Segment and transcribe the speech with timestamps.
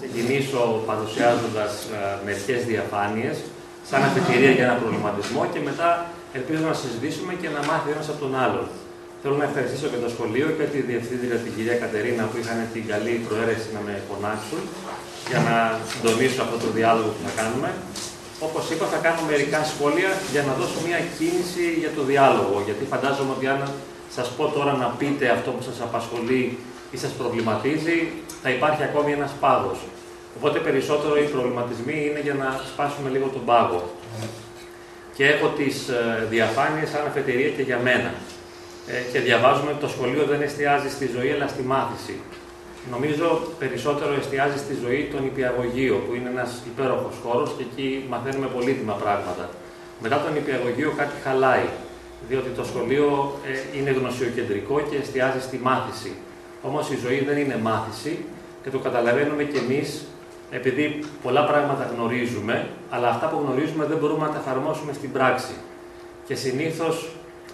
[0.00, 0.60] ξεκινήσω
[0.90, 3.36] παρουσιάζοντας ε, μερικές διαφάνειες
[3.88, 5.88] σαν αφετηρία για ένα προβληματισμό και μετά
[6.38, 8.66] ελπίζω να συζητήσουμε και να μάθει ένας από τον άλλον.
[9.22, 12.84] Θέλω να ευχαριστήσω και το σχολείο και τη διευθύντρια την κυρία Κατερίνα που είχαν την
[12.92, 14.62] καλή προαίρεση να με φωνάξουν
[15.30, 15.56] για να
[15.90, 17.70] συντονίσω αυτό το διάλογο που θα κάνουμε.
[18.46, 22.56] Όπως είπα, θα κάνω μερικά σχόλια για να δώσω μια κίνηση για το διάλογο.
[22.66, 23.60] Γιατί φαντάζομαι ότι αν
[24.16, 26.42] σας πω τώρα να πείτε αυτό που σας απασχολεί
[26.90, 28.08] ή σας προβληματίζει,
[28.42, 29.78] θα υπάρχει ακόμη ένας πάγος.
[30.36, 33.90] Οπότε περισσότερο οι προβληματισμοί είναι για να σπάσουμε λίγο τον πάγο.
[35.16, 38.12] Και έχω τις ε, διαφάνειες σαν αφετηρία και για μένα.
[38.86, 42.16] Ε, και διαβάζουμε ότι το σχολείο δεν εστιάζει στη ζωή αλλά στη μάθηση.
[42.90, 48.46] Νομίζω περισσότερο εστιάζει στη ζωή των υπηαγωγείο, που είναι ένας υπέροχος χώρος και εκεί μαθαίνουμε
[48.46, 49.50] πολύτιμα πράγματα.
[50.02, 51.66] Μετά τον υπηαγωγείο κάτι χαλάει,
[52.28, 56.12] διότι το σχολείο ε, είναι γνωσιοκεντρικό και εστιάζει στη μάθηση.
[56.62, 58.24] Όμως η ζωή δεν είναι μάθηση
[58.62, 60.04] και το καταλαβαίνουμε κι εμείς
[60.50, 65.54] επειδή πολλά πράγματα γνωρίζουμε, αλλά αυτά που γνωρίζουμε δεν μπορούμε να τα εφαρμόσουμε στην πράξη.
[66.26, 67.08] Και συνήθως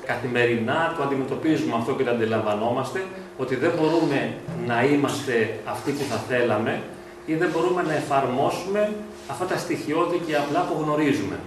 [0.06, 3.02] καθημερινά το αντιμετωπίζουμε αυτό και το αντιλαμβανόμαστε,
[3.38, 4.34] ότι δεν μπορούμε
[4.66, 6.82] να είμαστε αυτοί που θα θέλαμε
[7.26, 8.92] ή δεν μπορούμε να εφαρμόσουμε
[9.28, 11.38] αυτά τα στοιχειώδη και απλά που γνωρίζουμε.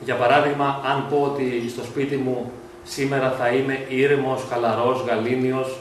[0.00, 2.52] Για παράδειγμα, αν πω ότι στο σπίτι μου
[2.84, 5.80] σήμερα θα είμαι ήρεμος, χαλαρός, γαλήνιος,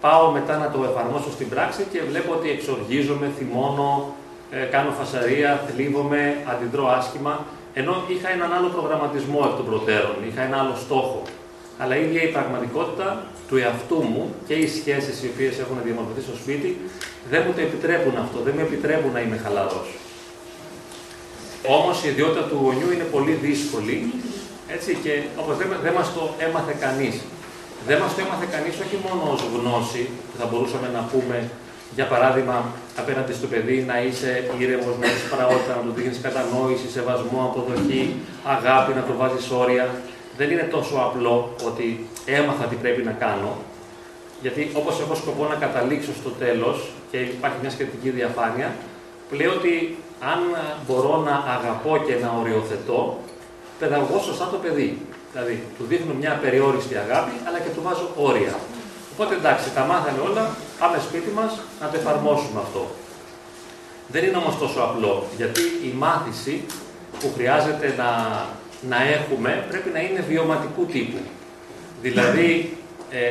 [0.00, 4.14] πάω μετά να το εφαρμόσω στην πράξη και βλέπω ότι εξοργίζομαι, θυμώνω,
[4.50, 7.44] ε, κάνω φασαρία, θλίβομαι, αντιδρώ άσχημα
[7.80, 11.22] ενώ είχα έναν άλλο προγραμματισμό εκ των προτέρων, είχα ένα άλλο στόχο.
[11.78, 13.08] Αλλά η ίδια η πραγματικότητα
[13.48, 16.70] του εαυτού μου και οι σχέσεις οι οποίες έχουν διαμορφωθεί στο σπίτι
[17.30, 19.88] δεν μου το επιτρέπουν αυτό, δεν με επιτρέπουν να είμαι χαλαρός.
[21.76, 23.96] Όμως η ιδιότητα του γονιού είναι πολύ δύσκολη
[24.74, 27.16] έτσι, και όπως δεν, δεν μας το έμαθε κανείς.
[27.88, 31.36] Δεν μα το έμαθε κανείς όχι μόνο ως γνώση, που θα μπορούσαμε να πούμε
[31.98, 32.56] για παράδειγμα,
[33.02, 38.02] απέναντι στο παιδί να είσαι ήρεμος, να είσαι παραότητα, να του δίνει κατανόηση, σεβασμό, αποδοχή,
[38.56, 39.86] αγάπη, να το βάζεις όρια.
[40.38, 41.86] Δεν είναι τόσο απλό ότι
[42.38, 43.52] έμαθα τι πρέπει να κάνω,
[44.42, 46.76] γιατί όπως έχω σκοπό να καταλήξω στο τέλος
[47.10, 48.68] και υπάρχει μια σχετική διαφάνεια,
[49.30, 49.74] λέω ότι
[50.32, 50.40] αν
[50.86, 53.18] μπορώ να αγαπώ και να οριοθετώ,
[53.78, 54.98] παιδαγωγώ σωστά το παιδί.
[55.38, 58.54] Δηλαδή, του δείχνω μια περιόριστη αγάπη, αλλά και του βάζω όρια.
[59.12, 60.44] Οπότε εντάξει, τα μάθαμε όλα,
[60.78, 62.90] πάμε σπίτι μας να το εφαρμόσουμε αυτό.
[64.08, 66.64] Δεν είναι όμως τόσο απλό, γιατί η μάθηση
[67.20, 68.10] που χρειάζεται να,
[68.88, 71.18] να έχουμε πρέπει να είναι βιωματικού τύπου.
[72.02, 72.76] Δηλαδή,
[73.10, 73.24] ε,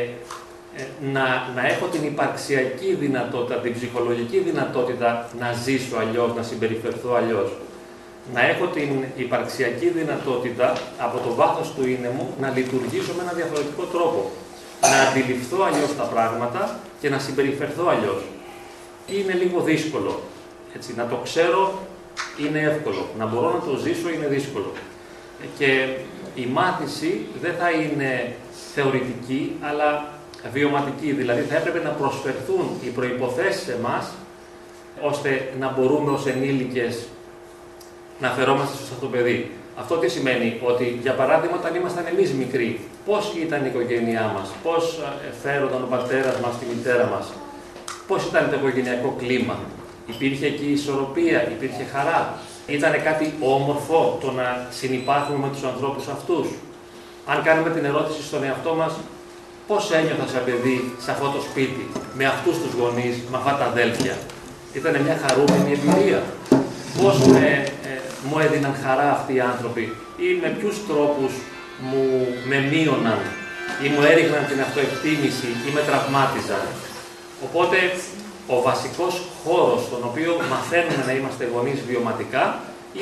[0.77, 0.83] ε,
[1.13, 7.49] να, να έχω την υπαρξιακή δυνατότητα, την ψυχολογική δυνατότητα να ζήσω αλλιώς, να συμπεριφερθώ αλλιώς.
[8.33, 13.33] Να έχω την υπαρξιακή δυνατότητα από το βάθος του είναι μου να λειτουργήσω με ένα
[13.33, 14.31] διαφορετικό τρόπο
[14.81, 18.21] να αντιληφθώ αλλιώς τα πράγματα και να συμπεριφερθώ αλλιώς.
[19.07, 20.21] Είναι λίγο δύσκολο.
[20.75, 21.79] Έτσι, να το ξέρω
[22.45, 23.05] είναι εύκολο.
[23.17, 24.71] Να μπορώ να το ζήσω είναι δύσκολο.
[25.57, 25.87] Και
[26.35, 28.33] η μάθηση δεν θα είναι
[28.73, 30.13] θεωρητική, αλλά
[30.53, 31.11] βιωματική.
[31.11, 34.11] Δηλαδή θα έπρεπε να προσφερθούν οι προϋποθέσεις σε εμάς,
[35.01, 37.07] ώστε να μπορούμε ως ενήλικες
[38.19, 39.51] να φερόμαστε στο το παιδί.
[39.75, 44.47] Αυτό τι σημαίνει, ότι για παράδειγμα όταν ήμασταν εμείς μικροί, πώς ήταν η οικογένειά μας,
[44.63, 44.83] πώς
[45.27, 47.25] ε, φέρονταν ο πατέρας μας, τη μητέρα μας,
[48.07, 49.57] πώς ήταν το οικογενειακό κλίμα,
[50.13, 52.37] υπήρχε εκεί ισορροπία, υπήρχε χαρά,
[52.67, 56.47] ήταν κάτι όμορφο το να συνεπάρχουμε με τους ανθρώπους αυτούς;
[57.25, 58.93] Αν κάνουμε την ερώτηση στον εαυτό μας,
[59.67, 61.87] πώς ένιωθα σαν παιδί σε αυτό το σπίτι,
[62.17, 64.15] με αυτούς τους γονείς, με αυτά τα αδέλφια;
[64.73, 66.23] Ήταν μια χαρούμενη εμπειρία.
[67.01, 67.47] Πώς με,
[67.84, 67.84] ε,
[68.27, 69.83] μου έδιναν χαρά αυτοί οι άνθρωποι
[70.27, 71.33] ή με ποιους τρόπους
[71.89, 72.05] μου
[72.49, 73.21] με μείωναν
[73.85, 76.65] ή μου έριχναν την αυτοεκτίμηση ή με τραυμάτιζαν.
[77.45, 77.77] Οπότε
[78.55, 79.13] ο βασικός
[79.43, 82.43] χώρος στον οποίο μαθαίνουμε να είμαστε γονείς βιωματικά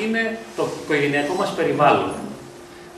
[0.02, 0.22] είναι
[0.56, 2.12] το οικογενειακό μας περιβάλλον.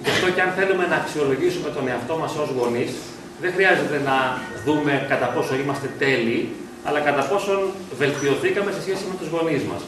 [0.04, 2.92] Γι' αυτό και αν θέλουμε να αξιολογήσουμε τον εαυτό μας ως γονείς,
[3.42, 4.16] δεν χρειάζεται να
[4.64, 6.42] δούμε κατά πόσο είμαστε τέλειοι,
[6.86, 7.52] αλλά κατά πόσο
[8.00, 9.82] βελτιωθήκαμε σε σχέση με τους γονείς μας.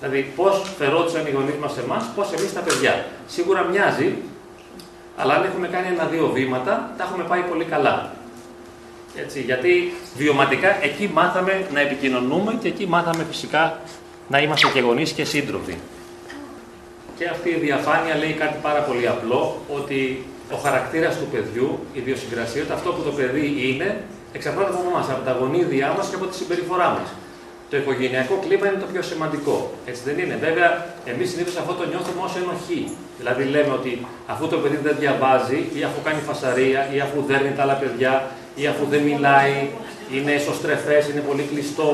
[0.00, 3.04] Δηλαδή, πώς φερόντουσαν οι γονείς μας σε εμάς, πώς εμείς τα παιδιά.
[3.26, 4.16] Σίγουρα μοιάζει,
[5.16, 8.12] αλλά αν έχουμε κάνει ένα-δύο βήματα, τα έχουμε πάει πολύ καλά.
[9.16, 13.78] Έτσι, γιατί βιωματικά εκεί μάθαμε να επικοινωνούμε και εκεί μάθαμε φυσικά
[14.28, 15.76] να είμαστε και γονείς και σύντροφοι.
[17.16, 21.98] Και αυτή η διαφάνεια λέει κάτι πάρα πολύ απλό, ότι ο χαρακτήρας του παιδιού, η
[21.98, 26.26] ιδιοσυγκρασιότητα, αυτό που το παιδί είναι, εξαρτάται από εμάς, από τα γονίδια μας και από
[26.26, 27.08] τη συμπεριφορά μας
[27.74, 29.56] το οικογενειακό κλίμα είναι το πιο σημαντικό.
[29.90, 30.36] Έτσι δεν είναι.
[30.46, 30.68] Βέβαια,
[31.12, 32.80] εμείς συνήθως αυτό το νιώθουμε ω ενοχή.
[33.20, 33.92] Δηλαδή, λέμε ότι
[34.32, 38.12] αφού το παιδί δεν διαβάζει, ή αφού κάνει φασαρία, ή αφού δέρνει τα άλλα παιδιά,
[38.60, 39.54] ή αφού δεν μιλάει,
[40.14, 41.90] είναι εσωστρεφές, είναι πολύ κλειστό,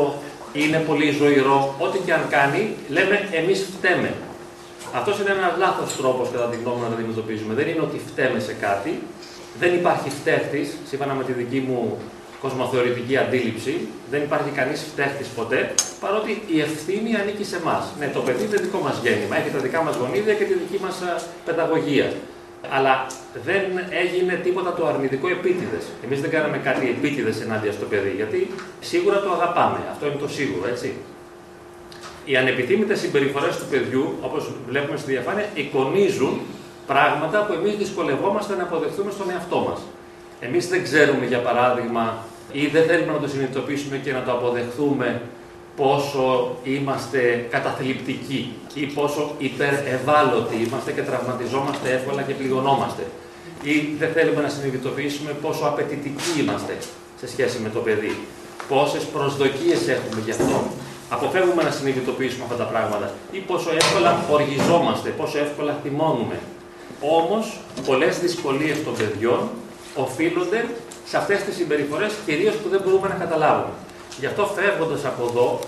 [0.62, 2.62] είναι πολύ ζωηρό, ό,τι και αν κάνει,
[2.96, 4.10] λέμε εμείς φταίμε.
[4.98, 7.52] Αυτός είναι ένας λάθος τρόπος κατά τη γνώμη να το αντιμετωπίζουμε.
[7.58, 8.92] Δεν είναι ότι φταίμε σε κάτι,
[9.60, 11.98] δεν υπάρχει φταίχτης, σύμφωνα με τη δική μου
[12.40, 17.84] κοσμοθεωρητική αντίληψη, δεν υπάρχει κανείς φταίχτης ποτέ, παρότι η ευθύνη ανήκει σε εμάς.
[17.98, 20.78] Ναι, το παιδί είναι δικό μας γέννημα, έχει τα δικά μας γονίδια και τη δική
[20.84, 20.96] μας
[21.44, 22.12] παιδαγωγία.
[22.76, 23.06] Αλλά
[23.44, 23.62] δεν
[24.02, 25.84] έγινε τίποτα το αρνητικό επίτηδες.
[26.04, 28.50] Εμείς δεν κάναμε κάτι επίτηδες ενάντια στο παιδί, γιατί
[28.80, 29.78] σίγουρα το αγαπάμε.
[29.92, 30.92] Αυτό είναι το σίγουρο, έτσι.
[32.24, 36.40] Οι ανεπιθύμητες συμπεριφορές του παιδιού, όπως βλέπουμε στη διαφάνεια, εικονίζουν
[36.86, 39.80] πράγματα που εμείς δυσκολευόμαστε να αποδεχθούμε στον εαυτό μας.
[40.40, 45.20] Εμείς δεν ξέρουμε, για παράδειγμα, ή δεν θέλουμε να το συνειδητοποιήσουμε και να το αποδεχθούμε
[45.76, 53.02] πόσο είμαστε καταθλιπτικοί ή πόσο υπερευάλωτοι είμαστε και τραυματιζόμαστε εύκολα και πληγωνόμαστε.
[53.62, 56.76] Ή δεν θέλουμε να συνειδητοποιήσουμε πόσο απαιτητικοί είμαστε
[57.20, 58.16] σε σχέση με το παιδί.
[58.68, 60.62] Πόσες προσδοκίες έχουμε γι' αυτό.
[61.08, 63.12] Αποφεύγουμε να συνειδητοποιήσουμε αυτά τα πράγματα.
[63.32, 66.38] Ή πόσο εύκολα οργιζόμαστε, πόσο εύκολα θυμώνουμε.
[67.00, 69.40] Όμως, πολλές δυσκολίες των παιδιών
[69.94, 70.66] οφείλονται
[71.06, 73.72] σε αυτές τις συμπεριφορές, κυρίως που δεν μπορούμε να καταλάβουμε.
[74.18, 75.58] Γι' αυτό φεύγοντας από εδώ,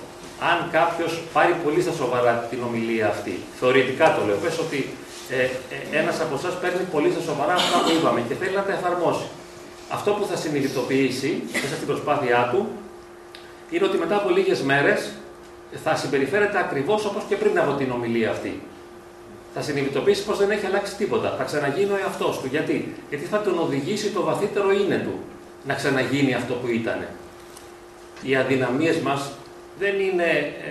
[0.50, 4.94] αν κάποιος πάρει πολύ στα σοβαρά την ομιλία αυτή, θεωρητικά το λέω, πες ότι
[5.30, 8.62] ε, ε, ένας από εσάς παίρνει πολύ στα σοβαρά αυτά που είπαμε και θέλει να
[8.62, 9.26] τα εφαρμόσει.
[9.88, 12.68] Αυτό που θα συνειδητοποιήσει μέσα στην προσπάθειά του
[13.70, 15.12] είναι ότι μετά από λίγες μέρες
[15.84, 18.62] θα συμπεριφέρεται ακριβώς όπως και πριν από την ομιλία αυτή.
[19.54, 21.34] Θα συνειδητοποιήσει πως δεν έχει αλλάξει τίποτα.
[21.38, 22.46] Θα ξαναγίνει ο εαυτός του.
[22.46, 25.18] Γιατί; Γιατί θα τον οδηγήσει το βαθύτερο είναι του
[25.66, 27.06] να ξαναγίνει αυτό που ήταν
[28.22, 29.30] οι αδυναμίες μας
[29.78, 30.70] δεν είναι ε,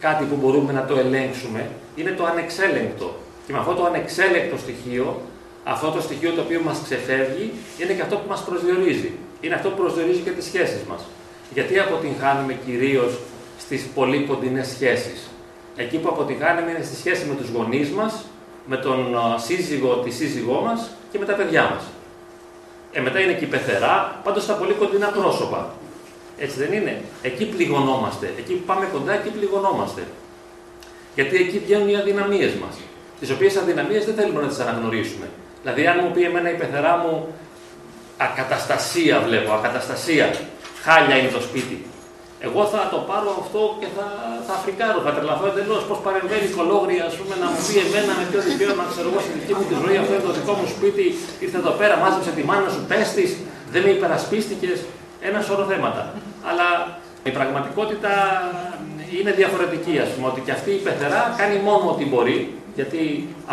[0.00, 3.16] κάτι που μπορούμε να το ελέγξουμε, είναι το ανεξέλεγκτο.
[3.46, 5.20] Και με αυτό το ανεξέλεγκτο στοιχείο,
[5.64, 9.12] αυτό το στοιχείο το οποίο μας ξεφεύγει, είναι και αυτό που μας προσδιορίζει.
[9.40, 11.02] Είναι αυτό που προσδιορίζει και τις σχέσεις μας.
[11.54, 13.18] Γιατί αποτυγχάνουμε κυρίως
[13.58, 15.28] στις πολύ κοντινές σχέσεις.
[15.82, 18.24] Εκεί που αποτυγχάνουμε είναι στη σχέση με τους γονείς μας,
[18.66, 21.82] με τον σύζυγο, τη σύζυγό μας και με τα παιδιά μας.
[22.92, 25.74] Ε, μετά είναι και η πεθερά, πάντως στα πολύ κοντινά πρόσωπα.
[26.38, 28.32] Έτσι δεν είναι; Εκεί πληγωνόμαστε.
[28.38, 30.02] Εκεί που πάμε κοντά, εκεί πληγωνόμαστε.
[31.14, 32.74] Γιατί εκεί βγαίνουν οι αδυναμίες μας.
[33.20, 35.28] Τις οποίες αδυναμίες δεν θέλουμε να τις αναγνωρίσουμε.
[35.62, 37.34] Δηλαδή, αν μου πει εμένα η πεθερά μου
[38.16, 40.34] ακαταστασία βλέπω, ακαταστασία,
[40.82, 41.84] χάλια είναι το σπίτι.
[42.46, 44.06] Εγώ θα το πάρω αυτό και θα,
[44.48, 45.82] θα φρικάρω, θα τρελαθώ εντελώς.
[45.90, 49.20] Πώ παρεμβαίνει η κολόγρια, ας πούμε, να μου πει εμένα με ποιο δικαίωμα, ξέρω εγώ,
[49.24, 51.06] στη δική μου τη ζωή, αυτό είναι το δικό μου σπίτι,
[51.44, 53.24] ήρθε εδώ πέρα, μάζεψε τη μάνα σου, πέστη,
[53.72, 54.78] δεν με υπερασπίστηκες
[55.28, 56.02] ένα σωρό θέματα.
[56.48, 56.68] Αλλά
[57.28, 58.12] η πραγματικότητα
[59.16, 62.38] είναι διαφορετική, ας πούμε, ότι και αυτή η πεθερά κάνει μόνο ό,τι μπορεί,
[62.78, 63.00] γιατί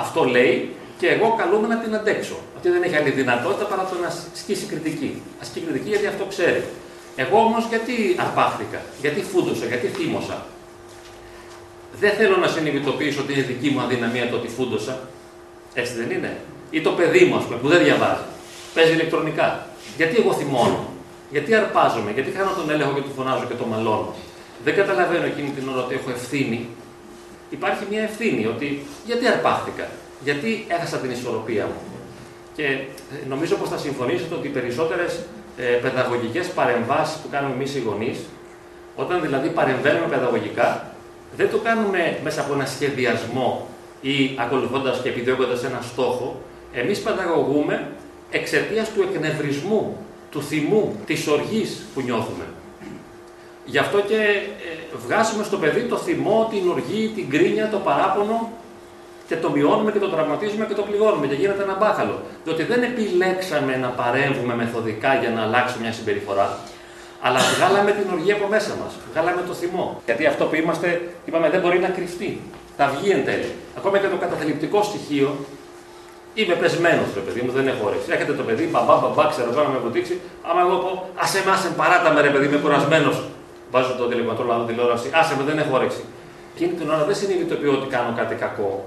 [0.04, 0.56] αυτό λέει,
[1.00, 2.38] και εγώ καλούμαι να την αντέξω.
[2.58, 5.22] Αυτή δεν έχει άλλη δυνατότητα παρά το να ασκήσει κριτική.
[5.42, 6.64] Ασκεί κριτική γιατί αυτό ξέρει.
[7.20, 10.46] Εγώ όμως γιατί αρπάχθηκα, γιατί φούντωσα, γιατί θύμωσα;
[12.00, 15.00] Δεν θέλω να συνειδητοποιήσω ότι είναι δική μου αδυναμία το ότι φούντωσα.
[15.74, 16.38] Έτσι δεν είναι;
[16.70, 18.22] Ή το παιδί μου, ας πούμε, που δεν διαβάζει.
[18.74, 19.68] Παίζει ηλεκτρονικά.
[19.98, 20.90] Γιατί εγώ θυμώνω;
[21.32, 24.14] Γιατί αρπάζομαι, γιατί κάνω τον έλεγχο και του φωνάζω και το μαλώνω;
[24.64, 26.70] Δεν καταλαβαίνω εκείνη την ώρα ότι έχω ευθύνη.
[27.50, 29.88] Υπάρχει μια ευθύνη ότι γιατί αρπάχθηκα,
[30.24, 31.82] γιατί έχασα την ισορροπία μου;
[32.56, 32.86] Και ε,
[33.28, 35.20] νομίζω πως θα συμφωνήσετε ότι οι περισσότερες
[35.58, 38.18] ε, παιδαγωγικές παρεμβάσεις που κάνουμε εμείς οι γονείς,
[38.96, 40.92] όταν δηλαδή παρεμβαίνουμε παιδαγωγικά,
[41.36, 43.68] δεν το κάνουμε μέσα από ένα σχεδιασμό
[44.02, 46.42] ή ακολουθώντας και επιδιώκοντας ένα στόχο.
[46.74, 47.88] Εμείς παιδαγωγούμε
[48.32, 49.98] εξαιτίας του εκνευρισμού
[50.32, 52.46] του θυμού, της οργής που νιώθουμε.
[53.66, 58.52] Γι' αυτό και ε, βγάζουμε στο παιδί το θυμό, την οργή, την κρίνια, το παράπονο
[59.28, 62.22] και το μειώνουμε και το τραυματίζουμε και το πληγώνουμε και γίνεται ένα μπάχαλο.
[62.44, 66.58] Διότι δεν επιλέξαμε να παρέμβουμε μεθοδικά για να αλλάξουμε μια συμπεριφορά,
[67.22, 68.94] αλλά βγάλαμε την οργή από μέσα μας.
[69.12, 70.02] Βγάλαμε το θυμό.
[70.06, 70.88] Γιατί αυτό που είμαστε,
[71.26, 72.42] είπαμε, δεν μπορεί να κρυφτεί.
[72.78, 73.52] Θα βγει εν τέλει.
[73.78, 75.30] Ακόμα και το καταθλιπτικό στοιχείο
[76.40, 78.08] Είμαι πεσμένος, το παιδί μου, δεν έχω όρεξη.
[78.12, 80.20] Έχετε το παιδί, μπαμπά, μπαμπά, ξέρω τώρα να με βουτήξει.
[80.50, 83.18] Άμα εγώ πω, άσε με, άσε παράτα με ρε παιδί, είμαι κουρασμένος.
[83.72, 86.04] Βάζω το τηλεκοντρόλ, τηλεόραση, άσε με, δεν έχω όρεξη.
[86.56, 88.86] Εκείνη την ώρα δεν συνειδητοποιώ ότι κάνω κάτι κακό.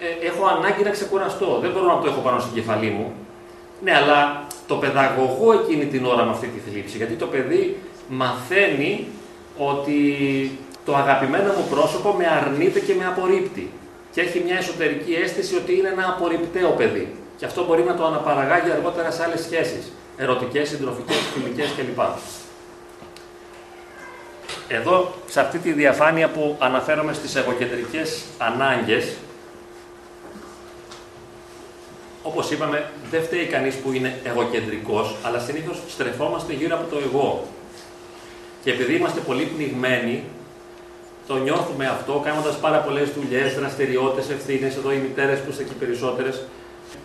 [0.00, 1.58] Ε, έχω ανάγκη να ξεκουραστώ.
[1.62, 3.12] Δεν μπορώ να το έχω πάνω στην κεφαλή μου.
[3.82, 6.96] Ναι, αλλά το παιδαγωγό εκείνη την ώρα με αυτή τη θλίψη.
[6.96, 7.76] Γιατί το παιδί
[8.08, 9.06] μαθαίνει
[9.58, 9.98] ότι
[10.84, 13.72] το αγαπημένο μου πρόσωπο με αρνείται και με απορρίπτει
[14.12, 17.14] και έχει μια εσωτερική αίσθηση ότι είναι ένα απορριπταίο παιδί.
[17.36, 19.92] Και αυτό μπορεί να το αναπαραγάγει αργότερα σε άλλες σχέσεις.
[20.16, 22.00] Ερωτικές, συντροφικές, φιλικές κλπ.
[24.68, 29.16] Εδώ, σε αυτή τη διαφάνεια που αναφέρομαι στις εγωκεντρικές ανάγκες,
[32.28, 37.44] όπως είπαμε, δεν φταίει κανείς που είναι εγωκεντρικός, αλλά συνήθως στρεφόμαστε γύρω από το εγώ.
[38.62, 40.24] Και επειδή είμαστε πολύ πνιγμένοι,
[41.26, 44.76] το νιώθουμε αυτό κάνοντας πάρα πολλές δουλειές, δραστηριότητες, ευθύνες.
[44.76, 46.42] Εδώ οι μητέρες που είστε εκεί περισσότερες.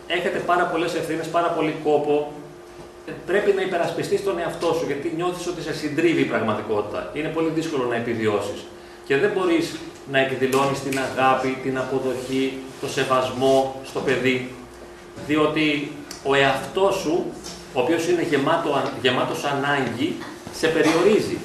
[0.08, 2.32] Έχετε πάρα πολλές ευθύνες, πάρα πολύ κόπο.
[3.25, 7.10] Πρέπει να υπερασπιστείς τον εαυτό σου γιατί νιώθεις ότι σε συντρίβει η πραγματικότητα.
[7.13, 8.60] Είναι πολύ δύσκολο να επιβιώσεις.
[9.06, 9.75] Και δεν μπορείς
[10.12, 14.56] να εκδηλώνεις την αγάπη, την αποδοχή, το σεβασμό στο παιδί.
[15.27, 15.92] Διότι
[16.24, 17.25] ο εαυτός σου,
[17.74, 20.15] ο οποίος είναι γεμάτο, γεμάτος ανάγκη,
[20.53, 21.38] σε περιορίζει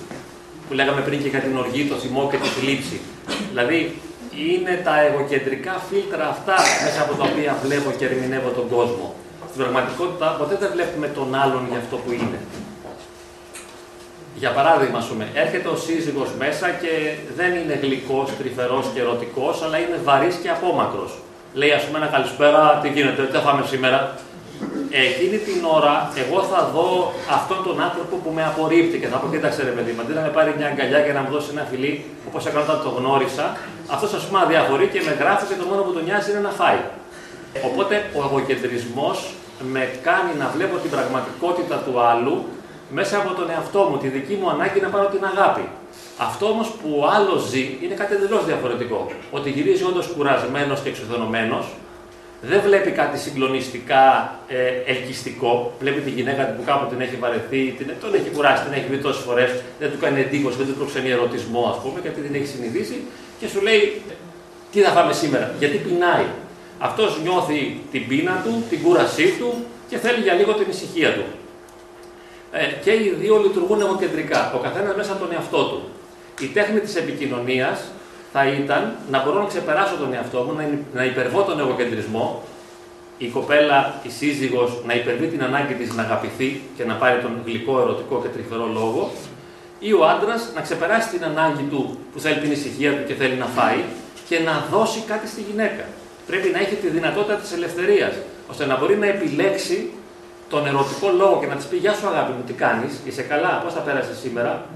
[0.69, 3.01] που λέγαμε πριν και για την οργή, το θυμό και τη θλίψη.
[3.49, 4.01] Δηλαδή,
[4.47, 9.15] είναι τα εγωκεντρικά φίλτρα αυτά μέσα από τα οποία βλέπω και ερμηνεύω τον κόσμο.
[9.49, 12.39] Στην πραγματικότητα, ποτέ δεν βλέπουμε τον άλλον για αυτό που είναι.
[14.37, 16.93] Για παράδειγμα, πούμε, έρχεται ο σύζυγος μέσα και
[17.37, 21.13] δεν είναι γλυκός, τρυφερός και ερωτικός, αλλά είναι βαρύς και απόμακρος.
[21.55, 24.15] Λέει, ας πούμε, ένα καλησπέρα, τι γίνεται, τι θα φάμε σήμερα,
[24.91, 29.27] εκείνη την ώρα εγώ θα δω αυτόν τον άνθρωπο που με απορρίπτει και θα πω:
[29.31, 31.93] Κοίταξε ρε παιδί, αντί να με πάρει μια αγκαλιά και να μου δώσει ένα φιλί,
[32.29, 33.57] όπως έκανα όταν το γνώρισα,
[33.95, 36.53] αυτός ας πούμε αδιαφορεί και με γράφει και το μόνο που τον νοιάζει είναι να
[36.61, 36.81] φάει.
[37.69, 39.11] Οπότε ο εγωκεντρισμό
[39.75, 42.37] με κάνει να βλέπω την πραγματικότητα του άλλου
[42.91, 45.65] μέσα από τον εαυτό μου, τη δική μου ανάγκη να πάρω την αγάπη.
[46.19, 49.11] Αυτό όμως που ο άλλος ζει είναι κάτι εντελώς διαφορετικό.
[49.31, 51.65] Ότι γυρίζει όντως κουρασμένος και εξοδονωμένο,
[52.41, 55.73] δεν βλέπει κάτι συγκλονιστικά ε, ελκυστικό.
[55.81, 58.99] Βλέπει τη γυναίκα που κάπου την έχει βαρεθεί, την, τον έχει κουράσει, την έχει δει
[58.99, 62.47] τόσες φορές, δεν του κάνει εντύπωση, δεν του προξενεί ερωτισμό, ας πούμε, γιατί την έχει
[62.47, 63.05] συνηθίσει
[63.41, 64.03] και σου λέει
[64.73, 66.27] τι θα φάμε σήμερα, γιατί πεινάει.
[66.79, 71.25] Αυτός νιώθει την πείνα του, την κούρασή του και θέλει για λίγο την ησυχία του.
[72.53, 75.83] Ε, και οι δύο λειτουργούν εγωκεντρικά, ο καθένας μέσα από τον εαυτό του.
[76.41, 77.81] Η τέχνη της επικοινωνίας
[78.33, 82.43] θα ήταν να μπορώ να ξεπεράσω τον εαυτό μου, να υπερβώ τον εγωκεντρισμό,
[83.19, 87.33] η κοπέλα, η σύζυγος, να υπερβεί την ανάγκη της να αγαπηθεί και να πάρει τον
[87.45, 89.11] γλυκό, ερωτικό και τρυφερό λόγο,
[89.79, 93.35] ή ο άντρας να ξεπεράσει την ανάγκη του που θέλει την ησυχία του και θέλει
[93.35, 93.81] να φάει
[94.29, 95.85] και να δώσει κάτι στη γυναίκα.
[96.27, 98.13] Πρέπει να έχει τη δυνατότητα της ελευθερίας,
[98.51, 99.91] ώστε να μπορεί να επιλέξει
[100.51, 103.61] τον ερωτικό λόγο και να της πει: Γεια σου, αγάπη μου, τι κάνεις, είσαι καλά,
[103.65, 104.67] πώς θα πέρασες σήμερα,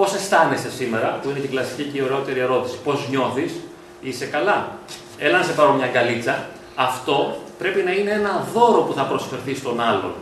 [0.00, 2.76] Πώς αισθάνεσαι σήμερα, που είναι και η κλασική και η ωραιότερη ερώτηση.
[2.84, 3.52] Πώς νιώθεις,
[4.00, 4.78] είσαι καλά.
[5.18, 6.46] Έλα να σε πάρω μια καλίτσα.
[6.74, 10.14] Αυτό πρέπει να είναι ένα δώρο που θα προσφερθεί στον άλλον.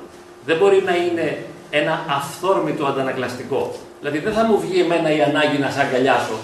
[0.44, 3.74] Δεν μπορεί να είναι ένα αυθόρμητο αντανακλαστικό.
[4.00, 6.38] Δηλαδή δεν θα μου βγει εμένα η ανάγκη να σε αγκαλιάσω.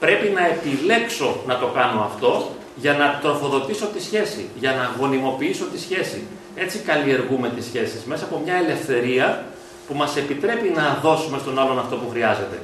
[0.00, 5.64] Πρέπει να επιλέξω να το κάνω αυτό για να τροφοδοτήσω τη σχέση, για να γονιμοποιήσω
[5.64, 6.26] τη σχέση.
[6.54, 9.44] Έτσι καλλιεργούμε τις σχέσεις, μέσα από μια ελευθερία
[9.88, 12.58] που μας επιτρέπει να δώσουμε στον άλλον αυτό που χρειάζεται.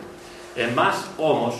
[0.54, 1.54] Εμάς όμως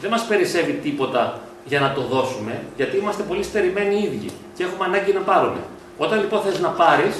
[0.00, 4.62] δεν μας περισσεύει τίποτα για να το δώσουμε, γιατί είμαστε πολύ στερημένοι οι ίδιοι και
[4.64, 5.60] έχουμε ανάγκη να πάρουμε.
[5.98, 7.16] Όταν λοιπόν θες να πάρεις,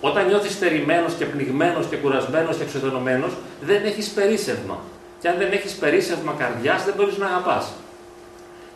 [0.00, 4.78] όταν νιώθεις στερημένος και πνιγμένος και κουρασμένος και εξοδενωμένος, δεν έχεις περίσευμα.
[5.20, 7.72] Και αν δεν έχεις περίσευμα καρδιάς, δεν μπορείς να αγαπάς.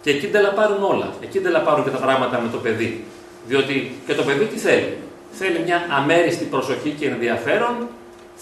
[0.03, 1.13] Και εκεί δεν πάρουν όλα.
[1.21, 3.05] Εκεί δεν πάρουν και τα πράγματα με το παιδί.
[3.47, 4.97] Διότι και το παιδί τι θέλει;
[5.33, 7.89] Θέλει μια αμέριστη προσοχή και ενδιαφέρον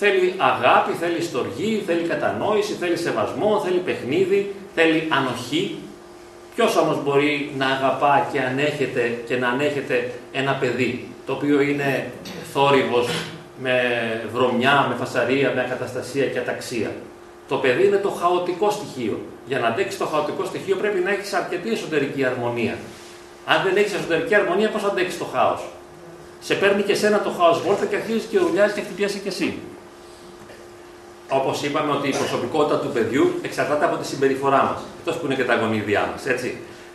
[0.02, 5.78] Θέλει αγάπη, θέλει στοργή, θέλει κατανόηση, θέλει σεβασμό, θέλει παιχνίδι, θέλει ανοχή.
[6.54, 12.10] Ποιος όμως μπορεί να αγαπά και, ανέχεται, και να ανέχεται ένα παιδί το οποίο είναι
[12.52, 13.08] θόρυβος
[13.62, 13.74] με
[14.32, 16.90] βρωμιά, με φασαρία, με ακαταστασία και αταξία.
[17.48, 19.20] Το παιδί είναι το χαοτικό στοιχείο.
[19.46, 22.76] Για να αντέξεις το χαοτικό στοιχείο πρέπει να έχεις αρκετή εσωτερική αρμονία.
[23.46, 25.62] Αν δεν έχεις εσωτερική αρμονία, πώς αντέξεις το χάος;
[26.40, 29.58] Σε παίρνει και σένα το χάος βόλτα και αρχίζεις και ουρλιάζεις και χτυπιάζει και εσύ.
[31.32, 34.80] Όπως είπαμε, ότι η προσωπικότητα του παιδιού εξαρτάται από τη συμπεριφορά μας.
[34.98, 36.22] Αυτό που είναι και τα γονίδια μας.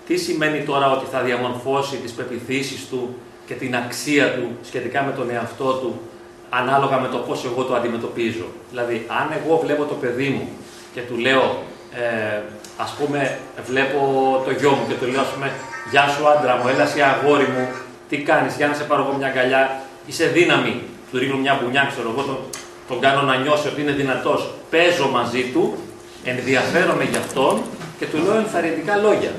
[0.08, 3.16] Τι σημαίνει τώρα ότι θα διαμορφώσει τις πεπιθήσεις του
[3.46, 6.02] και την αξία του σχετικά με τον εαυτό του,
[6.50, 8.46] ανάλογα με το πώς εγώ το αντιμετωπίζω.
[8.70, 10.50] Δηλαδή, αν εγώ βλέπω το παιδί μου
[10.94, 11.64] και του λέω,
[11.94, 12.42] ε,
[12.78, 14.00] ας πούμε, βλέπω
[14.46, 15.52] το γιο μου και του λέω, ας πούμε,
[15.92, 17.68] Γεια σου άντρα μου, έλα εσύ αγόρι μου,
[18.10, 20.82] τι κάνεις, για να σε πάρω εγώ μια αγκαλιά, είσαι δύναμη.
[21.12, 22.40] Του ρίχνω μια μπουνιά, ξέρω εγώ,
[22.88, 25.78] τον κάνω να νιώσει ότι είναι δυνατός, παίζω μαζί του,
[26.24, 27.62] ενδιαφέρομαι για αυτόν
[28.00, 29.32] και του λέω ενθαρρυντικά λόγια.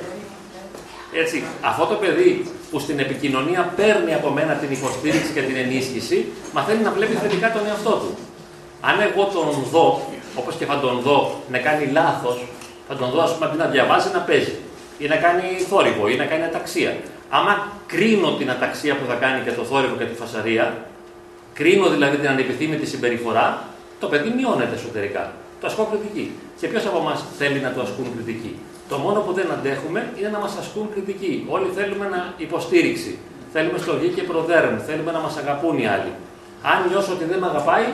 [1.12, 6.26] Έτσι, αυτό το παιδί που στην επικοινωνία παίρνει από μένα την υποστήριξη και την ενίσχυση,
[6.52, 8.18] μαθαίνει να βλέπει θετικά τον εαυτό του.
[8.80, 12.44] Αν εγώ τον δω, όπως και θα τον δω, να κάνει λάθος,
[12.88, 14.54] θα τον δω, ας πούμε, αντί να διαβάζει, να παίζει.
[14.98, 16.96] Ή να κάνει θόρυβο, ή να κάνει αταξία.
[17.30, 20.76] Άμα κρίνω την αταξία που θα κάνει και το θόρυβο και τη φασαρία,
[21.58, 23.62] κρίνω δηλαδή την ανεπιθύμητη συμπεριφορά,
[24.00, 25.32] το παιδί μειώνεται εσωτερικά.
[25.60, 26.32] Το ασκώ κριτική.
[26.60, 28.58] Και ποιος από εμάς θέλει να το ασκούν κριτική;
[28.88, 31.46] Το μόνο που δεν αντέχουμε είναι να μας ασκούν κριτική.
[31.48, 33.18] Όλοι θέλουμε να υποστήριξη.
[33.52, 34.78] Θέλουμε στοργή και προδέρμ.
[34.86, 36.12] Θέλουμε να μας αγαπούν οι άλλοι.
[36.62, 37.86] Αν νιώσω ότι δεν με αγαπάει,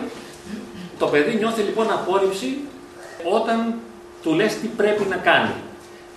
[0.98, 2.58] το παιδί νιώθει λοιπόν απόρριψη
[3.32, 3.74] όταν
[4.22, 5.54] του λες τι πρέπει να κάνει.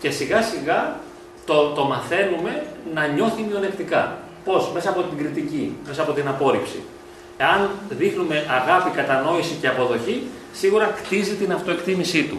[0.01, 0.99] Και σιγά σιγά
[1.45, 4.17] το, το μαθαίνουμε να νιώθει μειονεκτικά.
[4.45, 6.83] Πώς, μέσα από την κριτική, μέσα από την απόρριψη.
[7.37, 12.37] Αν δείχνουμε αγάπη, κατανόηση και αποδοχή, σίγουρα κτίζει την αυτοεκτίμησή του.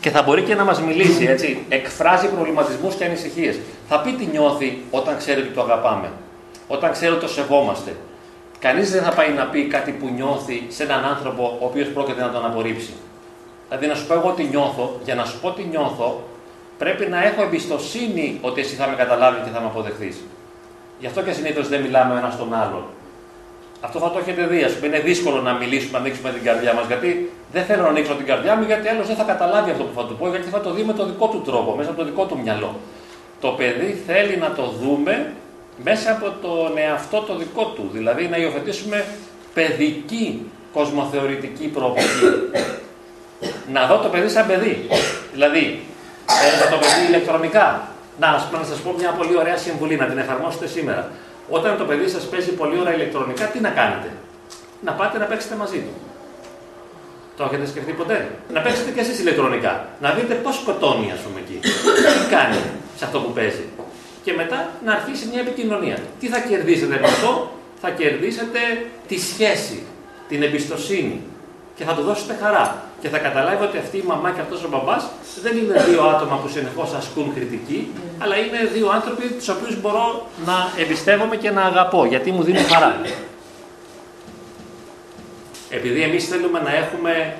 [0.00, 1.64] Και θα μπορεί και να μας μιλήσει, έτσι.
[1.68, 3.58] Εκφράζει προβληματισμούς και ανησυχίες.
[3.88, 6.10] Θα πει τι νιώθει όταν ξέρει ότι το αγαπάμε.
[6.68, 7.96] Όταν ξέρει ότι το σεβόμαστε.
[8.58, 12.20] Κανείς δεν θα πάει να πει κάτι που νιώθει σε έναν άνθρωπο ο οποίος πρόκειται
[12.20, 12.92] να τον απορρίψει.
[13.68, 16.22] Δηλαδή, να σου πω εγώ τι νιώθω, για να σου πω τι νιώθω,
[16.78, 20.16] πρέπει να έχω εμπιστοσύνη ότι εσύ θα με καταλάβεις και θα με αποδεχθείς.
[20.98, 22.84] Γι' αυτό και συνήθως δεν μιλάμε ο ένας τον άλλον.
[23.84, 24.62] Αυτό θα το έχετε δει.
[24.62, 26.86] Α πούμε, είναι δύσκολο να μιλήσουμε, να ανοίξουμε την καρδιά μας.
[26.86, 30.00] Γιατί δεν θέλω να ανοίξω την καρδιά μου, γιατί άλλος δεν θα καταλάβει αυτό που
[30.00, 32.04] θα του πω, γιατί θα το δει με το δικό του τρόπο, μέσα από το
[32.04, 32.70] δικό του μυαλό.
[33.40, 35.32] Το παιδί θέλει να το δούμε
[35.84, 37.90] μέσα από τον εαυτό το δικό του.
[37.92, 39.04] Δηλαδή να υιοθετήσουμε
[39.54, 42.30] παιδική κοσμοθεωρητική προοπτική.
[43.72, 44.86] να δω το παιδί σαν παιδί.
[45.32, 45.82] Δηλαδή,
[46.44, 47.88] ε, το παιδί ηλεκτρονικά.
[48.18, 51.10] Να, να σας πω μια πολύ ωραία συμβουλή, να την εφαρμόσετε σήμερα.
[51.48, 54.10] Όταν το παιδί σας παίζει πολύ ώρα ηλεκτρονικά, τι να κάνετε;
[54.80, 55.92] Να πάτε να παίξετε μαζί του.
[57.36, 59.88] Το έχετε σκεφτεί ποτέ; Να παίξετε και εσείς ηλεκτρονικά.
[60.00, 61.58] Να δείτε πώς σκοτώνει, ας πούμε εκεί.
[62.20, 62.60] Τι κάνει
[62.96, 63.64] σε αυτό που παίζει.
[64.22, 65.98] Και μετά να αρχίσει μια επικοινωνία.
[66.20, 68.58] Τι θα κερδίσετε με αυτό, θα κερδίσετε
[69.08, 69.82] τη σχέση,
[70.28, 71.20] την εμπιστοσύνη
[71.76, 72.82] και θα του δώσετε χαρά.
[73.00, 75.08] Και θα καταλάβει ότι αυτή η μαμά και αυτός ο μπαμπάς
[75.42, 80.26] δεν είναι δύο άτομα που συνεχώς ασκούν κριτική, αλλά είναι δύο άνθρωποι τους οποίους μπορώ
[80.46, 83.00] να εμπιστεύομαι και να αγαπώ, γιατί μου δίνουν χαρά.
[85.70, 87.36] Επειδή εμείς θέλουμε να έχουμε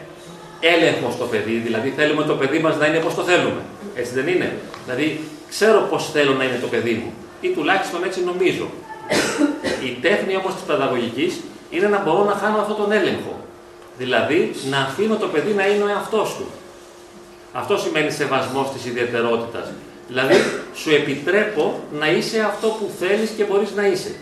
[0.61, 3.61] έλεγχο στο παιδί, δηλαδή θέλουμε το παιδί μας να είναι όπως το θέλουμε.
[3.95, 4.53] Έτσι δεν είναι;
[4.85, 8.67] Δηλαδή, ξέρω πώς θέλω να είναι το παιδί μου, ή τουλάχιστον έτσι νομίζω.
[9.85, 13.44] Η τέχνη όμω της παιδαγωγικής είναι να μπορώ να χάνω αυτόν τον έλεγχο.
[13.99, 16.47] Δηλαδή να αφήνω το παιδί να είναι ο εαυτός του.
[17.53, 19.73] Αυτό σημαίνει σεβασμός της ιδιαιτερότητας.
[20.09, 20.35] Δηλαδή
[20.75, 24.15] σου επιτρέπω να είσαι αυτό που θέλεις και μπορείς να είσαι.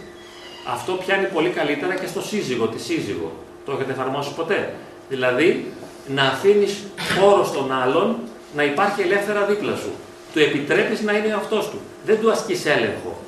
[0.73, 3.33] Αυτό πιάνει πολύ καλύτερα και στο σύζυγο, τη σύζυγο.
[3.65, 4.75] Το έχετε εφαρμόσει ποτέ;
[5.09, 5.73] Δηλαδή
[6.07, 6.77] να αφήνεις
[7.19, 8.17] χώρο στον άλλον
[8.55, 9.93] να υπάρχει ελεύθερα δίπλα σου.
[10.33, 11.81] Του επιτρέπεις να είναι ο αυτό του.
[12.07, 13.21] Δεν του ασκείς έλεγχο.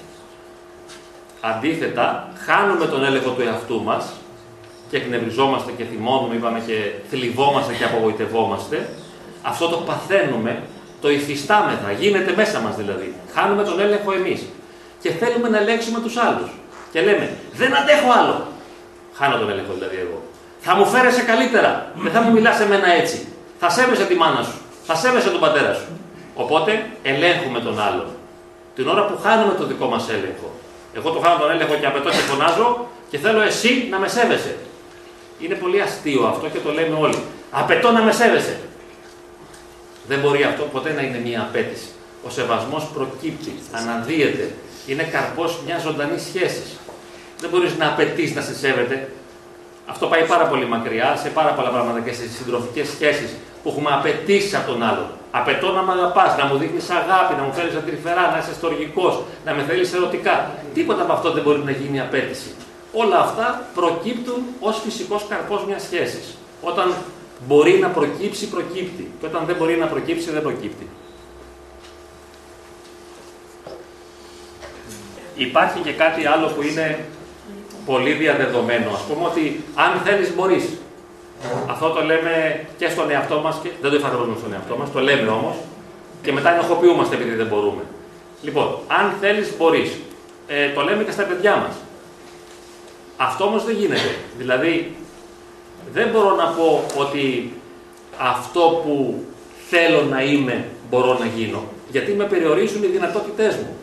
[1.40, 4.12] Αντίθετα, χάνουμε τον έλεγχο του εαυτού μας
[4.90, 8.88] και εκνευριζόμαστε και θυμώνουμε, είπαμε και θλιβόμαστε και απογοητευόμαστε,
[9.42, 10.62] αυτό το παθαίνουμε,
[11.00, 13.14] το υφιστάμεθα, γίνεται μέσα μας δηλαδή.
[13.34, 14.40] Χάνουμε τον έλεγχο εμείς
[15.02, 16.50] και θέλουμε να ελέγξουμε τους άλλους.
[16.92, 18.46] Και λέμε, δεν αντέχω άλλο.
[19.14, 20.22] Χάνω τον έλεγχο δηλαδή εγώ.
[20.60, 21.92] Θα μου φέρεσαι καλύτερα.
[21.94, 23.28] Δεν θα μου μιλάς σε μένα έτσι.
[23.58, 24.58] Θα σέβεσαι τη μάνα σου.
[24.86, 25.88] Θα σέβεσαι τον πατέρα σου.
[26.34, 28.06] Οπότε ελέγχουμε τον άλλον.
[28.74, 30.48] Την ώρα που χάνουμε το δικό μας έλεγχο.
[30.96, 34.56] Εγώ το χάνω τον έλεγχο και απαιτώ και φωνάζω και θέλω εσύ να με σέβεσαι.
[35.38, 37.18] Είναι πολύ αστείο αυτό και το λέμε όλοι.
[37.50, 38.56] Απαιτώ να με σέβεσαι.
[40.08, 41.88] Δεν μπορεί αυτό ποτέ να είναι μια απέτηση.
[42.26, 44.50] Ο σεβασμός προκύπτει, αναδύεται.
[44.86, 46.78] Είναι καρπός μιας ζωντανής σχέσης.
[47.40, 49.08] Δεν μπορείς να απαιτείς να σε σέβεται.
[49.86, 53.30] Αυτό πάει πάρα πολύ μακριά σε πάρα πολλά πράγματα και στις συντροφικές σχέσεις
[53.62, 55.06] που έχουμε απαιτήσει από τον άλλον.
[55.30, 59.22] Απαιτώ να με αγαπάς, να μου δείχνεις αγάπη, να μου φέρεις αντριφερά, να είσαι στοργικός,
[59.44, 60.50] να με θέλεις ερωτικά.
[60.74, 62.54] Τίποτα από αυτό δεν μπορεί να γίνει απέτηση
[62.94, 66.36] όλα αυτά προκύπτουν ως φυσικός καρπός μιας σχέσης.
[66.62, 66.94] Όταν
[67.46, 69.10] μπορεί να προκύψει, προκύπτει.
[69.20, 70.88] Και όταν δεν μπορεί να προκύψει, δεν προκύπτει.
[75.36, 77.04] Υπάρχει και κάτι άλλο που είναι
[77.86, 78.90] πολύ διαδεδομένο.
[78.90, 80.64] Ας πούμε ότι αν θέλεις μπορείς.
[81.66, 85.00] Αυτό το λέμε και στον εαυτό μας, και δεν το εφαρμόζουμε στον εαυτό μας, το
[85.00, 85.56] λέμε όμως
[86.22, 87.82] και μετά ενοχοποιούμαστε επειδή δεν μπορούμε.
[88.42, 89.90] Λοιπόν, αν θέλεις μπορείς.
[90.46, 91.74] Ε, το λέμε και στα παιδιά μας.
[93.16, 94.14] Αυτό όμως δεν γίνεται.
[94.38, 94.96] Δηλαδή,
[95.92, 97.52] δεν μπορώ να πω ότι
[98.18, 99.24] αυτό που
[99.70, 103.76] θέλω να είμαι μπορώ να γίνω, γιατί με περιορίζουν οι δυνατότητές μου.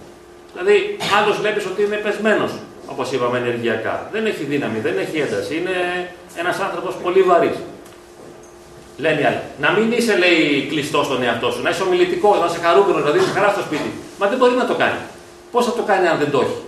[0.54, 2.52] Δηλαδή, άλλος βλέπεις ότι είναι πεσμένος,
[2.86, 4.10] όπως είπαμε ενεργειακά.
[4.12, 5.76] Δεν έχει δύναμη, δεν έχει ένταση, είναι
[6.36, 7.58] ένας άνθρωπος πολύ βαρύς.
[8.98, 9.41] Λένε οι άλλοι.
[9.60, 13.12] Να μην είσαι, λέει, κλειστός στον εαυτό σου, να είσαι ομιλητικός, να είσαι χαρούμενος, να
[13.12, 13.91] δίνεις χαρά στο σπίτι.
[14.20, 15.00] Μα δεν μπορεί να το κάνει.
[15.52, 16.62] Πώς θα το κάνει αν δεν το έχει;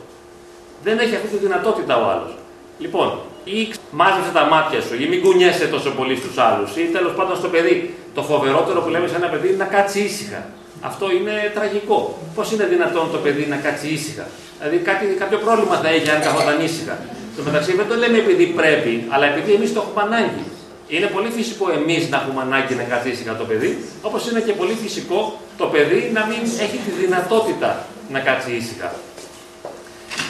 [0.83, 2.31] Δεν έχει αυτή τη δυνατότητα ο άλλος.
[2.79, 7.13] Λοιπόν, ή μάζεψε τα μάτια σου, ή μην κουνιέσαι τόσο πολύ στους άλλους, ή τέλος
[7.13, 7.93] πάντων στο παιδί.
[8.15, 10.41] Το φοβερότερο που λέμε σε ένα παιδί είναι να κάτσει ήσυχα.
[10.81, 12.17] Αυτό είναι τραγικό.
[12.35, 14.25] Πώς είναι δυνατόν το παιδί να κάτσει ήσυχα;
[14.57, 16.97] Δηλαδή κάτι, κάποιο πρόβλημα θα έχει αν καθόταν ήσυχα.
[17.33, 20.45] Στο μεταξύ δεν το λέμε επειδή πρέπει, αλλά επειδή εμείς το έχουμε ανάγκη.
[20.87, 24.53] Είναι πολύ φυσικό εμείς να έχουμε ανάγκη να κάτσει ήσυχα το παιδί, όπως είναι και
[24.53, 28.93] πολύ φυσικό το παιδί να μην έχει τη δυνατότητα να κάτσει ήσυχα.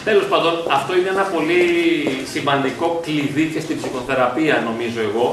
[0.04, 1.62] Τέλος πάντων, αυτό είναι ένα πολύ
[2.34, 5.28] σημαντικό κλειδί και στην ψυχοθεραπεία, νομίζω εγώ,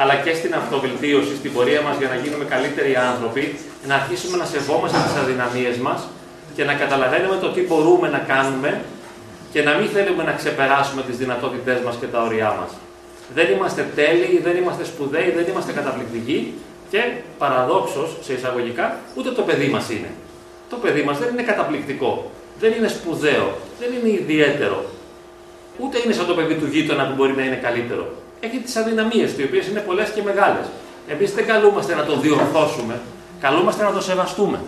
[0.00, 3.58] αλλά και στην αυτοβελτίωση, στην πορεία μας για να γίνουμε καλύτεροι άνθρωποι,
[3.88, 6.00] να αρχίσουμε να σεβόμαστε τις αδυναμίες μας
[6.56, 8.70] και να καταλαβαίνουμε το τι μπορούμε να κάνουμε
[9.52, 12.70] και να μην θέλουμε να ξεπεράσουμε τις δυνατότητές μας και τα όρια μας.
[13.34, 16.54] Δεν είμαστε τέλειοι, δεν είμαστε σπουδαίοι, δεν είμαστε καταπληκτικοί
[16.90, 17.02] και
[17.38, 18.86] παραδόξως, σε εισαγωγικά,
[19.16, 20.10] ούτε το παιδί μας είναι.
[20.70, 24.84] Το παιδί μας δεν είναι καταπληκτικό δεν είναι σπουδαίο, δεν είναι ιδιαίτερο.
[25.78, 28.12] Ούτε είναι σαν το παιδί του γείτονα που μπορεί να είναι καλύτερο.
[28.40, 30.66] Έχει τις αδυναμίες του, οι οποίες είναι πολλές και μεγάλες.
[31.08, 33.00] Εμείς δεν καλούμαστε να το διορθώσουμε,
[33.40, 34.60] καλούμαστε να το σεβαστούμε.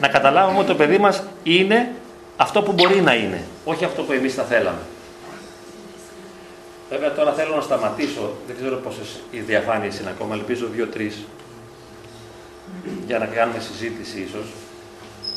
[0.00, 1.92] Να καταλάβουμε ότι το παιδί μας είναι
[2.36, 4.78] αυτό που μπορεί να είναι, όχι αυτό που εμείς θα θέλαμε.
[6.90, 11.24] Βέβαια τώρα θέλω να σταματήσω, δεν ξέρω πόσες οι διαφάνειες είναι ακόμα, ελπίζω δύο-τρεις
[13.06, 14.46] για να κάνουμε συζήτηση ίσως.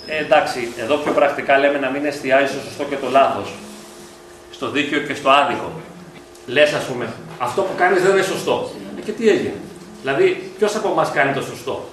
[0.07, 3.53] Ε, εντάξει, εδώ πιο πρακτικά λέμε να μην εστιάζει στο σωστό και το λάθος.
[4.51, 5.71] Στο δίκαιο και στο άδικο.
[6.45, 8.71] Λες, ας πούμε, αυτό που κάνεις δεν είναι σωστό.
[8.97, 9.53] Ε, και τι έγινε;
[10.01, 11.85] Δηλαδή, ποιος από εμάς κάνει το σωστό;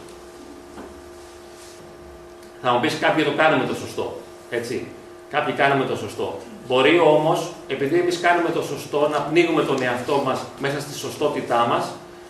[2.63, 4.21] Θα μου πεις κάποιοι το κάνουμε το σωστό.
[4.51, 4.87] Έτσι.
[5.31, 6.39] Κάποιοι κάνουμε το σωστό.
[6.69, 11.67] Μπορεί όμως, επειδή εμείς κάνουμε το σωστό, να πνίγουμε τον εαυτό μας μέσα στη σωστότητά
[11.69, 11.85] μας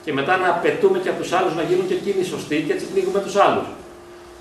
[0.05, 2.87] και μετά να απαιτούμε και από τους άλλους να γίνουν και εκείνοι σωστοί και έτσι
[2.87, 3.67] πνίγουμε τους άλλους.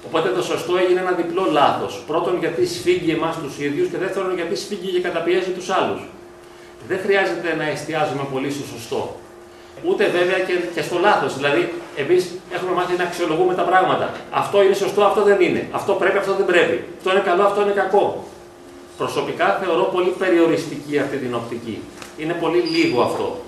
[0.08, 2.04] Οπότε το σωστό έγινε ένα διπλό λάθος.
[2.08, 6.02] Πρώτον, γιατί σφίγγει εμάς τους ίδιους και δεύτερον, γιατί σφίγγει και καταπιέζει τους άλλους.
[6.88, 9.16] Δεν χρειάζεται να εστιάζουμε πολύ στο σωστό.
[9.88, 11.36] Ούτε βέβαια και, και στο λάθος.
[11.36, 14.13] Δηλαδή, εμείς έχουμε μάθει να αξιολογούμε τα πράγματα.
[14.32, 15.68] Αυτό είναι σωστό, αυτό δεν είναι.
[15.72, 16.84] Αυτό πρέπει, αυτό δεν πρέπει.
[16.98, 18.26] Αυτό είναι καλό, αυτό είναι κακό.
[18.98, 21.82] Προσωπικά θεωρώ πολύ περιοριστική αυτή την οπτική.
[22.18, 23.42] Είναι πολύ λίγο αυτό.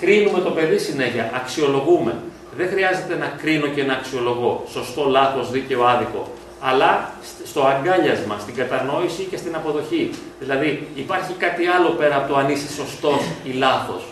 [0.00, 2.14] Κρίνουμε το παιδί συνέχεια, αξιολογούμε
[2.56, 6.22] δεν χρειάζεται να κρίνω και να αξιολογώ σωστό, λάθος, δίκαιο, άδικο.
[6.60, 7.12] Αλλά
[7.44, 10.10] στο αγκάλιασμα, στην κατανόηση και στην αποδοχή.
[10.38, 14.02] Δηλαδή, υπάρχει κάτι άλλο πέρα από το αν είσαι σωστός ή λάθος.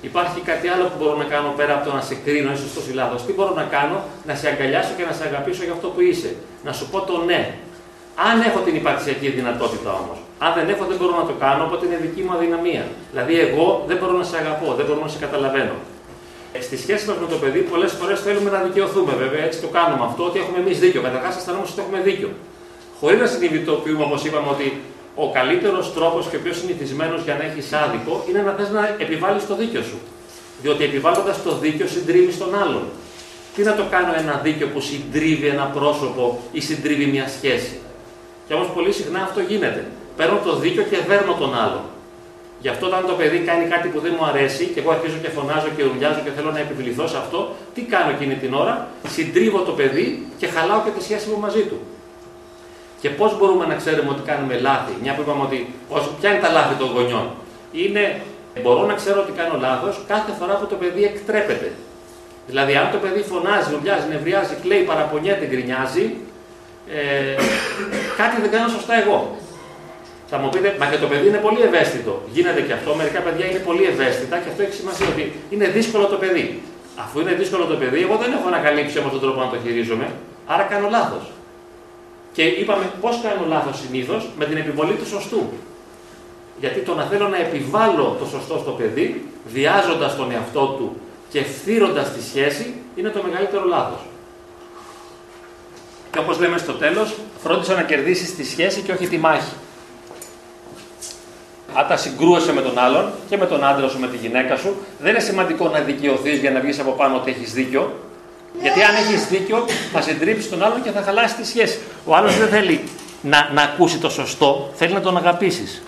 [0.00, 2.86] Υπάρχει κάτι άλλο που μπορώ να κάνω πέρα από το να σε κρίνω, είσαι σωστός
[2.90, 3.24] ή λάθος.
[3.26, 3.98] Τι μπορώ να κάνω,
[4.28, 6.30] να σε αγκαλιάσω και να σε αγαπήσω για αυτό που είσαι.
[6.64, 7.54] Να σου πω το ναι.
[8.28, 10.18] Αν έχω την υπαρξιακή δυνατότητα όμως.
[10.38, 12.84] Αν δεν έχω, δεν μπορώ να το κάνω, οπότε είναι δική μου αδυναμία.
[13.10, 15.76] Δηλαδή, εγώ δεν μπορώ να σε αγαπώ, δεν μπορώ να σε καταλαβαίνω.
[16.52, 19.12] Ε, στη σχέση μας με το παιδί, πολλές φορές θέλουμε να δικαιωθούμε.
[19.12, 21.00] Βέβαια, έτσι το κάνουμε αυτό, ότι έχουμε εμείς δίκιο.
[21.02, 22.30] Καταρχάς, αισθανόμαστε ότι έχουμε δίκιο.
[23.00, 24.80] Χωρίς να συνειδητοποιούμε, όπως είπαμε, ότι
[25.14, 28.96] ο καλύτερος τρόπος και ο πιο συνηθισμένος για να έχεις άδικο είναι να θες να
[28.98, 29.98] επιβάλλεις το δίκιο σου.
[30.62, 32.84] Διότι επιβάλλοντας το δίκιο, συντρίβει τον άλλον.
[33.54, 37.78] Τι να το κάνω ένα δίκιο που συντρίβει ένα πρόσωπο ή συντρίβει μια σχέση.
[38.46, 39.86] Και όμως πολύ συχνά αυτό γίνεται.
[40.16, 41.84] Παίρνω το δίκιο και δέρνω τον άλλον.
[42.60, 45.28] Γι' αυτό όταν το παιδί κάνει κάτι που δεν μου αρέσει και εγώ αρχίζω και
[45.28, 49.60] φωνάζω και ουρλιάζω και θέλω να επιβληθώ σε αυτό, τι κάνω εκείνη την ώρα, συντρίβω
[49.60, 51.78] το παιδί και χαλάω και τη σχέση μου μαζί του.
[53.00, 55.58] Και πώς μπορούμε να ξέρουμε ότι κάνουμε λάθη, μια που είπαμε ότι
[56.20, 57.26] ποια είναι τα λάθη των γονιών.
[57.72, 58.20] Είναι,
[58.62, 61.72] μπορώ να ξέρω ότι κάνω λάθος κάθε φορά που το παιδί εκτρέπεται.
[62.46, 66.04] Δηλαδή, αν το παιδί φωνάζει, ουρλιάζει, νευριάζει, κλαίει, παραπονιέται, γκρινιάζει,
[66.98, 67.34] ε,
[68.16, 69.36] κάτι δεν κάνω σωστά εγώ.
[70.30, 72.22] Θα μου πείτε, μα και το παιδί είναι πολύ ευαίσθητο.
[72.32, 72.94] Γίνεται και αυτό.
[72.94, 76.62] Μερικά παιδιά είναι πολύ ευαίσθητα και αυτό έχει σημασία ότι είναι δύσκολο το παιδί.
[76.96, 80.06] Αφού είναι δύσκολο το παιδί, εγώ δεν έχω ανακαλύψει όμω τον τρόπο να το χειρίζομαι,
[80.46, 81.24] άρα κάνω λάθος.
[82.32, 85.52] Και είπαμε πώς κάνω λάθος συνήθως; Με την επιβολή του σωστού.
[86.60, 90.96] Γιατί το να θέλω να επιβάλλω το σωστό στο παιδί, βιάζοντας τον εαυτό του
[91.30, 94.00] και φθύροντας τη σχέση, είναι το μεγαλύτερο λάθος.
[96.10, 99.52] Και όπως λέμε στο τέλος, φρόντισα να κερδίσεις τη σχέση και όχι τη μάχη
[101.74, 104.76] αν τα συγκρούεσαι με τον άλλον και με τον άντρα σου, με τη γυναίκα σου,
[104.98, 107.92] δεν είναι σημαντικό να δικαιωθείς για να βγεις από πάνω ότι έχεις δίκιο.
[108.60, 111.78] Γιατί αν έχεις δίκιο, θα συντρίψεις τον άλλον και θα χαλάσεις τη σχέση.
[112.04, 112.84] Ο άλλος δεν θέλει
[113.22, 115.82] να, να ακούσει το σωστό, θέλει να τον αγαπήσεις.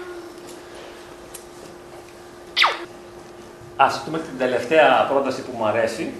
[3.76, 6.12] Α δούμε την τελευταία πρόταση που μου αρέσει.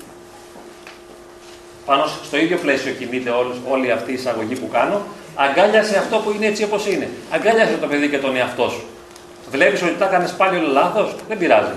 [1.87, 5.01] Πάνω στο ίδιο πλαίσιο κινείται όλους, όλη αυτή η εισαγωγή που κάνω.
[5.35, 7.09] Αγκάλιασε αυτό που είναι έτσι όπως είναι.
[7.31, 8.85] Αγκάλιασε το παιδί και τον εαυτό σου.
[9.51, 11.73] Βλέπεις ότι τα έκανες πάλι όλα λάθος, δεν πειράζει.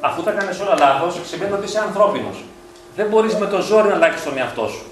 [0.00, 2.44] Αφού τα έκανες όλα λάθος, σημαίνει ότι είσαι ανθρώπινος.
[2.96, 4.82] Δεν μπορείς με το ζόρι να αλλάξεις τον εαυτό σου.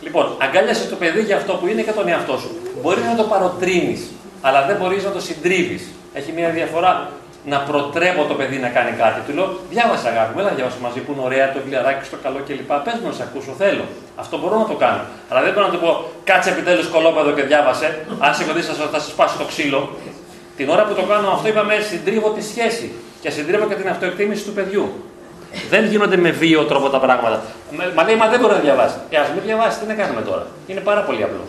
[0.00, 2.50] Λοιπόν, αγκάλιασες το παιδί για αυτό που είναι και τον εαυτό σου.
[2.82, 5.88] Μπορείς να το παροτρύνεις, αλλά δεν μπορείς να το συντρίβεις.
[6.12, 7.10] Έχει μια διαφορά;
[7.44, 9.18] Να προτρέπω το παιδί να κάνει κάτι.
[9.26, 12.38] Του λέω, διάβασε αγάπη μου, έλα διάβασε μαζί που είναι ωραία το βιβλιαράκι στο καλό
[12.46, 12.72] κλπ.
[12.84, 13.84] Πες μου να σε ακούσω, θέλω.
[14.22, 15.02] Αυτό μπορώ να το κάνω.
[15.28, 15.90] Αλλά δεν μπορώ να του πω,
[16.24, 17.86] κάτσε επιτέλους κολόπεδο και διάβασε.
[18.18, 19.80] Αν σε κοντήσει, θα σε σπάσει το ξύλο.
[20.56, 22.86] Την ώρα που το κάνω αυτό, είπαμε, συντρίβω τη σχέση
[23.22, 24.84] και συντρίβω και την αυτοεκτίμηση του παιδιού.
[25.70, 27.42] Δεν γίνονται με βίαιο τρόπο τα πράγματα.
[27.96, 28.94] Μα λέει, μα δεν μπορεί να διαβάσει.
[29.10, 30.46] Ε, ας μην διαβάσει, τι να κάνουμε τώρα.
[30.66, 31.44] Είναι πάρα πολύ απλό.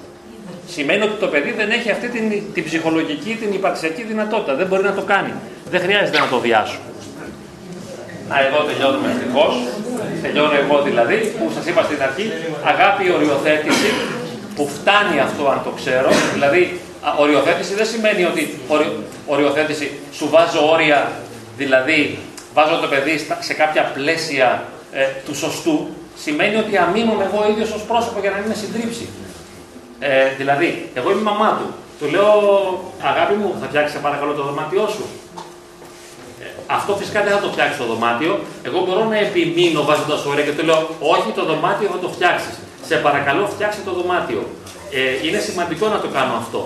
[0.67, 4.55] Σημαίνει ότι το παιδί δεν έχει αυτή την, την ψυχολογική, την υπαρξιακή δυνατότητα.
[4.55, 5.33] Δεν μπορεί να το κάνει.
[5.69, 6.79] Δεν χρειάζεται να το διάσω.
[8.29, 9.53] Να, εδώ τελειώνουμε ευτυχώς.
[10.21, 12.31] Τελειώνω εγώ δηλαδή, που σας είπα στην αρχή,
[12.63, 13.89] αγάπη οριοθέτηση,
[14.55, 16.09] που φτάνει αυτό αν το ξέρω.
[16.33, 16.79] Δηλαδή,
[17.17, 18.59] οριοθέτηση δεν σημαίνει ότι
[19.25, 21.11] οριοθέτηση σου βάζω όρια,
[21.57, 22.17] δηλαδή
[22.53, 27.81] βάζω το παιδί σε κάποια πλαίσια ε, του σωστού, σημαίνει ότι αμήνομαι εγώ ίδιος ως
[27.81, 29.07] πρόσωπο για να μην με συντρίψει.
[30.05, 31.67] Ε, δηλαδή, εγώ είμαι η μαμά του.
[31.99, 32.31] Του λέω,
[33.11, 35.05] αγάπη μου, θα φτιάξεις παρακαλώ το δωμάτιό σου.
[36.41, 36.45] Ε,
[36.77, 38.39] αυτό φυσικά δεν θα το φτιάξεις το δωμάτιο.
[38.67, 40.79] Εγώ μπορώ να επιμείνω βάζοντας όρια και του λέω,
[41.13, 42.55] Όχι, το δωμάτιο θα το φτιάξεις.
[42.89, 44.41] Σε παρακαλώ, φτιάξε το δωμάτιο.
[44.91, 46.61] Ε, είναι σημαντικό να το κάνω αυτό.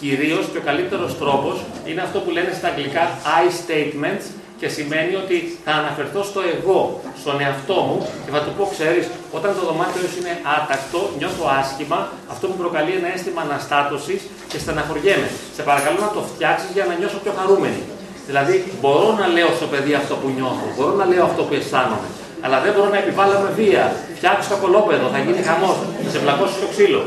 [0.00, 1.56] Κυρίως και ο καλύτερος τρόπος
[1.88, 3.04] είναι αυτό που λένε στα αγγλικά
[3.40, 4.24] I statements,
[4.60, 6.80] και σημαίνει ότι θα αναφερθώ στο εγώ,
[7.22, 9.04] στον εαυτό μου και θα του πω, ξέρεις,
[9.36, 11.98] όταν το δωμάτιο σου είναι άτακτο, νιώθω άσχημα,
[12.32, 15.28] αυτό μου προκαλεί ένα αίσθημα αναστάτωσης και στεναχωριέμαι.
[15.56, 17.82] Σε παρακαλώ να το φτιάξεις για να νιώσω πιο χαρούμενη.
[18.28, 22.08] Δηλαδή, μπορώ να λέω στο παιδί αυτό που νιώθω, μπορώ να λέω αυτό που αισθάνομαι,
[22.44, 23.84] αλλά δεν μπορώ να επιβάλλω με βία.
[24.18, 25.76] Φτιάξει το κολόπεδο, θα γίνει χαμός,
[26.12, 27.02] σε πλακώσει το ξύλο.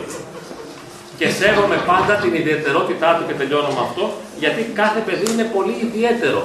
[1.20, 4.04] Και σέβομαι πάντα την ιδιαιτερότητά του και τελειώνω με αυτό,
[4.44, 6.42] γιατί κάθε παιδί είναι πολύ ιδιαίτερο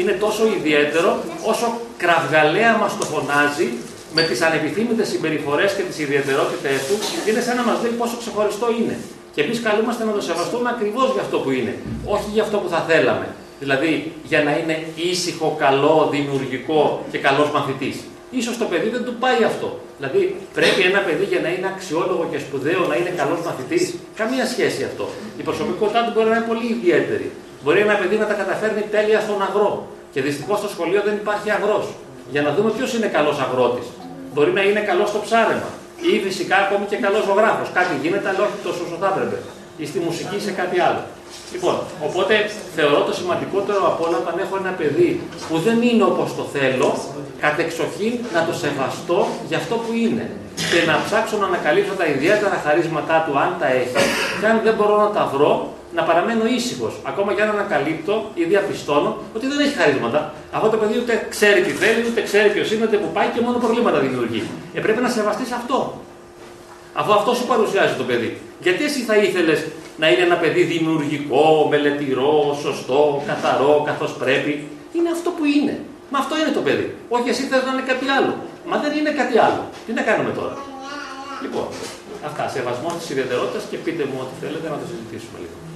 [0.00, 1.10] είναι τόσο ιδιαίτερο
[1.50, 1.66] όσο
[2.02, 3.68] κραυγαλαία μας το φωνάζει
[4.16, 6.96] με τις ανεπιθύμητες συμπεριφορές και τις ιδιαιτερότητες του,
[7.28, 8.96] είναι σαν να μας λέει πόσο ξεχωριστό είναι.
[9.34, 12.68] Και εμείς καλούμαστε να το σεβαστούμε ακριβώς για αυτό που είναι, όχι για αυτό που
[12.68, 13.26] θα θέλαμε.
[13.62, 14.76] Δηλαδή για να είναι
[15.10, 17.96] ήσυχο, καλό, δημιουργικό και καλός μαθητής.
[18.30, 19.80] Ίσως το παιδί δεν του πάει αυτό.
[19.96, 23.94] Δηλαδή πρέπει ένα παιδί για να είναι αξιόλογο και σπουδαίο να είναι καλός μαθητής.
[24.20, 25.08] Καμία σχέση αυτό.
[25.40, 27.30] Η προσωπικότητά του μπορεί να είναι πολύ ιδιαίτερη.
[27.62, 29.72] Μπορεί ένα παιδί να τα καταφέρνει τέλεια στον αγρό.
[30.12, 31.86] Και δυστυχώς στο σχολείο δεν υπάρχει αγρός.
[32.32, 33.86] Για να δούμε ποιος είναι καλός αγρότης.
[34.32, 35.70] Μπορεί να είναι καλός στο ψάρεμα.
[36.10, 37.68] Ή φυσικά ακόμη και καλός ζωγράφος.
[37.78, 39.38] Κάτι γίνεται, αλλά όχι τόσο όσο θα έπρεπε.
[39.82, 41.02] Ή στη μουσική ή σε κάτι άλλο.
[41.52, 42.34] Λοιπόν, οπότε
[42.76, 45.10] θεωρώ το σημαντικότερο από όλα όταν έχω ένα παιδί
[45.48, 46.90] που δεν είναι όπως το θέλω,
[47.44, 50.26] κατεξοχήν να το σεβαστώ για αυτό που είναι.
[50.72, 54.00] Και να ψάξω να ανακαλύψω τα ιδιαίτερα χαρίσματά του, αν τα έχει.
[54.40, 55.52] Και αν δεν μπορώ να τα βρω,
[55.94, 56.94] να παραμένω ήσυχος.
[57.02, 60.34] Ακόμα και αν ανακαλύπτω ή διαπιστώνω ότι δεν έχει χαρίσματα.
[60.52, 63.40] Αυτό το παιδί ούτε ξέρει τι θέλει, ούτε ξέρει ποιος είναι, ούτε που πάει και
[63.40, 64.42] μόνο προβλήματα δημιουργεί.
[64.74, 66.00] Ε, πρέπει να σεβαστείς αυτό.
[66.92, 68.40] Αφού αυτό σου παρουσιάζει το παιδί.
[68.60, 69.66] Γιατί εσύ θα ήθελες
[69.98, 75.74] να είναι ένα παιδί δημιουργικό, μελετηρό, σωστό, καθαρό, καθώς πρέπει; Είναι αυτό που είναι.
[76.10, 76.94] Μα αυτό είναι το παιδί.
[77.08, 78.32] Όχι, εσύ θες να είναι κάτι άλλο.
[78.70, 79.62] Μα δεν είναι κάτι άλλο.
[79.86, 80.54] Τι να κάνουμε τώρα;
[81.42, 81.66] Λοιπόν,
[82.28, 82.44] αυτά.
[82.48, 85.69] Σεβασμός της ιδιαιτερότητας και πείτε μου ό,τι θέλετε να το συζητήσουμε λίγο.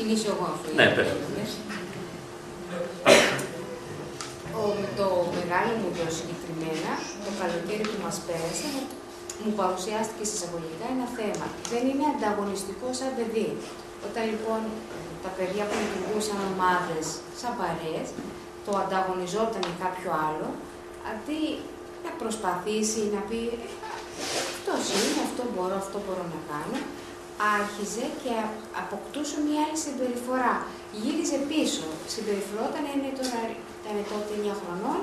[0.00, 0.68] Ξεκινήσω εγώ αυτό.
[0.78, 1.08] Ναι, πες.
[4.98, 5.08] το
[5.38, 6.92] μεγάλο μου το συγκεκριμένα,
[7.24, 8.68] το καλοκαίρι που μας πέρασε,
[9.42, 11.46] μου παρουσιάστηκε εισαγωγικά ένα θέμα.
[11.72, 13.50] Δεν είναι ανταγωνιστικό σαν παιδί.
[14.06, 14.60] Όταν λοιπόν
[15.24, 17.04] τα παιδιά που λειτουργούσαν ομάδες
[17.40, 18.08] σαν παρέες,
[18.66, 20.48] το ανταγωνιζόταν με κάποιο άλλο,
[21.10, 21.40] αντί
[22.04, 23.40] να προσπαθήσει να πει
[24.52, 26.78] αυτός είναι, αυτό μπορώ, αυτό μπορώ να κάνω,
[27.56, 28.32] άρχιζε και
[28.82, 30.54] αποκτούσε μια άλλη συμπεριφορά.
[31.00, 31.86] Γύριζε πίσω.
[32.14, 33.40] Συμπεριφερόταν, είναι τώρα,
[33.80, 35.00] ήταν τότε 9 χρονών,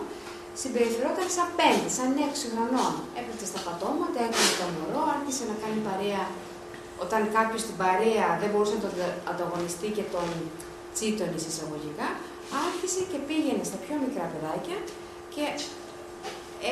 [0.61, 1.61] συμπεριφερόταν σαν 5,
[1.97, 2.93] σαν 6 χρονών.
[3.19, 6.23] Έπρεπε στα πατώματα, έκανε το μωρό, άρχισε να κάνει παρέα.
[7.03, 8.93] Όταν κάποιος στην παρέα δεν μπορούσε να τον
[9.31, 10.27] ανταγωνιστεί και τον
[10.93, 12.07] τσίτωνε εισαγωγικά,
[12.65, 14.77] άρχισε και πήγαινε στα πιο μικρά παιδάκια
[15.33, 15.45] και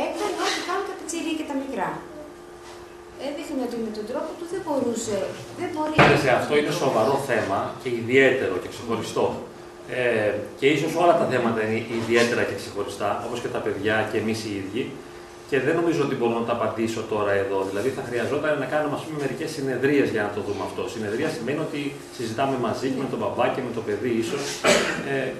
[0.03, 1.89] έκανε ό,τι κάνουν τα πιτσιρί και τα μικρά
[3.27, 5.17] έδειχνε ότι με τον τρόπο του δεν μπορούσε.
[5.59, 5.95] Δεν μπορεί.
[6.25, 9.25] Σε αυτό είναι σοβαρό θέμα και ιδιαίτερο και ξεχωριστό.
[9.99, 14.17] Ε, και ίσως όλα τα θέματα είναι ιδιαίτερα και ξεχωριστά, όπως και τα παιδιά και
[14.23, 14.83] εμείς οι ίδιοι.
[15.49, 17.59] Και δεν νομίζω ότι μπορώ να τα απαντήσω τώρα εδώ.
[17.69, 20.81] Δηλαδή, θα χρειαζόταν να κάνουμε μερικές συνεδρίες για να το δούμε αυτό.
[20.95, 21.81] Συνεδρία σημαίνει ότι
[22.17, 24.41] συζητάμε μαζί με τον μπαμπά και με το παιδί, ίσως.
[25.13, 25.31] Ε,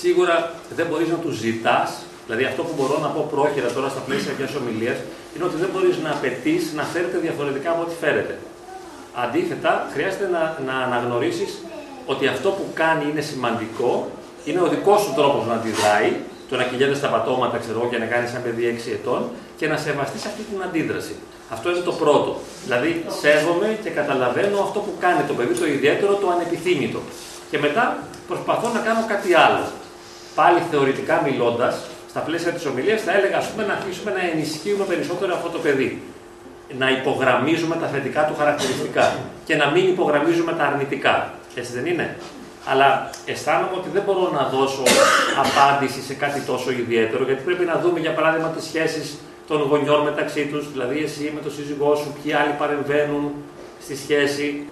[0.00, 0.34] σίγουρα
[0.76, 1.90] δεν μπορείς να τους ζητάς
[2.26, 4.98] Δηλαδή, αυτό που μπορώ να πω πρόχειρα τώρα στα πλαίσια μιας ομιλίας
[5.36, 8.34] είναι ότι δεν μπορείς να απαιτείς να φέρετε διαφορετικά από ό,τι φέρετε.
[9.24, 11.50] Αντίθετα, χρειάζεται να, να αναγνωρίσεις
[12.06, 14.10] ότι αυτό που κάνει είναι σημαντικό,
[14.44, 16.10] είναι ο δικός σου τρόπος να αντιδράει,
[16.48, 19.20] το να κυλιέται στα πατώματα, ξέρω και να κάνεις ένα παιδί 6 ετών
[19.58, 21.14] και να σεβαστείς αυτή την αντίδραση.
[21.50, 22.40] Αυτό είναι το πρώτο.
[22.64, 27.00] Δηλαδή, σέβομαι και καταλαβαίνω αυτό που κάνει το παιδί, το ιδιαίτερο, το ανεπιθύμητο.
[27.50, 27.84] Και μετά
[28.28, 29.64] προσπαθώ να κάνω κάτι άλλο.
[30.34, 31.74] Πάλι θεωρητικά μιλώντας,
[32.16, 35.58] στα πλαίσια της ομιλίας θα έλεγα ας πούμε, να αρχίσουμε να ενισχύουμε περισσότερο αυτό το
[35.58, 36.02] παιδί.
[36.78, 39.04] Να υπογραμμίζουμε τα θετικά του χαρακτηριστικά
[39.44, 41.14] και να μην υπογραμμίζουμε τα αρνητικά.
[41.54, 42.16] Έτσι δεν είναι;
[42.70, 44.82] Αλλά αισθάνομαι ότι δεν μπορώ να δώσω
[45.44, 49.06] απάντηση σε κάτι τόσο ιδιαίτερο, γιατί πρέπει να δούμε για παράδειγμα τις σχέσεις
[49.48, 53.24] των γονιών μεταξύ τους, δηλαδή εσύ με τον σύζυγό σου, ποιοι άλλοι παρεμβαίνουν
[53.84, 54.68] στη σχέση.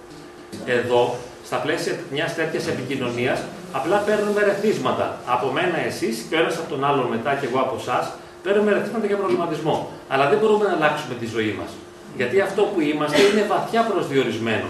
[0.65, 3.39] Εδώ, στα πλαίσια μιας τέτοιας επικοινωνίας,
[3.77, 5.17] απλά παίρνουμε ερεθίσματα.
[5.25, 7.97] Από μένα εσείς και ο ένα από τον άλλον μετά και εγώ από εσάς,
[8.43, 9.75] παίρνουμε ερεθίσματα για προβληματισμό.
[10.11, 11.69] Αλλά δεν μπορούμε να αλλάξουμε τη ζωή μας.
[12.17, 14.69] Γιατί αυτό που είμαστε είναι βαθιά προσδιορισμένο.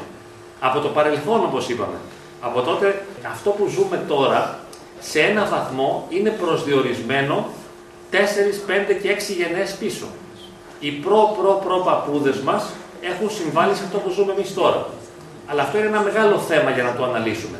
[0.59, 1.97] Από το παρελθόν, όπως είπαμε.
[2.41, 4.59] Από τότε, αυτό που ζούμε τώρα,
[4.99, 7.47] σε ένα βαθμό είναι προσδιορισμένο
[8.11, 8.15] 4,
[8.67, 10.05] 5 και 6 γενιές πίσω.
[10.79, 12.63] Οι προ-προ-προ παππούδες μας
[13.01, 14.87] έχουν συμβάλει σε αυτό που ζούμε εμείς τώρα.
[15.47, 17.57] Αλλά αυτό είναι ένα μεγάλο θέμα για να το αναλύσουμε.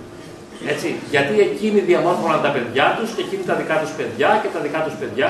[0.73, 4.59] Έτσι, γιατί εκείνοι διαμόρφωναν τα παιδιά τους και εκείνοι τα δικά τους παιδιά και τα
[4.65, 5.29] δικά τους παιδιά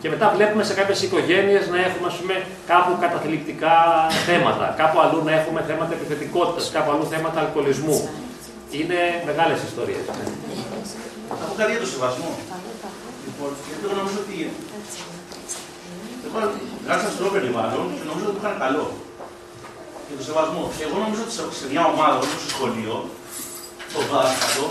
[0.00, 2.34] και μετά βλέπουμε σε κάποιες οικογένειες να έχουμε ας πούμε,
[2.72, 3.76] κάπου καταθλιπτικά
[4.28, 7.98] θέματα, κάπου αλλού να έχουμε θέματα επιθετικότητας, κάπου αλλού θέματα αλκοολισμού.
[8.78, 10.02] Είναι μεγάλες ιστορίες.
[11.28, 12.30] Θα πω κάτι για το σεβασμό.
[13.26, 14.36] Λοιπόν, γιατί εγώ νομίζω ότι.
[16.26, 16.36] Εγώ
[16.86, 18.86] γράψα στο Όπερ μάλλον και νομίζω ότι το είχαν καλό.
[20.06, 20.62] Για το σεβασμό.
[20.86, 22.94] Εγώ νομίζω ότι σε μια ομάδα όπως στο σχολείο,
[23.94, 24.66] το δάσκαλο,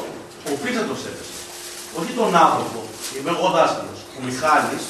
[0.52, 1.38] οφείλει να το σέβεσαι.
[2.00, 2.80] Όχι τον άνθρωπο.
[3.16, 4.00] Είμαι εγώ δάσκαλος.
[4.18, 4.84] Ο Μιχάλης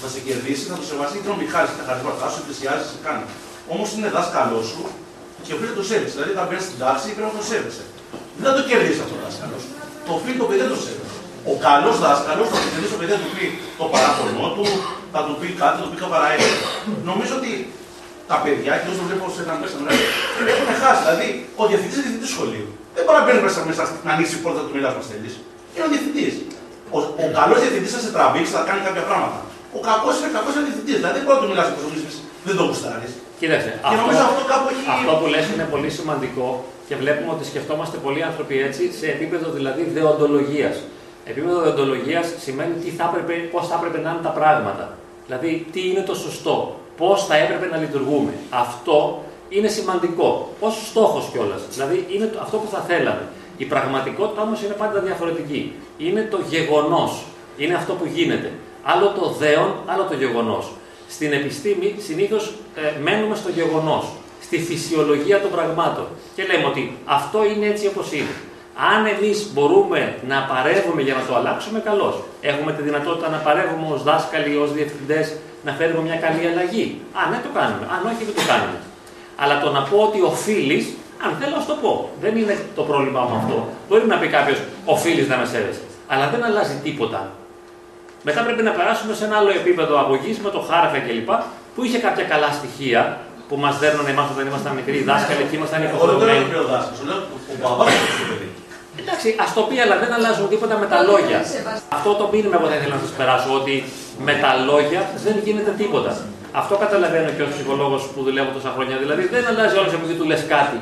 [0.00, 3.24] θα σε κερδίσει, θα το σεβαστεί και ο Μιχάλης τα χαρίσματα σου, πλησιάζει, σε κάνει.
[3.72, 4.82] Όμως είναι δάσκαλός σου
[5.44, 6.14] και οφείλει να το σέβεσαι.
[6.16, 7.84] Δηλαδή, θα μπαίνεις στην τάξη πρέπει να το σέβεσαι.
[8.40, 9.58] Δεν θα το κερδίσει αυτό ο δάσκαλο.
[10.06, 11.18] Το οφείλει το παιδί δεν το σέβεσαι.
[11.52, 13.46] Ο καλός δάσκαλος θα κερδίσει το παιδί, θα του πει
[13.80, 14.66] το παράπονο του,
[15.14, 16.50] θα του πει κάτι, θα του πει καβαραέλα.
[17.10, 17.52] Νομίζω ότι
[18.30, 19.90] τα παιδιά, και όσο βλέπω σε ένα μέσα να
[20.52, 21.00] έχουν χάσει.
[21.04, 21.28] Δηλαδή,
[21.60, 22.70] ο διευθυντής είναι διευθυντής σχολείου.
[22.94, 25.30] Δεν μπορεί να μπαίνει μέσα, μέσα να ανοίξει η πόρτα του μιλά μα θέλει.
[25.74, 26.34] Είναι ο διευθυντής.
[26.96, 29.40] Ο, ο καλός διευθυντής θα σε τραβήξει, θα κάνει κάποια πράγματα.
[29.78, 30.96] Ο κακός είναι κακός διευθυντής.
[31.00, 31.82] Δηλαδή, δεν μπορεί να του μιλάς όπως
[32.46, 33.12] δεν το γουστάρεις.
[33.40, 34.84] Κοίταξε, και αυτό, αυτό, κάπου έχει...
[34.96, 36.48] αυτό που λες είναι πολύ σημαντικό
[36.88, 40.76] και βλέπουμε ότι σκεφτόμαστε πολλοί άνθρωποι έτσι σε επίπεδο δηλαδή δεοντολογίας.
[41.24, 44.84] Επίπεδο δεοντολογίας σημαίνει τι θα έπρεπε, πώς θα έπρεπε να είναι τα πράγματα.
[45.26, 46.56] Δηλαδή, τι είναι το σωστό,
[46.96, 48.32] πώς θα έπρεπε να λειτουργούμε.
[48.64, 51.62] Αυτό είναι σημαντικό, ως στόχος κιόλας.
[51.70, 53.24] Δηλαδή, είναι αυτό που θα θέλαμε.
[53.56, 55.72] Η πραγματικότητα όμως είναι πάντα διαφορετική.
[55.98, 57.22] Είναι το γεγονός.
[57.56, 58.52] Είναι αυτό που γίνεται.
[58.82, 60.70] Άλλο το δέον, άλλο το γεγονός.
[61.08, 64.04] Στην επιστήμη συνήθως ε, μένουμε στο γεγονός,
[64.42, 68.34] στη φυσιολογία των πραγμάτων και λέμε ότι αυτό είναι έτσι όπως είναι.
[68.92, 72.14] Αν εμείς μπορούμε να παρεύουμε για να το αλλάξουμε, καλώς.
[72.40, 77.00] Έχουμε τη δυνατότητα να παρεύουμε ως δάσκαλοι, ως διευθυντές, να φέρουμε μια καλή αλλαγή.
[77.20, 77.84] Αν ναι, το κάνουμε.
[77.94, 78.78] Αν όχι, δεν το κάνουμε.
[79.42, 80.84] Αλλά το να πω ότι οφείλεις,
[81.24, 81.92] αν θέλω, να το πω.
[82.20, 83.68] Δεν είναι το πρόβλημά μου αυτό.
[83.88, 85.84] Μπορεί να πει κάποιος, οφείλεις να με σέβεσαι.
[86.12, 87.20] Αλλά δεν αλλάζει τίποτα
[88.22, 91.30] μετά πρέπει να περάσουμε σε ένα άλλο επίπεδο αγωγής με το χάραφε κλπ.
[91.74, 93.02] που είχε κάποια καλά στοιχεία
[93.48, 96.44] που μας δέρνουν εμάς όταν ήμασταν μικροί δάσκαλοι και ήμασταν υποχρεωμένοι.
[99.00, 101.38] Εντάξει, ας το πει, αλλά δεν αλλάζουν τίποτα με τα λόγια.
[101.88, 103.84] Αυτό το μήνυμα εγώ θα ήθελα να σας περάσω, ότι
[104.26, 106.12] με τα λόγια δεν γίνεται τίποτα.
[106.52, 108.96] Αυτό καταλαβαίνω και ω ψυχολόγος που δουλεύω τόσα χρόνια.
[109.02, 110.78] Δηλαδή δεν αλλάζει όλος επειδή του λες κάτι.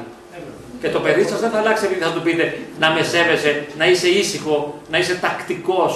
[0.80, 2.44] Και το παιδί σας δεν θα αλλάξει επειδή θα του πείτε
[2.82, 4.56] να με σέβεσαι, να είσαι ήσυχο,
[4.92, 5.92] να είσαι τακτικός,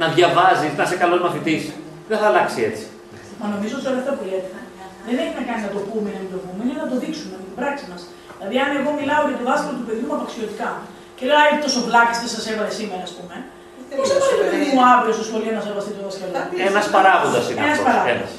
[0.00, 1.62] να διαβάζεις, να είσαι καλός μαθητής.
[2.10, 2.84] Δεν θα αλλάξει έτσι.
[3.40, 4.48] Μα νομίζω τώρα αυτό που λέτε
[5.06, 6.96] δεν έχει να κάνει να το πούμε ή να μην το πούμε, είναι να το
[7.02, 8.00] δείξουμε με την πράξη μας.
[8.38, 10.70] Δηλαδή, αν εγώ μιλάω για το δάσκαλο του παιδιού μου απαξιωτικά
[11.16, 13.36] και λέω Άι, τόσο βλάκα τι σας έβαλε σήμερα, ας πούμε.
[13.98, 16.32] Πώς θα πάει το παιδί μου αύριο στο σχολείο να σεβαστεί το δάσκαλο.
[16.68, 18.30] Ένας παράγοντας είναι αυτός.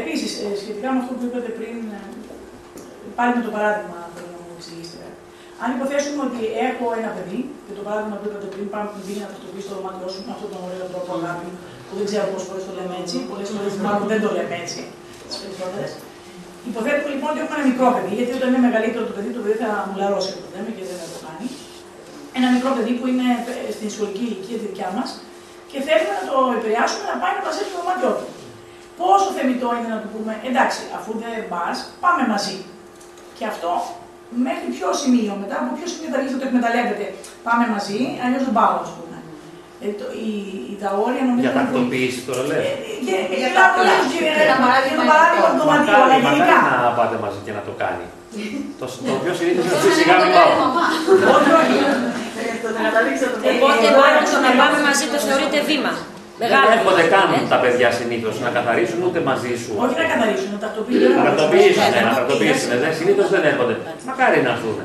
[0.00, 2.02] Επίσης, ε, σχετικά με αυτό που είπατε πριν, ε,
[3.18, 5.06] πάλι με το παράδειγμα θέλω να μου εξηγήσετε.
[5.62, 9.28] Αν υποθέσουμε ότι έχω ένα παιδί, και το παράδειγμα που είπατε πριν, πάμε που να
[9.32, 11.48] τακτοποιήσει το δωμάτιό σου με αυτόν τον ωραίο τρόπο αγάπη,
[11.86, 14.80] που δεν ξέρω πόσες φορές το λέμε έτσι, πολλές φορές μάλλον δεν το λέμε έτσι.
[15.28, 15.90] Τις περισσότερες.
[16.70, 19.56] Υποθέτουμε λοιπόν ότι έχουμε ένα μικρό παιδί, γιατί όταν είναι μεγαλύτερο το παιδί, το παιδί
[19.64, 21.46] θα μου λαρώσει το λέμε και δεν θα το κάνει.
[22.38, 23.28] Ένα μικρό παιδί που είναι
[23.76, 25.08] στην σχολική ηλικία τη δικιά μας
[25.70, 28.28] και θέλουμε να το επηρεάσουμε να πάει να μαζέψει το δωμάτιό του.
[29.00, 32.56] Πόσο θεμητό είναι να του πούμε, εντάξει, αφού δεν πας, πάμε μαζί.
[33.38, 33.72] Και αυτό
[34.46, 37.06] μέχρι ποιο σημείο, μετά από ποιο σημείο θα αρχίσει να το εκμεταλλεύεται.
[37.46, 39.16] Πάμε μαζί, αλλιώς δεν πάω, ας πούμε.
[39.84, 40.30] Ε, το, η,
[40.72, 41.44] η, τα όρια νομίζω.
[41.46, 42.62] Για τακτοποίηση τώρα λες.
[42.64, 42.72] Ε,
[43.06, 44.16] για, για τακτοποίηση,
[44.50, 46.58] για παράδειγμα του δωματίου, αλλά γενικά.
[46.86, 48.06] να πάτε μαζί και να το κάνει.
[48.80, 50.50] το, το πιο συνήθως είναι ότι σιγά μην πάω.
[51.36, 51.76] Όχι, όχι.
[53.50, 55.92] Οπότε μάλλον το να πάμε μαζί το θεωρείται βήμα.
[56.40, 59.70] Δεν έρχονται καν ε; τα παιδιά συνήθως να καθαρίσουν ούτε μαζί σου.
[59.84, 61.12] Όχι να καθαρίσουν, να τακτοποιήσουν.
[61.18, 62.70] Να τακτοποιήσουν, ναι, να τακτοποιήσουν.
[62.98, 63.74] Συνήθως δεν έρχονται.
[64.08, 64.78] Μακάρι να έρθουν.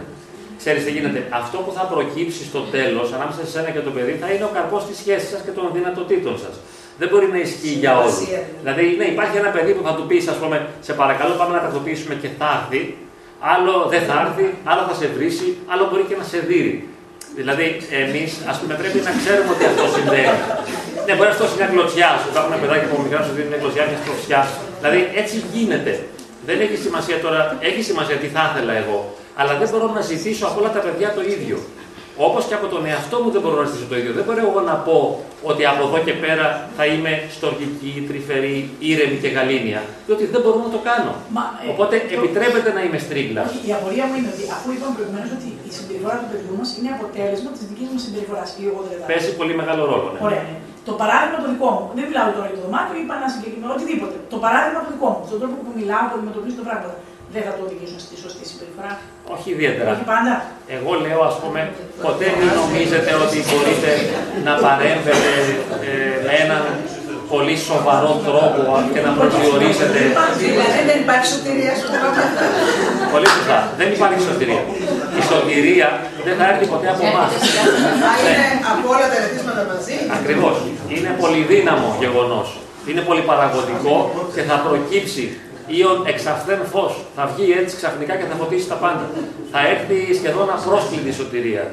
[0.61, 1.19] Ξέρεις τι γίνεται.
[1.41, 4.51] Αυτό που θα προκύψει στο τέλος ανάμεσα σε εσένα και το παιδί θα είναι ο
[4.57, 6.55] καρπός της σχέσης σας και των δυνατοτήτων σας.
[6.99, 8.17] Δεν μπορεί να ισχύει για όλους.
[8.61, 11.61] Δηλαδή, ναι, υπάρχει ένα παιδί που θα του πεις, ας πούμε, σε παρακαλώ, πάμε να
[11.65, 12.81] τακτοποιήσουμε και θα έρθει.
[13.53, 16.63] Άλλο δεν θα έρθει, άλλο θα σε βρήσει, άλλο μπορεί και να σε δει.
[17.39, 17.65] Δηλαδή,
[18.03, 20.37] εμείς, ας πούμε, πρέπει να ξέρουμε ότι αυτό συμβαίνει.
[21.07, 22.09] Ναι, μπορεί να αυτό μια κλωτσιά.
[22.21, 24.41] Σου υπάρχουν παιδάκια από μικρά σου δίνουν μιας κλωτσιά, μια κλωτσιά.
[24.81, 25.93] Δηλαδή έτσι γίνεται.
[26.47, 28.97] Δεν έχει σημασία τώρα, έχει σημασία τι θα ήθελα εγώ,
[29.39, 31.57] αλλά δεν μπορώ να ζητήσω από όλα τα παιδιά το ίδιο.
[32.27, 34.11] Όπως και από τον εαυτό μου δεν μπορώ να ζητήσω το ίδιο.
[34.19, 34.97] Δεν μπορώ εγώ να πω
[35.49, 36.45] ότι από εδώ και πέρα
[36.77, 38.57] θα είμαι στοργική, τρυφερή,
[38.91, 39.81] ήρεμη και γαλήνια.
[40.07, 41.11] Διότι δεν μπορώ να το κάνω.
[41.35, 43.41] Μα, ε, Οπότε το- επιτρέπεται να είμαι στρίγκλα.
[43.49, 46.69] Όχι, η απορία μου είναι ότι αφού είπαμε προηγουμένως ότι η συμπεριφορά του παιδιού μας
[46.77, 50.07] είναι αποτέλεσμα της δικής μα συμπεριφοράς και εγώ δεν Παίζει πολύ μεγάλο ρόλο.
[50.13, 50.19] Ναι.
[50.27, 50.55] Ωραία, ναι.
[50.87, 54.15] Το παράδειγμα το δικό μου, δεν μιλάω τώρα για το δωμάτιο, είπα ένα συγκεκριμένο, οτιδήποτε.
[54.33, 56.95] Το παράδειγμα το δικό μου, στον τρόπο που μιλάω, που αντιμετωπίζω τα πράγματα,
[57.33, 58.93] δεν θα το οδηγήσω στη σωστή συμπεριφορά.
[59.33, 59.87] Όχι ιδιαίτερα.
[59.95, 60.33] Όχι πάντα.
[60.77, 61.59] Εγώ λέω, ας πούμε,
[62.05, 63.91] ποτέ μην νομίζετε ότι μπορείτε
[64.47, 65.31] να παρέμβετε
[65.89, 66.63] ε, με έναν
[67.33, 69.99] πολύ σοβαρό τρόπο και να προσδιορίσετε.
[70.43, 72.23] Δηλαδή δεν υπάρχει σωτηρία στο πράγμα.
[73.13, 73.57] Πολύ σωστά.
[73.79, 74.61] Δεν υπάρχει σωτηρία.
[75.19, 75.89] Η σωτηρία
[76.25, 77.31] δεν θα έρθει ποτέ από εμάς.
[78.03, 79.95] Θα είναι από όλα τα ερεθίσματα μαζί.
[80.17, 80.55] Ακριβώς.
[80.95, 82.47] Είναι πολυδύναμο γεγονός.
[82.89, 83.95] Είναι πολύ παραγωγικό
[84.35, 85.25] και θα προκύψει
[85.79, 86.93] Ήον εξαφθέν φως.
[87.15, 89.05] Θα βγει έτσι ξαφνικά και θα φωτίσει τα πάντα.
[89.51, 91.65] Θα έρθει σχεδόν απρόσκλητη σωτηρία.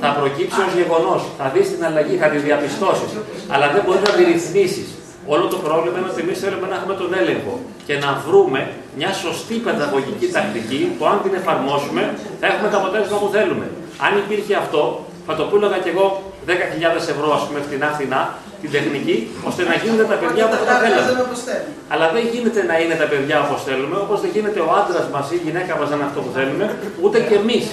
[0.00, 1.22] Θα προκύψει ως γεγονός.
[1.38, 3.10] Θα δεις την αλλαγή, θα τη διαπιστώσεις.
[3.52, 4.88] Αλλά δεν μπορείς να τη ρυθμίσεις.
[5.34, 7.54] Όλο το πρόβλημα είναι ότι εμείς θέλουμε να έχουμε τον έλεγχο
[7.86, 8.60] και να βρούμε
[8.98, 12.02] μια σωστή παιδαγωγική τακτική που αν την εφαρμόσουμε
[12.40, 13.66] θα έχουμε το αποτέλεσμα που θέλουμε.
[14.06, 14.82] Αν υπήρχε αυτό,
[15.26, 16.06] θα το πούλαγα κι εγώ
[16.46, 18.20] 10.000 ευρώ, ας πούμε, φτηνά φτηνά,
[18.62, 19.16] την τεχνική,
[19.48, 21.10] ώστε να γίνονται τα παιδιά Οπότε όπω τα τα πράγματα θέλαμε.
[21.10, 21.70] δεν όπως θέλουν.
[21.92, 25.24] Αλλά δεν γίνεται να είναι τα παιδιά όπως θέλουμε, όπως δεν γίνεται ο άντρας μας
[25.32, 26.64] ή η γυναίκα μας να είναι αυτό που θέλουμε,
[27.04, 27.64] ούτε και εμείς.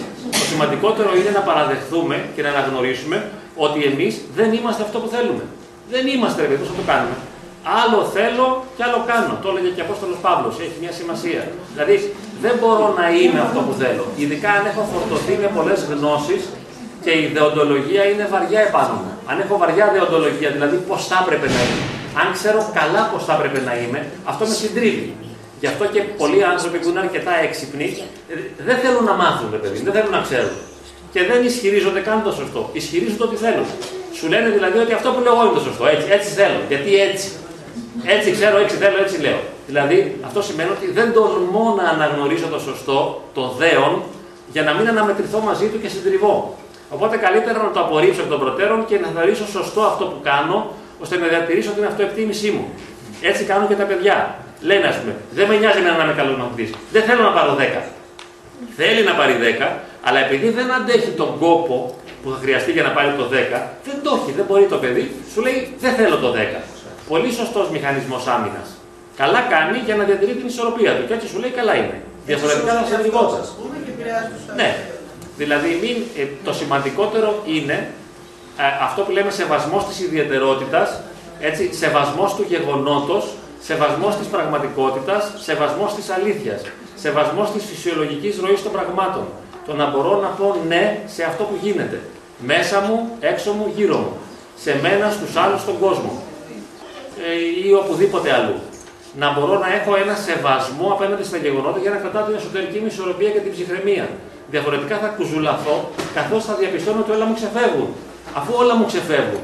[0.42, 3.18] Το σημαντικότερο είναι να παραδεχθούμε και να αναγνωρίσουμε
[3.66, 5.44] ότι εμείς δεν είμαστε αυτό που θέλουμε.
[5.94, 7.16] Δεν είμαστε, ρε παιδί, πώς θα το κάνουμε.
[7.82, 9.34] Άλλο θέλω και άλλο κάνω.
[9.42, 10.56] Το έλεγε και ο Απόστολος Παύλος.
[10.66, 11.42] Έχει μια σημασία.
[11.74, 11.96] Δηλαδή,
[12.44, 14.04] δεν μπορώ να είμαι αυτό που θέλω.
[14.22, 16.42] Ειδικά αν έχω φορτωθεί με πολλές γνώσεις
[17.04, 19.12] και η δεοντολογία είναι βαριά επάνω μου.
[19.32, 21.86] Αν έχω βαριά δεοντολογία, δηλαδή πώς θα έπρεπε να είμαι,
[22.22, 24.00] αν ξέρω καλά πώς θα έπρεπε να είμαι,
[24.32, 25.10] αυτό με συντρίβει.
[25.62, 27.88] Γι' αυτό και πολλοί άνθρωποι που είναι αρκετά έξυπνοι
[28.30, 28.34] ε,
[28.68, 30.56] δεν θέλουν να μάθουν, ρε παιδί, δεν θέλουν να ξέρουν.
[31.14, 32.70] Και δεν ισχυρίζονται καν το σωστό.
[32.80, 33.68] Ισχυρίζονται ότι θέλουν.
[34.18, 35.84] Σου λένε δηλαδή ότι αυτό που λέω εγώ είναι το σωστό.
[35.94, 36.60] Έτσι, έτσι θέλω.
[36.72, 37.28] Γιατί έτσι.
[38.06, 39.40] Έτσι ξέρω, έτσι θέλω, έτσι λέω.
[39.68, 44.04] Δηλαδή αυτό σημαίνει ότι δεν τολμώ να αναγνωρίσω το σωστό, το δέον,
[44.52, 46.58] για να μην αναμετρηθώ μαζί του και συντριβώ.
[46.90, 50.74] Οπότε καλύτερα να το απορρίψω εκ των προτέρων και να θεωρήσω σωστό αυτό που κάνω,
[51.02, 52.66] ώστε να διατηρήσω την αυτοεκτίμησή μου.
[53.22, 54.36] Έτσι κάνουν και τα παιδιά.
[54.62, 56.70] Λένε, ας πούμε, δεν με νοιάζει εμένα να είμαι καλό μαθητής.
[56.92, 57.82] Δεν θέλω να πάρω 10.
[58.76, 59.68] Θέλει να πάρει 10,
[60.04, 63.36] αλλά επειδή δεν αντέχει τον κόπο που θα χρειαστεί για να πάρει το 10,
[63.84, 66.36] δεν το έχει, δεν μπορεί το παιδί, σου λέει δεν θέλω το 10.
[67.08, 68.68] Πολύ σωστός μηχανισμός άμυνας.
[69.18, 71.08] Καλά κάνει για να διατηρεί την ισορροπία του.
[71.08, 72.02] Και έτσι σου λέει καλά είναι.
[72.26, 73.42] Διαφορετικά θα σε λιγότερο.
[73.42, 74.64] Ας πούμε και επηρεάζει τους Ναι.
[74.64, 74.96] άλλους.
[75.38, 77.78] Δηλαδή, μην, ε, το σημαντικότερο είναι
[78.60, 81.00] ε, αυτό που λέμε σεβασμός της ιδιαιτερότητας,
[81.40, 83.24] έτσι, σεβασμός του γεγονότος,
[83.62, 86.62] σεβασμός της πραγματικότητας, σεβασμός της αλήθειας,
[86.96, 89.26] σεβασμός της φυσιολογικής ροής των πραγμάτων.
[89.66, 92.02] Το να μπορώ να πω ναι σε αυτό που γίνεται.
[92.46, 94.14] Μέσα μου, έξω μου, γύρω μου.
[94.64, 96.22] Σε μένα, στους άλλους, στον κόσμο.
[97.26, 98.58] Ε, ή οπουδήποτε αλλού.
[99.22, 102.90] Να μπορώ να έχω ένα σεβασμό απέναντι στα γεγονότα για να κρατάω την εσωτερική μου
[102.94, 104.06] ισορροπία και την ψυχραιμία.
[104.54, 105.76] Διαφορετικά θα κουζουλαθώ
[106.18, 107.90] καθώς θα διαπιστώνω ότι όλα μου ξεφεύγουν.
[108.40, 109.44] Αφού όλα μου ξεφεύγουν.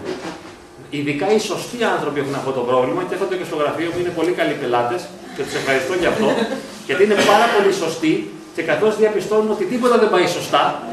[0.97, 4.13] Ειδικά οι σωστοί άνθρωποι έχουν αυτό το πρόβλημα και έρχονται και στο γραφείο μου, είναι
[4.19, 5.01] πολύ καλοί πελάτες
[5.35, 6.27] και τους ευχαριστώ για αυτό,
[6.87, 8.13] γιατί είναι πάρα πολύ σωστοί
[8.55, 10.92] και καθώς διαπιστώνουν ότι τίποτα δεν πάει σωστά, Σαρκάρι.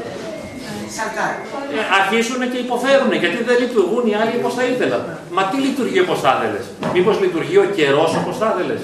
[1.99, 5.01] αρχίσουν και υποφέρουν γιατί δεν λειτουργούν οι άλλοι όπως θα ήθελαν.
[5.35, 6.65] Μα τι λειτουργεί όπως θα ήθελες,
[6.95, 8.81] Μήπως λειτουργεί ο καιρός όπως θα ήθελες,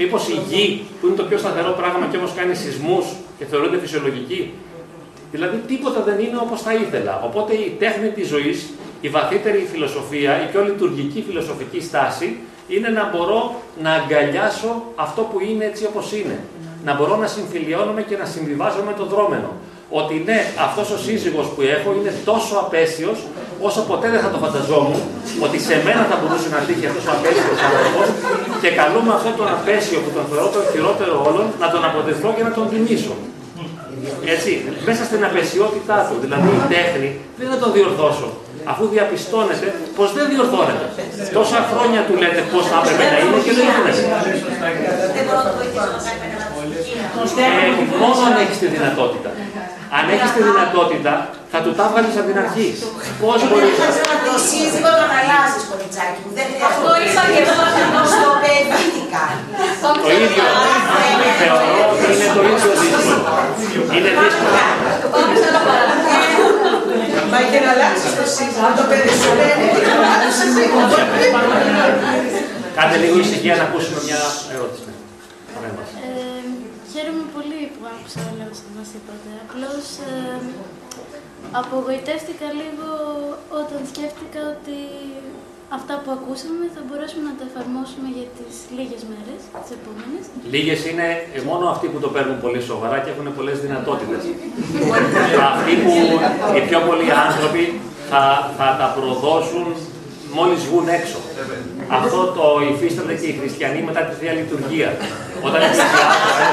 [0.00, 0.64] Μήπως η γη
[0.98, 3.06] που είναι το πιο σταθερό πράγμα και όμως κάνει σεισμούς
[3.38, 4.40] και θεωρούνται φυσιολογικοί;
[5.34, 7.20] Δηλαδή τίποτα δεν είναι όπως θα ήθελα.
[7.24, 8.58] Οπότε η τέχνη της ζωής,
[9.00, 12.38] η βαθύτερη φιλοσοφία, η πιο λειτουργική φιλοσοφική στάση
[12.68, 16.38] είναι να μπορώ να αγκαλιάσω αυτό που είναι έτσι όπως είναι.
[16.84, 19.50] Να μπορώ να συμφιλιώνομαι και να συμβιβάζομαι το δρόμενο.
[20.00, 23.18] Ότι ναι, αυτός ο σύζυγος που έχω είναι τόσο απέσιος,
[23.68, 25.00] όσο ποτέ δεν θα το φανταζόμουν,
[25.44, 28.06] ότι σε μένα θα μπορούσε να τύχει αυτός ο απέσιος άνθρωπος
[28.62, 32.44] και καλούμε αυτόν τον απέσιο που τον θεωρώ το χειρότερο όλων να τον αποδεχθώ και
[32.48, 33.14] να τον τιμήσω.
[34.34, 34.50] Έτσι,
[34.88, 38.28] μέσα στην απεσιότητά του, δηλαδή η τέχνη, δεν θα το διορθώσω.
[38.72, 39.66] Αφού διαπιστώνεται
[39.96, 40.86] πως δεν διορθώνεται.
[41.38, 43.92] Τόσα χρόνια του λέτε πώ θα έπρεπε να είναι και δεν γίνεται.
[45.16, 46.34] Δεν μπορώ να το βοηθήσω να κάνει
[47.38, 49.30] με Ε, μόνο αν έχεις τη δυνατότητα.
[49.96, 51.12] Αν έχεις τη δυνατότητα,
[51.52, 52.68] θα του τα βγάλεις από την αρχή.
[53.22, 53.86] Πώς μπορεί να.
[54.28, 56.30] Το σύζυγο τον αλλάζει, κοριτσάκι μου.
[56.38, 56.70] Δεν χρειάζεται.
[56.70, 57.54] Αυτό είπα και εγώ.
[58.14, 59.42] Στο παιδί τι κάνει.
[60.04, 60.28] Το ίδιο
[61.40, 63.32] θεωρώ ότι είναι το ίδιο δύσκολο.
[63.96, 64.58] Είναι δύσκολο.
[65.14, 66.12] Πάμε σε ένα παράδειγμα.
[67.32, 70.44] Μα Και να αλλάξει το σύστημα, το περισσότερο και να αλλάξει
[72.76, 74.20] Κάντε λίγο ησυχία να ακούσουμε μια
[74.54, 74.82] ερώτηση.
[75.54, 75.94] Παρέμβαση.
[76.04, 76.44] Ε,
[76.92, 77.33] χαίρομαι πολύ που
[78.04, 79.30] άκουσα όλα όσα μας είπατε.
[79.44, 80.14] Απλώς ε,
[81.60, 82.88] απογοητεύτηκα λίγο
[83.60, 84.78] όταν σκέφτηκα ότι
[85.76, 90.24] αυτά που ακούσαμε θα μπορέσουμε να τα εφαρμόσουμε για τις λίγες μέρες, τις επόμενες.
[90.54, 94.22] Λίγες είναι ε, μόνο αυτοί που το παίρνουν πολύ σοβαρά και έχουν πολλές δυνατότητες.
[95.52, 95.94] αυτοί που
[96.56, 97.64] οι πιο πολλοί άνθρωποι
[98.10, 98.22] θα,
[98.58, 99.66] θα τα προδώσουν
[100.38, 101.18] μόλις βγουν έξω.
[101.98, 104.90] Αυτό το υφίστανται και οι χριστιανοί μετά τη Θεία Λειτουργία.
[105.46, 106.44] Όταν εκκλησιάζονται,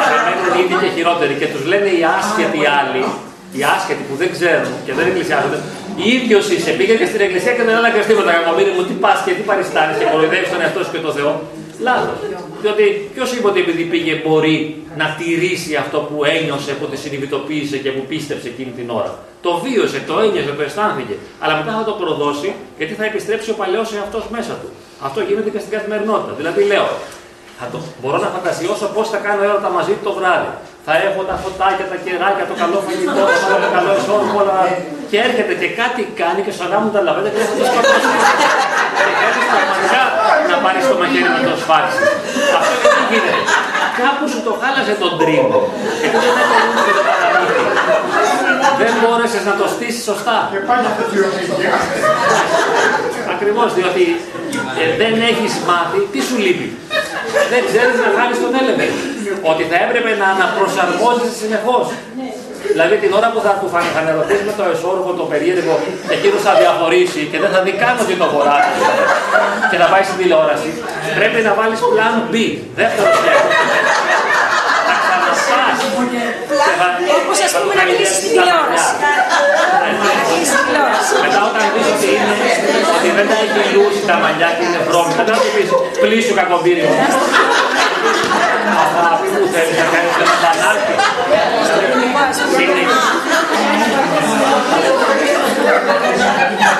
[0.00, 3.02] παραμένουν ήδη και χειρότεροι και τους λένε οι άσχετοι άλλοι,
[3.56, 5.58] οι άσχετοι που δεν ξέρουν και δεν εκκλησιάζονται,
[6.16, 8.30] ίδιος είσαι, πήγαινε στην εκκλησία και δεν έλεγε τίποτα.
[8.36, 11.32] Κακομίρι μου, τι πας και τι παριστάνεις και κοροϊδεύεις τον εαυτό σου και τον Θεό.
[11.82, 12.18] Λάθος.
[12.62, 17.76] Διότι ποιος είπε ότι επειδή πήγε μπορεί να τηρήσει αυτό που ένιωσε, που τη συνειδητοποίησε
[17.84, 19.12] και που πίστεψε εκείνη την ώρα.
[19.42, 21.14] Το βίωσε, το ένιωσε, το αισθάνθηκε.
[21.40, 24.68] Αλλά μετά θα το προδώσει γιατί θα επιστρέψει ο παλαιό εαυτός μέσα του.
[25.06, 26.32] Αυτό γίνεται και στην καθημερινότητα.
[26.40, 26.86] Δηλαδή λέω,
[27.58, 30.50] θα το, μπορώ να φαντασιώσω πώς θα κάνω έρωτα μαζί του το βράδυ.
[30.86, 33.24] Θα έχω τα φωτάκια, τα κεράκια, το καλό φαγητό,
[33.64, 34.54] το καλό εσόδημα, όλα.
[35.10, 38.08] Και έρχεται και κάτι κάνει και σαν να μου τα λαβαίνετε και θα το σκοτώσει.
[39.06, 40.02] και κάτι πραγματικά
[40.50, 42.00] να πάρει στο μαχαίρι να το σφάξει.
[42.58, 43.42] Αυτό γιατί γίνεται.
[44.00, 45.58] Κάπου σου το χάλασε τον τρίμο.
[46.00, 47.64] Και δεν έκανε και το παραμύθι.
[48.80, 50.36] Δεν μπόρεσες να το στήσεις σωστά.
[50.52, 51.02] Και πάλι αυτό
[53.34, 54.04] Ακριβώς, διότι
[54.82, 56.68] ε, δεν έχεις μάθει, τι σου λείπει.
[57.52, 59.11] Δεν ξέρεις να χάνει τον έλεγχο.
[59.50, 61.86] Ότι θα έπρεπε να αναπροσαρμόζεσαι συνεχώς.
[62.74, 65.74] Δηλαδή την ώρα που θα του φανερωθεί με το εσόρουχο, το περίεργο,
[66.14, 68.70] εκείνος θα διαφορήσει και δεν θα δει καν ότι το χωράει
[69.70, 70.70] και θα πάει στην τηλεόραση,
[71.18, 72.34] πρέπει να βάλεις πλάνο B.
[72.80, 73.48] Δεύτερο σχέδιο.
[74.88, 75.78] Θα ξαναπάς.
[77.18, 78.92] Όπως ας πούμε να κλείσεις την τηλεόραση.
[79.82, 81.12] Να κλείσεις την τηλεόραση.
[81.24, 82.36] Μετά όταν δεις ότι, είναι,
[82.96, 85.68] ότι δεν τα έχει λούσει τα μαλλιά και είναι βρώμη, μετά θα του πεις
[86.02, 86.88] πλήσου κακομπύριο.
[88.70, 90.94] Αγάπη μου θέλεις να κάνεις ένα μπανάκι.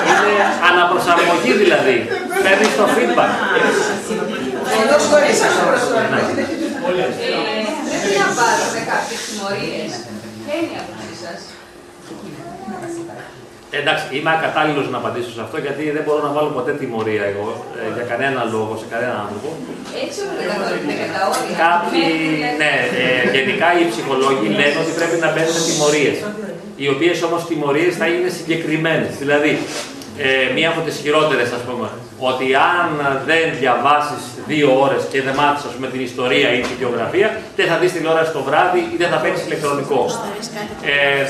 [0.09, 1.95] Είναι αναπροσαρμογή δηλαδή.
[2.43, 3.31] Παίρνεις το feedback.
[4.81, 5.63] Εδώ χωρίς αυτό.
[7.89, 9.91] Πρέπει να βάλουμε κάποιες τιμωρίες.
[10.43, 11.39] Ποια είναι η άποψή σας.
[13.79, 17.47] Εντάξει, είμαι ακατάλληλος να απαντήσω σε αυτό γιατί δεν μπορώ να βάλω ποτέ τιμωρία εγώ
[17.79, 19.49] ε, για κανένα λόγο σε κανέναν άνθρωπο.
[20.05, 21.55] Έτσι ορίζονται κατά όρια.
[21.65, 22.05] Κάποιοι,
[22.61, 26.17] ναι, ε, γενικά οι ψυχολόγοι λένε ότι πρέπει να μπαίνουν τιμωρίες.
[26.83, 29.11] Οι οποίες όμως τιμωρίες θα είναι συγκεκριμένες.
[29.23, 29.51] Δηλαδή,
[30.25, 31.87] ε, μία από τις χειρότερες, ας πούμε,
[32.31, 32.89] ότι αν
[33.29, 35.63] δεν διαβάσεις δύο ώρες και δεν μάθεις
[35.93, 39.45] την ιστορία ή τη γεωγραφία, δεν θα δεις τηλεόραση το βράδυ ή δεν θα παίξεις
[39.45, 40.01] ηλεκτρονικό.
[40.93, 41.25] Ε,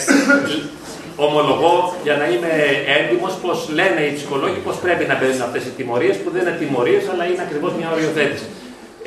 [1.15, 2.51] ομολογώ για να είμαι
[2.97, 6.55] έντιμος πως λένε οι ψυχολόγοι πως πρέπει να μπαίνουν αυτές οι τιμωρίες που δεν είναι
[6.61, 8.47] τιμωρίες αλλά είναι ακριβώς μια οριοθέτηση.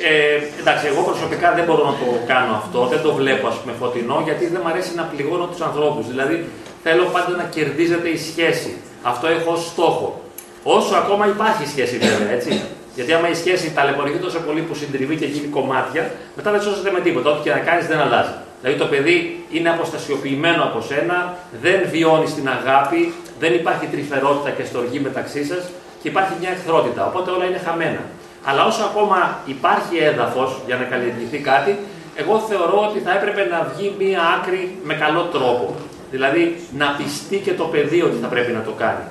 [0.09, 3.73] Ε, εντάξει, εγώ προσωπικά δεν μπορώ να το κάνω αυτό, δεν το βλέπω ας πούμε
[3.81, 6.05] φωτεινό γιατί δεν μου αρέσει να πληγώνω τους ανθρώπους.
[6.11, 6.35] Δηλαδή
[6.83, 8.71] θέλω πάντα να κερδίζεται η σχέση.
[9.11, 10.21] Αυτό έχω ως στόχο.
[10.63, 12.61] Όσο ακόμα υπάρχει σχέση βέβαια, έτσι.
[12.95, 16.91] Γιατί άμα η σχέση ταλαιπωρηθεί τόσο πολύ που συντριβεί και γίνει κομμάτια, μετά δεν σώζεται
[16.91, 17.29] με τίποτα.
[17.29, 18.33] Ό,τι και να κάνεις δεν αλλάζει.
[18.61, 24.63] Δηλαδή το παιδί είναι αποστασιοποιημένο από σένα, δεν βιώνεις την αγάπη, δεν υπάρχει τρυφερότητα και
[24.63, 25.63] στοργή μεταξύ σας
[26.01, 27.05] και υπάρχει μια εχθρότητα.
[27.05, 28.01] Οπότε όλα είναι χαμένα.
[28.43, 31.77] Αλλά όσο ακόμα υπάρχει έδαφος για να καλλιεργηθεί κάτι,
[32.15, 35.75] εγώ θεωρώ ότι θα έπρεπε να βγει μία άκρη με καλό τρόπο.
[36.11, 39.03] Δηλαδή να πιστεί και το παιδί ότι θα πρέπει να το κάνει.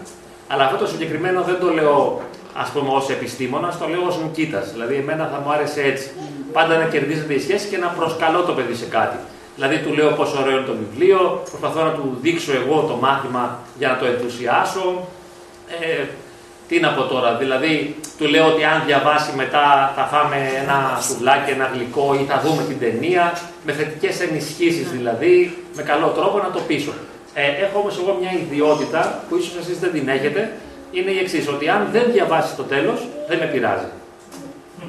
[0.49, 2.21] Αλλά αυτό το συγκεκριμένο δεν το λέω
[2.57, 4.61] ας πούμε ως επιστήμονας, το λέω ως νικήτα.
[4.61, 6.11] Δηλαδή, εμένα θα μου άρεσε έτσι.
[6.53, 9.17] Πάντα να κερδίζεται η σχέση και να προσκαλώ το παιδί σε κάτι.
[9.57, 13.59] Δηλαδή του λέω πόσο ωραίο είναι το βιβλίο, προσπαθώ να του δείξω εγώ το μάθημα
[13.79, 15.09] για να το ενθουσιάσω.
[15.81, 16.05] Ε,
[16.69, 21.51] τι να πω τώρα, δηλαδή του λέω ότι αν διαβάσει μετά θα φάμε ένα σουβλάκι,
[21.51, 26.51] ένα γλυκό ή θα δούμε την ταινία, με θετικές ενισχύσεις δηλαδή, με καλό τρόπο να
[26.51, 26.93] το πείσω.
[27.35, 30.53] Ε, έχω όμως εγώ μια ιδιότητα που ίσως εσείς δεν την έχετε,
[30.91, 32.99] είναι η εξής, ότι αν δεν διαβάσει το τέλος,
[33.29, 33.91] δεν με πειράζει.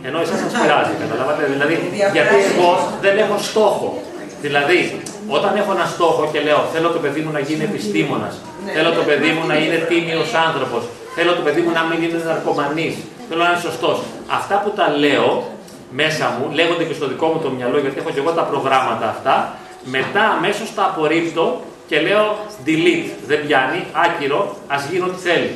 [0.04, 1.74] Ενώ εσάς σας πειράζει, καταλάβατε; Δηλαδή,
[2.14, 2.70] γιατί εγώ
[3.02, 4.02] δεν έχω στόχο.
[4.42, 8.36] Δηλαδή, όταν έχω ένα στόχο και λέω θέλω το παιδί μου να γίνει επιστήμονας,
[8.74, 10.84] θέλω το παιδί μου να είναι τίμιος άνθρωπος,
[11.16, 12.96] θέλω το παιδί μου να μην είναι ναρκωμανής,
[13.30, 13.98] θέλω να είναι σωστός.
[14.28, 15.52] Αυτά που τα λέω
[15.92, 19.10] μέσα μου, λέγονται και στο δικό μου το μυαλό, γιατί έχω και εγώ τα προγράμματα
[19.10, 25.52] αυτά, μετά αμέσως τα απορρίπτω και λέω delete, δεν πιάνει, άκυρο, ας γίνω ό,τι θέλει.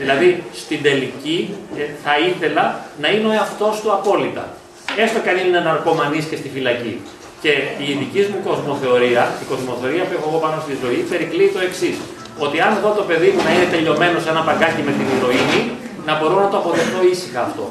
[0.00, 4.48] Δηλαδή, στην τελική ε, θα ήθελα να είναι ο εαυτός του απόλυτα.
[4.96, 7.00] Έστω και αν είναι ναρκωμανής και στη φυλακή.
[7.42, 7.52] Και
[7.88, 11.96] η δική μου κοσμοθεωρία, η κοσμοθεωρία που έχω εγώ πάνω στη ζωή, περικλεί το εξής.
[12.44, 15.60] ότι αν δω το παιδί μου να είναι τελειωμένος σε ένα παγκάκι με την ηρωίνη,
[16.08, 17.64] να μπορώ να το αποδεχτώ ήσυχα αυτό.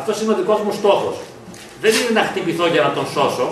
[0.00, 1.16] Αυτός είναι ο δικός μου στόχος.
[1.82, 3.46] Δεν είναι να χτυπηθώ για να τον σώσω.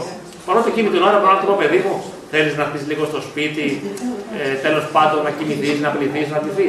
[0.47, 1.95] Παρότι εκείνη την ώρα μπορώ να του πω, παιδί μου,
[2.33, 3.67] θέλεις να έρθεις λίγο στο σπίτι,
[4.41, 6.69] ε, τέλος πάντων να κοιμηθείς, να πληθείς, να πληθεί.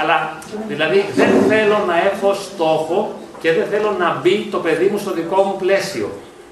[0.00, 0.16] Αλλά
[0.72, 2.98] δηλαδή δεν θέλω να έχω στόχο
[3.42, 6.08] και δεν θέλω να μπει το παιδί μου στο δικό μου πλαίσιο.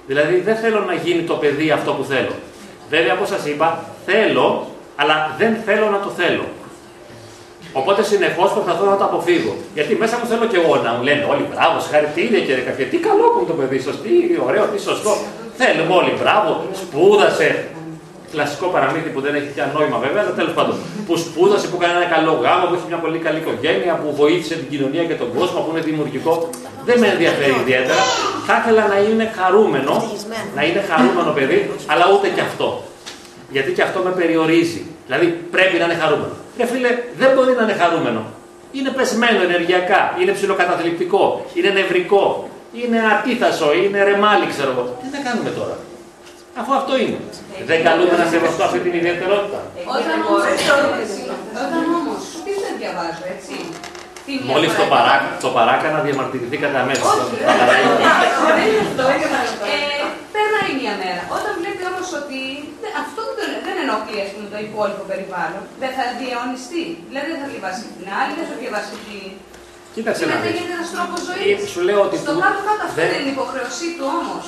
[0.08, 2.34] Δηλαδή δεν θέλω να γίνει το παιδί αυτό που θέλω.
[2.90, 6.44] Βέβαια, όπως σας είπα, θέλω, αλλά δεν θέλω να το θέλω.
[7.72, 9.56] Οπότε συνεχώς προσπαθώ να το αποφύγω.
[9.74, 12.86] Γιατί μέσα μου θέλω και εγώ να μου λένε όλοι μπράβο, συγχαρητήρια και κάποια.
[12.86, 14.10] Τι καλό που είναι το παιδί σας, τι
[14.46, 15.12] ωραίο, τι σωστό.
[15.60, 16.50] Θέλουμε όλοι μπράβο,
[16.80, 17.48] σπούδασε.
[18.34, 20.74] Κλασικό παραμύθι που δεν έχει πια νόημα βέβαια, αλλά τέλος πάντων.
[21.06, 24.54] Που σπούδασε, που έκανε ένα καλό γάμο, που έχει μια πολύ καλή οικογένεια, που βοήθησε
[24.60, 26.32] την κοινωνία και τον κόσμο, που είναι δημιουργικό.
[26.88, 28.02] Δεν με ενδιαφέρει ιδιαίτερα.
[28.46, 29.94] Θα ήθελα να είναι χαρούμενο,
[30.56, 32.68] να είναι χαρούμενο παιδί, αλλά ούτε και αυτό.
[33.54, 34.82] Γιατί και αυτό με περιορίζει.
[35.06, 36.34] Δηλαδή πρέπει να είναι χαρούμενο.
[36.58, 38.22] Ε, φίλε, δεν μπορεί να είναι χαρούμενο.
[38.72, 41.22] Είναι πεσμένο ενεργειακά, είναι ψηλοκαταθλιπτικό,
[41.54, 44.84] είναι νευρικό, είναι ατίθασο, είναι ρεμάλι, ξέρω εγώ.
[45.02, 45.76] Τι θα κάνουμε τώρα;
[46.60, 47.18] Αφού αυτό είναι.
[47.70, 49.58] Δεν καλούμε να σεβαστώ αυτή την ιδιαιτερότητα.
[49.96, 50.42] Όταν όμως,
[51.64, 53.54] όταν όμως, τι δεν διαβάζω, έτσι;
[54.52, 57.02] Μόλις το, παρά, το παράκανα διαμαρτυρηθεί κατά μέσα.
[57.10, 57.24] Όχι,
[60.34, 61.22] Περνάει μια μέρα.
[61.36, 62.40] Όταν βλέπει όμως ότι
[63.02, 63.22] αυτό
[63.66, 66.84] δεν ενοχλεί ας πούμε, το υπόλοιπο περιβάλλον, δεν θα διαιωνιστεί.
[67.08, 69.30] Δηλαδή δεν θα διαβάσει την άλλη, δεν θα διαβάσει την.
[69.94, 70.50] Κοίταξε να δεις.
[70.54, 71.56] γίνεται ένας τρόπος ζωής.
[71.72, 72.16] Σου λέω ότι.
[72.24, 74.46] Στο κάτω-κάτω αυτό δεν είναι υποχρεωσή του όμως.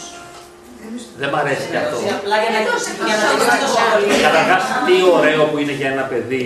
[1.20, 1.97] Δεν μ' αρέσει και αυτό.
[2.18, 2.61] Απλά για να
[4.26, 6.45] Καταρχά, τι ωραίο που είναι για ένα παιδί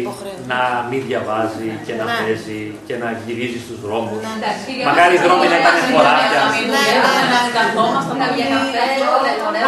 [0.52, 0.58] να
[0.90, 4.14] μην διαβάζει και να παίζει και να γυρίζει στου δρόμου.
[4.88, 6.40] Μακάρι οι δρόμοι να ήταν χωράφια.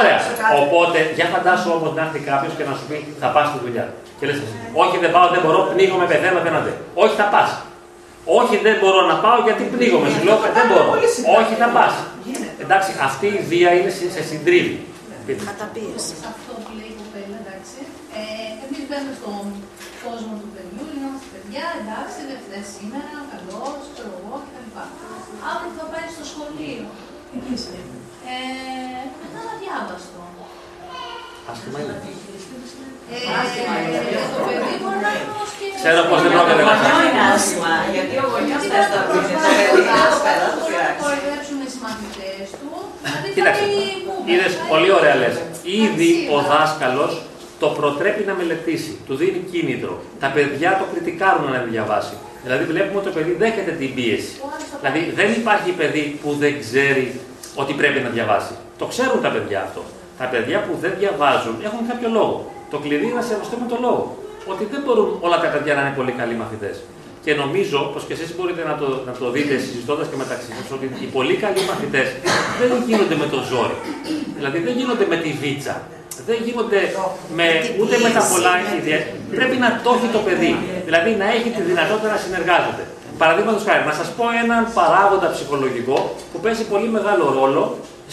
[0.03, 0.21] Ωραία.
[0.63, 3.87] Οπότε, για φαντάσου όμω να έρθει κάποιο και να σου πει θα πα στη δουλειά.
[4.19, 4.33] Και λε,
[4.83, 6.73] Όχι, δεν πάω, δεν μπορώ, πνίγομαι, πεθαίνω, δεν αντέ.
[7.03, 7.43] Όχι, θα πα.
[8.41, 10.09] Όχι, δεν μπορώ να πάω γιατί πνίγομαι.
[10.15, 10.87] Σου λέω, δεν μπορώ.
[11.39, 11.87] Όχι, θα πα.
[12.65, 14.77] Εντάξει, αυτή η βία είναι σε συντρίβει.
[15.53, 16.15] Καταπίεση.
[16.33, 17.79] Αυτό που λέει η κοπέλα, εντάξει.
[18.21, 18.23] Ε,
[18.65, 19.45] Εμείς μπαίνουμε στον
[20.05, 23.63] κόσμο του παιδιού, είμαστε παιδιά, εντάξει, δεν φταίει σήμερα, καλό,
[23.93, 24.69] ξέρω εγώ κτλ.
[25.51, 26.85] Αύριο θα πάει στο σχολείο.
[28.33, 30.21] Ε, μετά να διάβαστο.
[31.51, 31.97] Άσχημα είναι.
[35.81, 36.75] Ξέρω πως δεν πρόκειται να
[37.09, 39.83] είναι άσχημα, γιατί ο γονιός θα το πει, το παιδί
[40.77, 42.69] θα κοροϊδέψουν οι συμμαθητές του,
[43.35, 43.65] Κοίταξε,
[44.31, 45.37] είδες, πολύ ωραία λες.
[45.85, 47.13] Ήδη ο δάσκαλος
[47.63, 49.95] το προτρέπει να μελετήσει, του δίνει κίνητρο.
[50.21, 52.15] Τα παιδιά το κριτικάρουν να διαβάσει.
[52.45, 54.33] Δηλαδή βλέπουμε ότι το παιδί δέχεται την πίεση.
[54.81, 57.21] Δηλαδή δεν υπάρχει παιδί που δεν ξέρει
[57.55, 58.55] ότι πρέπει να διαβάσει.
[58.79, 59.83] Το ξέρουν τα παιδιά αυτό.
[60.19, 62.56] Τα παιδιά που δεν διαβάζουν έχουν κάποιο λόγο.
[62.71, 64.05] Το κλειδί είναι να σεβαστούμε το λόγο.
[64.53, 66.77] Ότι δεν μπορούν όλα τα παιδιά να είναι πολύ καλοί μαθητές.
[67.25, 70.69] Και νομίζω πω και εσείς μπορείτε να το, να το δείτε συζητώντας και μεταξύ σας
[70.77, 72.09] ότι οι πολύ καλοί μαθητές
[72.61, 73.77] δεν γίνονται με το ζόρι.
[74.39, 75.75] Δηλαδή δεν γίνονται με τη βίτσα.
[76.29, 76.81] Δεν γίνονται
[77.39, 77.47] με,
[77.81, 78.99] ούτε με τα πολλά ίδια.
[79.39, 80.53] Πρέπει να το έχει το παιδί.
[80.89, 82.83] Δηλαδή να έχει τη δυνατότητα να συνεργάζεται.
[83.23, 85.97] Παραδείγματος χάρη, να σας πω έναν παράγοντα ψυχολογικό
[86.31, 87.63] που παίζει πολύ μεγάλο ρόλο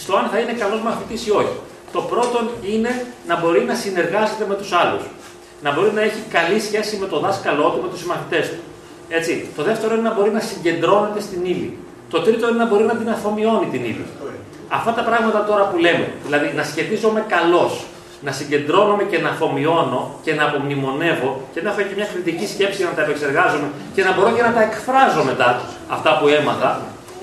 [0.02, 1.56] στο αν θα είναι καλός μαθητής ή όχι.
[1.96, 2.38] Το πρώτο
[2.72, 2.92] είναι
[3.30, 5.04] να μπορεί να συνεργάζεται με τους άλλους.
[5.64, 8.60] Να μπορεί να έχει καλή σχέση με τον δάσκαλό του, με τους συμμαθητέ του.
[9.18, 9.32] Έτσι.
[9.56, 11.78] Το δεύτερο είναι να μπορεί να συγκεντρώνεται στην ύλη.
[12.12, 14.04] Το τρίτο είναι να μπορεί να την αφομοιώνει την ύλη.
[14.68, 17.72] Αυτά τα πράγματα τώρα που λέμε, δηλαδή να σχετίζομαι καλώς,
[18.26, 22.76] να συγκεντρώνομαι και να αφομοιώνω και να απομνημονεύω και να έχω και μια κριτική σκέψη
[22.80, 25.48] για να τα επεξεργάζομαι και να μπορώ και να τα εκφράζω μετά
[25.88, 26.70] αυτά που έμαθα,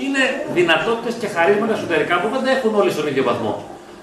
[0.03, 0.21] είναι
[0.53, 3.53] δυνατότητες και χαρίσματα εσωτερικά που δεν τα έχουν όλοι στον ίδιο βαθμό.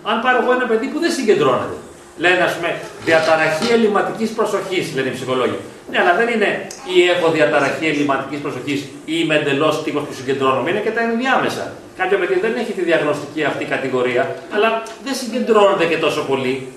[0.03, 1.77] Αν πάρω εγώ ένα παιδί που δεν συγκεντρώνεται,
[2.17, 5.59] λένε ας πούμε διαταραχή ελληματικής προσοχής, λένε οι ψυχολόγοι.
[5.91, 10.71] Ναι, αλλά δεν είναι ή έχω διαταραχή ελληματικής προσοχής ή είμαι εντελώς τύπος που συγκεντρώνομαι.
[10.71, 11.73] Είναι και τα ενδιάμεσα.
[11.97, 16.73] Κάποιο παιδί δεν έχει τη διαγνωστική αυτή κατηγορία, αλλά δεν συγκεντρώνεται και τόσο πολύ.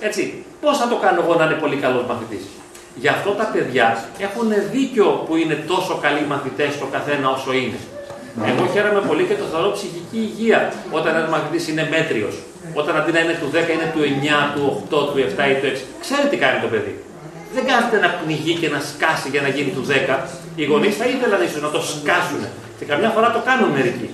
[0.00, 2.44] Έτσι, πώς θα το κάνω εγώ να είναι πολύ καλός μαθητής;
[2.94, 7.78] Γι' αυτό τα παιδιά έχουν δίκιο που είναι τόσο καλοί μαθητές το καθένα όσο είναι.
[8.46, 12.34] Εγώ χαίρομαι πολύ και το θεωρώ ψυχική υγεία όταν ένας μαθητής είναι μέτριος.
[12.74, 15.66] Όταν αντί να είναι του 10 είναι του 9, του 8, του 7 ή του
[15.66, 15.84] 6.
[16.04, 16.94] Ξέρει τι κάνει το παιδί.
[17.54, 20.18] Δεν κάθεται να πνιγεί και να σκάσει για να γίνει του 10.
[20.54, 22.42] Οι γονείς θα ήθελαν ίσω να το σκάσουν.
[22.78, 24.10] Και καμιά φορά το κάνουν μερικοί.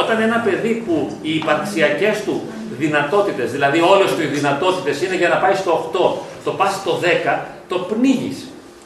[0.00, 2.36] Όταν ένα παιδί που οι υπαρξιακές του
[2.78, 5.98] δυνατότητες, δηλαδή όλες του οι δυνατότητες είναι για να πάει στο 8,
[6.44, 8.38] το πας στο 10, το πνίγεις.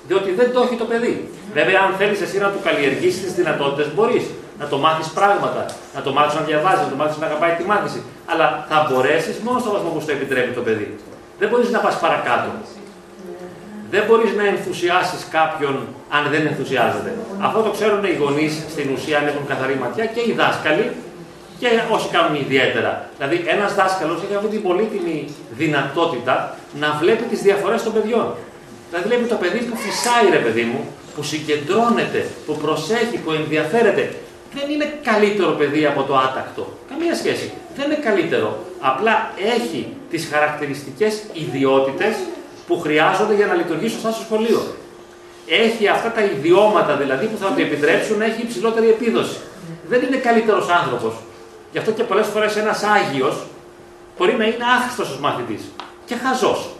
[0.08, 1.28] Διότι δεν το έχει το παιδί.
[1.54, 4.24] Βέβαια, αν θέλεις εσύ να του καλλιεργήσεις τις δυνατότητες, μπορείς
[4.58, 7.64] να το μάθεις πράγματα, να το μάθεις να διαβάζεις, να το μάθεις να αγαπάει τη
[7.64, 8.02] μάθηση.
[8.26, 10.96] Αλλά θα μπορέσεις μόνο στο βαθμό που το επιτρέπει το παιδί.
[11.38, 12.48] Δεν μπορείς να πας παρακάτω.
[13.90, 15.74] Δεν μπορείς να ενθουσιάσεις κάποιον
[16.16, 17.10] αν δεν ενθουσιάζεται.
[17.40, 20.86] Αυτό το ξέρουν οι γονείς στην ουσία αν έχουν καθαρή ματιά και οι δάσκαλοι
[21.58, 23.08] και όσοι κάνουν ιδιαίτερα.
[23.16, 28.26] Δηλαδή, ένας δάσκαλος έχει αυτή την πολύτιμη δυνατότητα να βλέπει τις διαφορές των παιδιών.
[28.88, 30.80] Δηλαδή, βλέπει το παιδί που φυσάει, ρε παιδί μου,
[31.14, 34.14] που συγκεντρώνεται, που προσέχει, που ενδιαφέρεται.
[34.54, 36.78] Δεν είναι καλύτερο παιδί από το άτακτο.
[36.88, 37.52] Καμία σχέση.
[37.76, 38.58] Δεν είναι καλύτερο.
[38.80, 42.14] Απλά έχει τις χαρακτηριστικές ιδιότητες
[42.66, 44.62] που χρειάζονται για να λειτουργήσει σωστά στο σχολείο.
[45.48, 49.36] Έχει αυτά τα ιδιώματα δηλαδή που θα του επιτρέψουν να έχει υψηλότερη επίδοση.
[49.88, 51.14] Δεν είναι καλύτερος άνθρωπος.
[51.72, 53.36] Γι' αυτό και πολλές φορές ένας Άγιος
[54.18, 55.62] μπορεί να είναι άχρηστος ως μαθητής
[56.04, 56.70] και χαζός.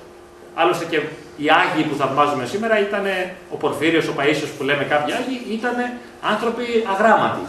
[0.54, 1.00] Άλλωστε και
[1.36, 3.04] οι Άγιοι που θαυμάζουμε σήμερα ήταν
[3.50, 5.74] ο Πορφύριος, ο Παΐσιος που λέμε κάποιοι Άγιοι, ήταν
[6.22, 7.44] άνθρωποι αγράμματοι.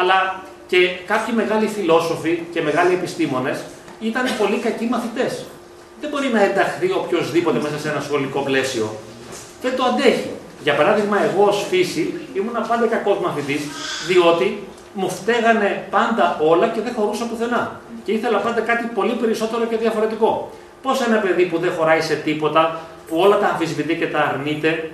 [0.00, 3.58] Αλλά και κάποιοι μεγάλοι φιλόσοφοι και μεγάλοι επιστήμονες
[4.00, 5.44] ήταν πολύ κακοί μαθητές.
[6.00, 8.94] Δεν μπορεί να ενταχθεί οποιοδήποτε μέσα σε ένα σχολικό πλαίσιο.
[9.62, 10.30] Δεν το αντέχει.
[10.62, 13.60] Για παράδειγμα, εγώ ως φύση ήμουν πάντα κακός μαθητής,
[14.08, 17.80] διότι μου φταίγανε πάντα όλα και δεν χωρούσα πουθενά.
[18.04, 20.50] Και ήθελα πάντα κάτι πολύ περισσότερο και διαφορετικό.
[20.82, 24.90] Πώς ένα παιδί που δεν χωράει σε τίποτα, που όλα τα αμφισβητεί και τα αρνείται,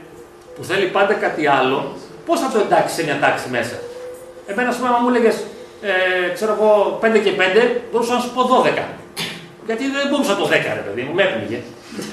[0.57, 1.95] που θέλει πάντα κάτι άλλο,
[2.27, 3.77] πώς θα το εντάξει σε μια τάξη μέσα.
[4.51, 5.37] Εμένα, ας πούμε, μου έλεγες,
[5.91, 5.93] ε,
[6.37, 6.71] ξέρω εγώ,
[7.03, 8.85] 5 και 5, μπορούσα να σου πω 12.
[9.69, 11.59] Γιατί δεν μπορούσα το 10, ρε παιδί μου, με έπνιγε.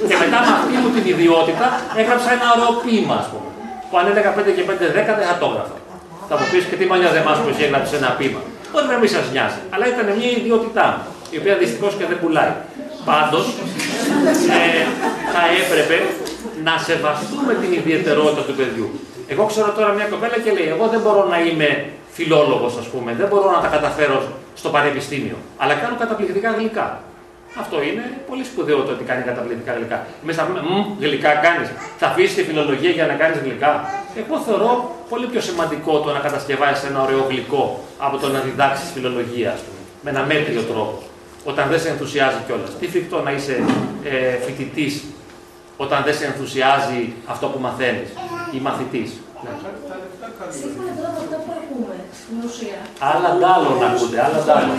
[0.09, 1.67] και μετά με αυτή μου την ιδιότητα
[2.01, 3.49] έγραψα ένα ωραίο ποίημα, ας πούμε.
[3.87, 5.77] Που αν έλεγα 5 και 5, 10 δεν θα το έγραφα.
[6.29, 8.41] Θα μου πεις και τι μαλλιά δεν μας που εσύ έγραψε ένα ποίημα.
[8.71, 11.03] Μπορεί να μην σας νοιάζει, αλλά ήταν μια ιδιότητά μου,
[11.35, 12.53] η οποία δυστυχώς και δεν πουλάει.
[13.09, 13.45] Πάντως,
[14.57, 14.83] ε,
[15.33, 15.97] θα έπρεπε
[16.67, 18.87] να σεβαστούμε την ιδιαιτερότητα του παιδιού.
[19.33, 21.69] Εγώ ξέρω τώρα μια κοπέλα και λέει: Εγώ δεν μπορώ να είμαι
[22.17, 24.17] φιλόλογος, ας πούμε, δεν μπορώ να τα καταφέρω
[24.55, 26.87] στο πανεπιστήμιο, αλλά κάνω καταπληκτικά γλυκά.
[27.61, 29.97] Αυτό είναι πολύ σπουδαίο το ότι κάνει καταπληκτικά γλυκά.
[30.27, 30.61] Μέσα θα πούμε,
[30.99, 31.69] γλυκά κάνεις.
[31.99, 33.71] Θα αφήσεις τη φιλολογία για να κάνεις γλυκά.
[34.21, 34.71] Εγώ θεωρώ
[35.09, 37.63] πολύ πιο σημαντικό το να κατασκευάσει ένα ωραίο γλυκό
[37.97, 41.01] από το να διδάξεις φιλολογία, ας πούμε, με ένα μέτριο τρόπο.
[41.51, 42.71] Όταν δεν σε ενθουσιάζει κιόλας.
[42.79, 43.55] Τι φρικτό να είσαι
[44.03, 45.03] ε, φοιτητής
[45.77, 48.09] όταν δεν σε ενθουσιάζει αυτό που μαθαίνεις
[48.55, 49.09] ή μαθητής.
[50.59, 50.91] Σύμφωνα
[53.11, 54.77] Άλλα ντάλλον ακούτε, άλλα ντάλλον.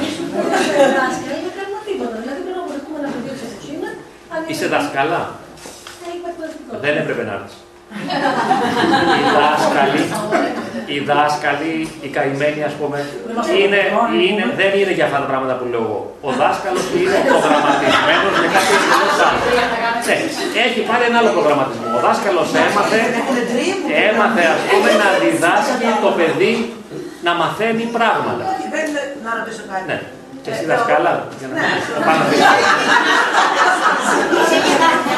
[1.45, 2.17] Δεν κάνουμε τίποτα.
[2.23, 3.91] Δηλαδή πρέπει να αποδεχτούμε ένα παιδί όπω είναι.
[4.51, 5.23] Είσαι δασκαλά.
[6.73, 7.57] Ε, δεν έπρεπε να έρθεις.
[9.21, 10.03] οι δάσκαλοι,
[10.93, 11.75] οι δάσκαλοι,
[12.05, 12.99] οι καημένοι ας πούμε,
[13.63, 13.81] είναι,
[14.29, 16.01] είναι, δεν είναι για αυτά τα πράγματα που λέω εγώ.
[16.29, 19.41] Ο δάσκαλος είναι προγραμματισμένος για κάτι άλλο.
[20.09, 20.17] Ναι,
[20.67, 21.87] έχει πάρει ένα άλλο προγραμματισμό.
[21.97, 23.01] Ο δάσκαλος έμαθε,
[24.09, 26.53] έμαθε ας πούμε να διδάσκει το παιδί
[27.27, 28.45] να μαθαίνει πράγματα.
[29.25, 29.87] Να ρωτήσω κάτι.
[29.91, 29.99] Ναι.
[30.43, 31.69] Και εσύ δασκάλα, για να ναι.
[32.09, 32.25] πάμε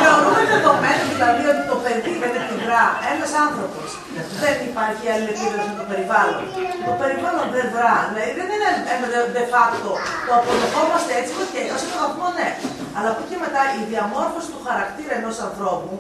[0.02, 3.88] Θεωρούμε δεδομένο δηλαδή ότι το παιδί δεν επιδρά ένας άνθρωπος.
[4.42, 6.42] Δεν υπάρχει αλληλεπίδραση με το περιβάλλον.
[6.88, 7.96] Το περιβάλλον δεν δρά.
[8.10, 9.92] Δηλαδή δεν είναι ένα de facto.
[10.26, 12.48] Το αποδεχόμαστε έτσι, και ως ένα βαθμό ναι.
[12.96, 15.92] Αλλά από εκεί μετά η διαμόρφωση του χαρακτήρα ενός ανθρώπου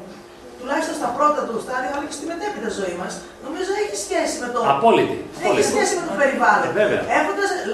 [0.60, 3.12] τουλάχιστον στα πρώτα του στάδια, αλλά και στη μετέπειτα ζωή μας,
[3.46, 4.58] νομίζω έχει σχέση με το.
[4.74, 5.16] Απόλυτη.
[5.46, 6.68] Έχει σχέση με το περιβάλλον.
[6.70, 7.02] Ε, βέβαια.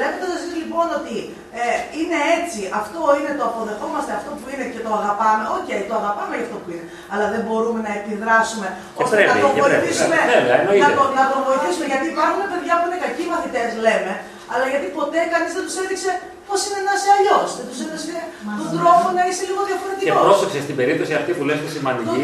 [0.00, 1.16] Λέγοντας λοιπόν ότι
[1.60, 1.64] ε,
[1.98, 5.42] είναι έτσι, αυτό είναι το αποδεχόμαστε αυτό που είναι και το αγαπάμε.
[5.56, 6.86] OK, okay, το αγαπάμε για αυτό που είναι.
[7.12, 8.68] Αλλά δεν μπορούμε να επιδράσουμε
[9.02, 10.18] ώστε πρέπει, να τον βοηθήσουμε.
[10.34, 11.86] Βέβαια, να, το, να τον βοηθήσουμε.
[11.92, 14.12] Γιατί υπάρχουν παιδιά που είναι κακοί μαθητές, λέμε,
[14.52, 16.10] αλλά γιατί ποτέ κανείς δεν τους έδειξε
[16.48, 18.16] πώς είναι να είσαι αλλιώς; Δεν τους έδωσε
[18.60, 20.06] τον τρόπο να είσαι λίγο διαφορετικός.
[20.08, 22.20] Και πρόσεξε στην περίπτωση αυτή που λες τη σημαντική,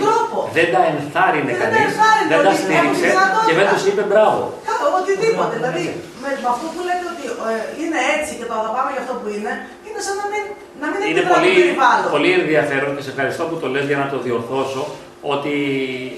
[0.56, 1.92] δεν τα ενθάρρυνε κανείς,
[2.30, 3.08] δεν τα στήριξε
[3.46, 4.40] και δεν τους είπε μπράβο.
[4.98, 5.54] Οτιδήποτε.
[5.58, 5.84] Δηλαδή
[6.22, 9.52] με, αυτό που λέτε ότι ε, είναι έτσι και το αγαπάμε για αυτό που είναι,
[9.86, 10.42] είναι σαν να μην,
[10.82, 11.52] να μην είναι πολύ,
[12.14, 14.82] πολύ ενδιαφέρον και σε ευχαριστώ που το λες για να το διορθώσω
[15.34, 15.54] ότι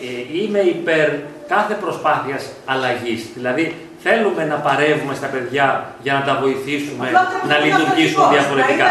[0.09, 1.09] ε, είμαι υπέρ
[1.49, 3.23] κάθε προσπάθειας αλλαγής.
[3.35, 5.67] Δηλαδή θέλουμε να παρεύουμε στα παιδιά
[6.05, 7.07] για να τα βοηθήσουμε
[7.51, 8.87] να λειτουργήσουν διαφορετικά.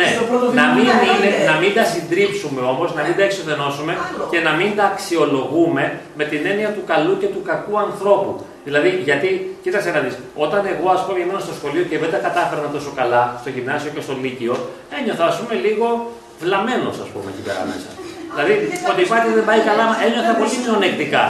[0.00, 0.08] Ναι,
[0.60, 3.92] να μην, είναι, να μην τα συντρίψουμε όμως, να μην τα εξοδενώσουμε
[4.32, 5.84] και να μην τα αξιολογούμε
[6.18, 8.32] με την έννοια του καλού και του κακού ανθρώπου.
[8.68, 9.28] Δηλαδή, γιατί,
[9.64, 10.14] κοίταξε να δεις,
[10.44, 13.90] όταν εγώ ας πούμε ήμουν στο σχολείο και δεν τα κατάφερα τόσο καλά, στο γυμνάσιο
[13.94, 14.54] και στο λύκειο,
[14.98, 15.86] ένιωθα ας πούμε λίγο
[16.42, 17.88] βλαμμένος ας πούμε εκεί πέρα μέσα.
[18.32, 18.52] Δηλαδή,
[18.90, 21.24] ότι υπάρχει δεν πάει καλά, ένιωθα πολύ μειονεκτικά.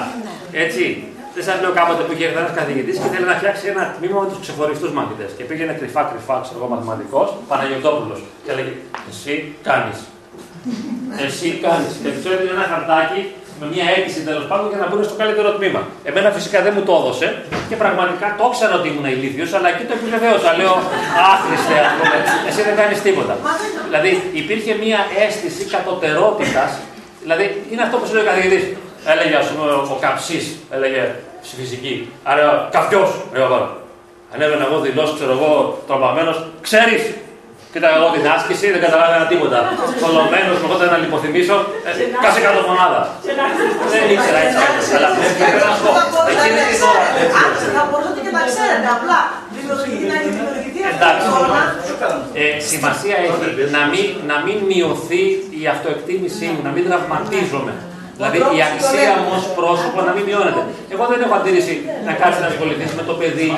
[0.65, 0.85] Έτσι.
[1.37, 4.27] Δεν σα λέω κάποτε που είχε ένας καθηγητής και θέλει να φτιάξει ένα τμήμα με
[4.31, 5.31] τους ξεχωριστούς μαθητές.
[5.37, 8.21] Και πήγαινε κρυφά-κρυφά, ξέρω εγώ, μαθηματικός, Παναγιοτόπουλος.
[8.45, 8.73] Και έλεγε
[9.11, 9.35] Εσύ
[9.69, 9.99] κάνεις.
[11.27, 11.93] Εσύ κάνεις.
[12.03, 13.21] Και του έδινε ένα χαρτάκι
[13.61, 15.81] με μια αίτηση τέλος πάντων για να μπουν στο καλύτερο τμήμα.
[16.09, 17.29] Εμένα φυσικά δεν μου το έδωσε
[17.69, 20.51] και πραγματικά το ήξερα ότι ήμουν ηλίθιος, αλλά εκεί το επιβεβαίωσα.
[20.61, 20.75] Λέω
[21.33, 22.17] Άχρηστε, ας πούμε,
[22.49, 23.35] εσύ δεν κάνεις τίποτα.
[23.89, 24.11] δηλαδή
[24.43, 26.71] υπήρχε μια αίσθηση κατωτερότητας
[27.27, 28.65] Δηλαδή είναι αυτό που σου λέει ο καθηγητής.
[29.13, 30.45] Έλεγε ας πούμε ο Καψής,
[30.77, 31.03] έλεγε
[31.47, 31.95] στη φυσική.
[32.31, 32.45] Άρα
[32.75, 33.03] καπιό,
[33.35, 33.61] λέω εγώ.
[34.35, 35.51] Ανέβαινα εγώ δηλώσεις, ξέρω εγώ,
[35.89, 36.37] τρομαγμένος.
[36.67, 37.03] Ξέρεις,
[37.73, 39.59] κοίτα εγώ την άσκηση, δεν καταλάβαινα τίποτα.
[40.03, 41.57] Θολωμένο, με εγώ να λιποθυμίσω,
[41.89, 41.91] ε,
[42.25, 43.01] κάσε κάτω μονάδα.
[43.93, 44.61] Δεν ήξερα έτσι.
[44.97, 45.09] Αλλά
[45.41, 45.91] πρέπει να σου πω,
[46.33, 47.05] εκείνη την ώρα.
[47.77, 49.19] Θα μπορούσατε και να ξέρετε, απλά
[49.57, 51.63] δημιουργηθεί να δημιουργηθεί αυτή η Εντάξει, εικόνα.
[52.43, 53.39] ε, σημασία έχει
[53.77, 55.23] να μην, να μην μειωθεί
[55.61, 57.75] η αυτοεκτίμησή μου, να μην τραυματίζομαι.
[58.17, 60.63] Δηλαδή η αξία μου ω πρόσωπο να μην μειώνεται.
[60.95, 61.75] Εγώ δεν έχω αντίρρηση
[62.07, 63.51] να κάτσει να ασχοληθείς με το παιδί,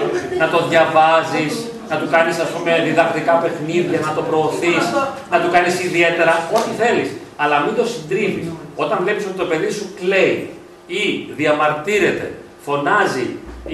[0.43, 1.53] να το διαβάζεις,
[1.91, 4.85] να του κάνεις ας πούμε διδακτικά παιχνίδια, να το προωθείς,
[5.33, 7.09] να του κάνεις ιδιαίτερα, ό,τι θέλεις.
[7.43, 8.47] Αλλά μην το συντρίβεις.
[8.83, 10.35] Όταν βλέπεις ότι το παιδί σου κλαίει
[10.87, 11.03] ή
[11.39, 12.27] διαμαρτύρεται,
[12.67, 13.29] φωνάζει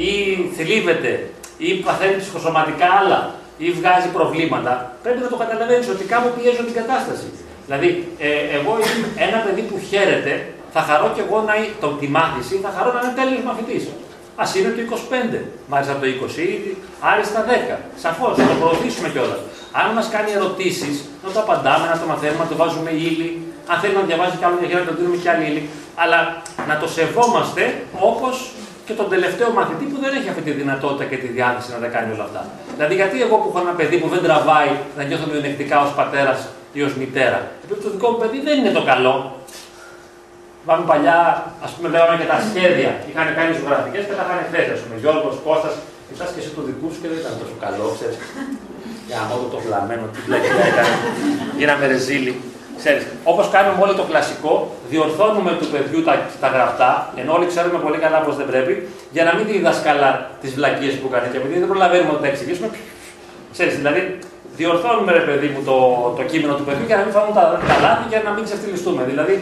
[0.09, 0.11] ή
[0.57, 1.13] θλίβεται
[1.59, 3.21] ή παθαίνει ψυχοσωματικά άλλα
[3.59, 4.73] ή βγάζει προβλήματα,
[5.03, 7.29] πρέπει να το καταλαβαίνεις ότι κάπου πιέζω την κατάσταση.
[7.67, 8.29] Δηλαδή, ε,
[8.59, 10.33] εγώ είμαι ένα παιδί που χαίρεται,
[10.75, 13.85] θα χαρώ κι εγώ να είναι, το, τη μάθηση, θα χαρώ να είναι τέλειος μαθητής.
[14.43, 14.81] Α είναι το
[15.33, 15.39] 25,
[15.73, 16.73] μάλιστα το 20 ή
[17.11, 17.77] άριστα 10.
[18.05, 19.41] Σαφώς, να το προωθήσουμε κιόλας.
[19.81, 20.95] Αν μας κάνει ερωτήσεις,
[21.25, 23.29] να το απαντάμε, να το μαθαίνουμε, να το βάζουμε ύλη.
[23.71, 25.63] Αν θέλει να διαβάζει κι άλλο μια να το δίνουμε κι άλλη ύλη.
[26.03, 26.19] Αλλά
[26.71, 27.63] να το σεβόμαστε
[28.11, 28.35] όπως
[28.87, 31.89] και τον τελευταίο μαθητή που δεν έχει αυτή τη δυνατότητα και τη διάθεση να τα
[31.95, 32.43] κάνει όλα αυτά.
[32.77, 36.39] Δηλαδή, γιατί εγώ που έχω ένα παιδί που δεν τραβάει να νιώθω μειονεκτικά ως πατέρας
[36.77, 37.39] ή ως μητέρα.
[37.65, 39.15] Επειδή το δικό μου παιδί δεν είναι το καλό.
[40.69, 41.19] Πάμε παλιά,
[41.67, 42.91] ας πούμε, λέγαμε και τα σχέδια.
[43.09, 44.71] Είχαν κάνει ζωγραφικές και τα είχαν θέσει.
[44.77, 45.75] Α πούμε, Γιώργο, Κώστας,
[46.07, 48.19] κοιτά και εσύ το δικού σου και δεν ήταν τόσο καλό, ξέρεις.
[49.09, 50.95] Για μόνο το βλαμμένο, τι πλέον έκανε.
[51.61, 52.35] Γίναμε ρεζίλι.
[52.81, 54.53] Ξέρεις, όπως κάνουμε όλοι το κλασικό,
[54.93, 56.91] διορθώνουμε του παιδιού τα, τα γραπτά,
[57.21, 58.75] ενώ όλοι ξέρουμε πολύ καλά πώς δεν πρέπει,
[59.17, 60.11] για να μην τη διδασκαλά
[60.41, 61.27] τις βλακίες που κάνει.
[61.33, 62.69] Και επειδή δεν προλαβαίνουμε να τα εξηγήσουμε,
[63.55, 64.01] ξέρεις, δηλαδή
[64.59, 65.77] διορθώνουμε ρε παιδί μου το,
[66.19, 69.03] το κείμενο του παιδιού για να μην φάμε τα, τα λάθη και να μην ξεφτυλιστούμε.
[69.11, 69.35] Δηλαδή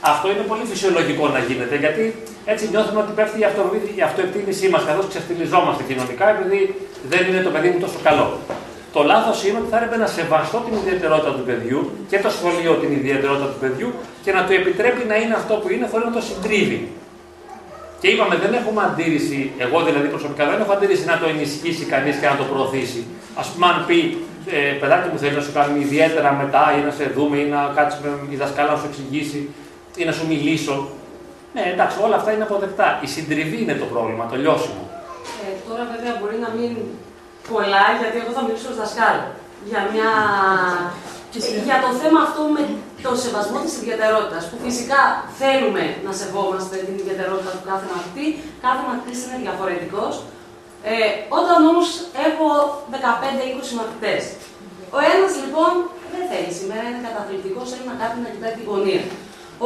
[0.00, 2.14] αυτό είναι πολύ φυσιολογικό να γίνεται, γιατί
[2.52, 3.60] έτσι νιώθουμε ότι πέφτει η, αυτο,
[3.96, 6.60] η αυτοεκτίμησή μας καθώς ξεφτυλιζόμαστε κοινωνικά, επειδή
[7.12, 8.26] δεν είναι το παιδί μου τόσο καλό.
[8.92, 11.80] Το λάθος είναι ότι θα έπρεπε να σεβαστώ την ιδιαιτερότητα του παιδιού
[12.10, 13.88] και το σχολείο την ιδιαιτερότητα του παιδιού
[14.24, 16.80] και να του επιτρέπει να είναι αυτό που είναι χωρίς να το συντρίβει.
[18.00, 22.14] Και είπαμε, δεν έχουμε αντίρρηση, εγώ δηλαδή προσωπικά δεν έχω αντίρρηση να το ενισχύσει κανείς
[22.20, 23.02] και να το προωθήσει.
[23.40, 23.98] Α πούμε, αν πει,
[24.56, 27.60] ε, παιδάκι μου θέλεις να σου κάνουμε ιδιαίτερα μετά ή να σε δούμε ή να
[27.76, 29.40] κάτσουμε η δασκάλα να σου εξηγήσει
[29.96, 30.88] ή να σου μιλήσω.
[31.54, 33.00] Ναι, εντάξει, όλα αυτά είναι αποδεκτά.
[33.02, 34.82] Η συντριβή είναι το πρόβλημα, το λιώσιμο.
[35.42, 36.70] Ε, τώρα βέβαια μπορεί να μην
[37.52, 39.24] πολλά, γιατί εγώ θα μιλήσω ως δασκάλα.
[39.68, 40.10] Για, μια...
[41.68, 42.62] για το θέμα αυτό με
[43.04, 45.00] το σεβασμό της ιδιαιτερότητας, που φυσικά
[45.40, 48.26] θέλουμε να σεβόμαστε την ιδιαιτερότητα του κάθε μαθητή,
[48.66, 50.14] κάθε μαθητής είναι διαφορετικός.
[50.92, 50.94] Ε,
[51.38, 51.88] όταν όμως
[52.28, 52.46] έχω
[52.94, 54.22] 15-20 μαθητές,
[54.96, 55.70] ο ένας λοιπόν
[56.12, 59.04] δεν θέλει σήμερα, είναι καταθλιπτικός, θέλει να κάνει να κοιτάει τη γωνία.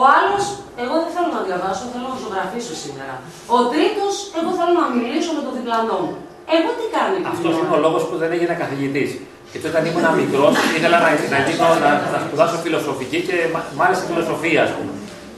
[0.01, 0.45] Ο άλλος,
[0.83, 3.15] εγώ δεν θέλω να διαβάσω, θέλω να ζωγραφίσω σήμερα.
[3.57, 6.13] Ο τρίτος, εγώ θέλω να μιλήσω με τον διπλανό μου.
[6.57, 7.29] Εγώ τι κάνω εκεί.
[7.35, 9.11] Αυτός είναι ο λόγος που δεν έγινα καθηγητής.
[9.53, 13.35] Γιατί όταν ήμουν μικρός ήθελα να, να, γίνω, να, να σπουδάσω φιλοσοφική και
[13.81, 14.93] μάλιστα φιλοσοφία, ας πούμε.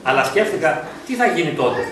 [0.09, 0.71] Αλλά σκέφτηκα
[1.07, 1.83] τι θα γίνει τότε.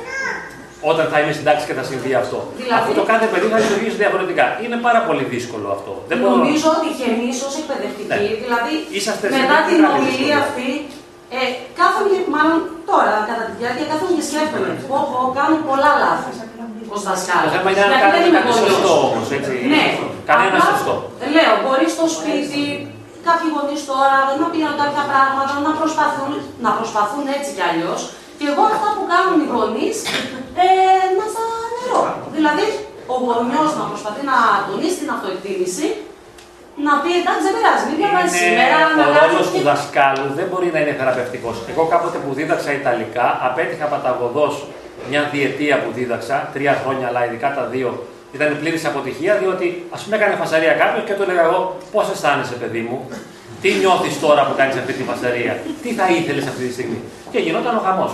[0.91, 2.39] Όταν θα είμαι στην τάξη και θα συμβεί αυτό.
[2.61, 4.45] Δηλαδή, Αφού το κάθε παιδί θα λειτουργήσει διαφορετικά.
[4.65, 5.93] Είναι πάρα πολύ δύσκολο αυτό.
[6.11, 6.35] Δεν μπορώ...
[6.43, 8.19] Νομίζω ότι και εμεί ως εκπαιδευτικοί, Ναι.
[8.45, 10.39] δηλαδή Είσαστε μετά σε την μεγάλη ομιλία δυσκολία.
[10.47, 10.71] αυτή,
[11.37, 11.39] ε,
[11.79, 12.59] κάθομαι, μάλλον
[12.91, 14.71] τώρα κατά τη διάρκεια, κάθομαι και σκέφτομαι.
[14.91, 16.31] Πω, πω, κάνω πολλά λάθη
[16.95, 17.47] ω δασκάλα.
[17.47, 18.73] Το θέμα είναι να Γιατί δεν κάνετε είμαι κάτι γονιός.
[18.75, 19.27] σωστό όμως.
[19.75, 19.85] Ναι,
[20.31, 20.95] Κανένας Απλά, σωστό.
[21.37, 22.63] Λέω, μπορεί στο σπίτι
[23.29, 26.33] κάποιοι γονείς τώρα να πίνουν κάποια πράγματα, να προσπαθούν,
[26.65, 28.01] να προσπαθούν έτσι κι αλλιώς.
[28.39, 29.97] Και εγώ αυτά που κάνουν οι γονείς
[30.65, 30.67] ε,
[31.19, 31.45] να στα
[31.77, 32.01] νερώ.
[32.37, 32.65] Δηλαδή,
[33.13, 34.37] ο γονιός να προσπαθεί να
[34.69, 35.87] τονίσει την αυτοεκτίμηση,
[36.87, 39.19] να πει εντάξει, δεν πειράζει, μην διαβάζεις σήμερα, να ο κάνει.
[39.21, 41.57] ρόλος του δασκάλου δεν μπορεί να είναι θεραπευτικός.
[41.71, 44.55] Εγώ κάποτε που δίδαξα Ιταλικά, απέτυχα παταγωδός
[45.11, 47.89] μια διετία που δίδαξα, τρία χρόνια, αλλά ειδικά τα δύο
[48.37, 49.67] ήταν πλήρης αποτυχία, διότι
[49.97, 51.61] ας πούμε έκανε φασαρία κάποιος και του έλεγα εγώ
[51.93, 52.97] πώς αισθάνεσαι, παιδί μου,
[53.63, 55.53] τι νιώθεις τώρα που κάνεις αυτή τη φασαρία,
[55.83, 56.99] τι θα ήθελες αυτή τη στιγμή;
[57.33, 58.13] Και γινόταν ο χαμός.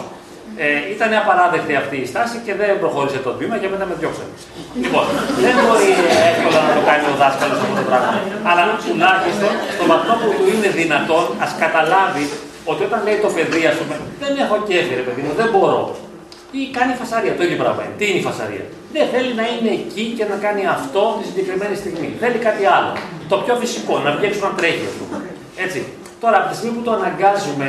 [0.65, 4.35] Ε, ήταν απαράδεκτη αυτή η στάση και δεν προχώρησε το βήμα και μετά με διώξανε.
[4.83, 5.05] Λοιπόν,
[5.45, 5.91] δεν μπορεί
[6.31, 8.11] εύκολα να το κάνει ο δάσκαλος αυτό το πράγμα.
[8.51, 12.25] Αλλά τουλάχιστον στον βαθμό που του είναι δυνατόν, ας καταλάβει
[12.71, 15.83] ότι όταν λέει το παιδί, ας πούμε, δεν έχω κέφι, ρε παιδί μου, δεν μπορώ.
[16.59, 17.97] Ή κάνει φασαρία, το ίδιο πράγμα είναι.
[17.99, 18.65] Τι είναι η φασαρία;
[18.97, 22.09] Δεν θέλει να είναι εκεί και να κάνει αυτό τη συγκεκριμένη στιγμή.
[22.23, 22.91] Θέλει κάτι άλλο.
[23.33, 25.17] Το πιο φυσικό, να βγει έξω να τρέχει, ας πούμε.
[25.65, 25.81] Έτσι.
[26.23, 27.69] Τώρα, από τη στιγμή που το αναγκάζουμε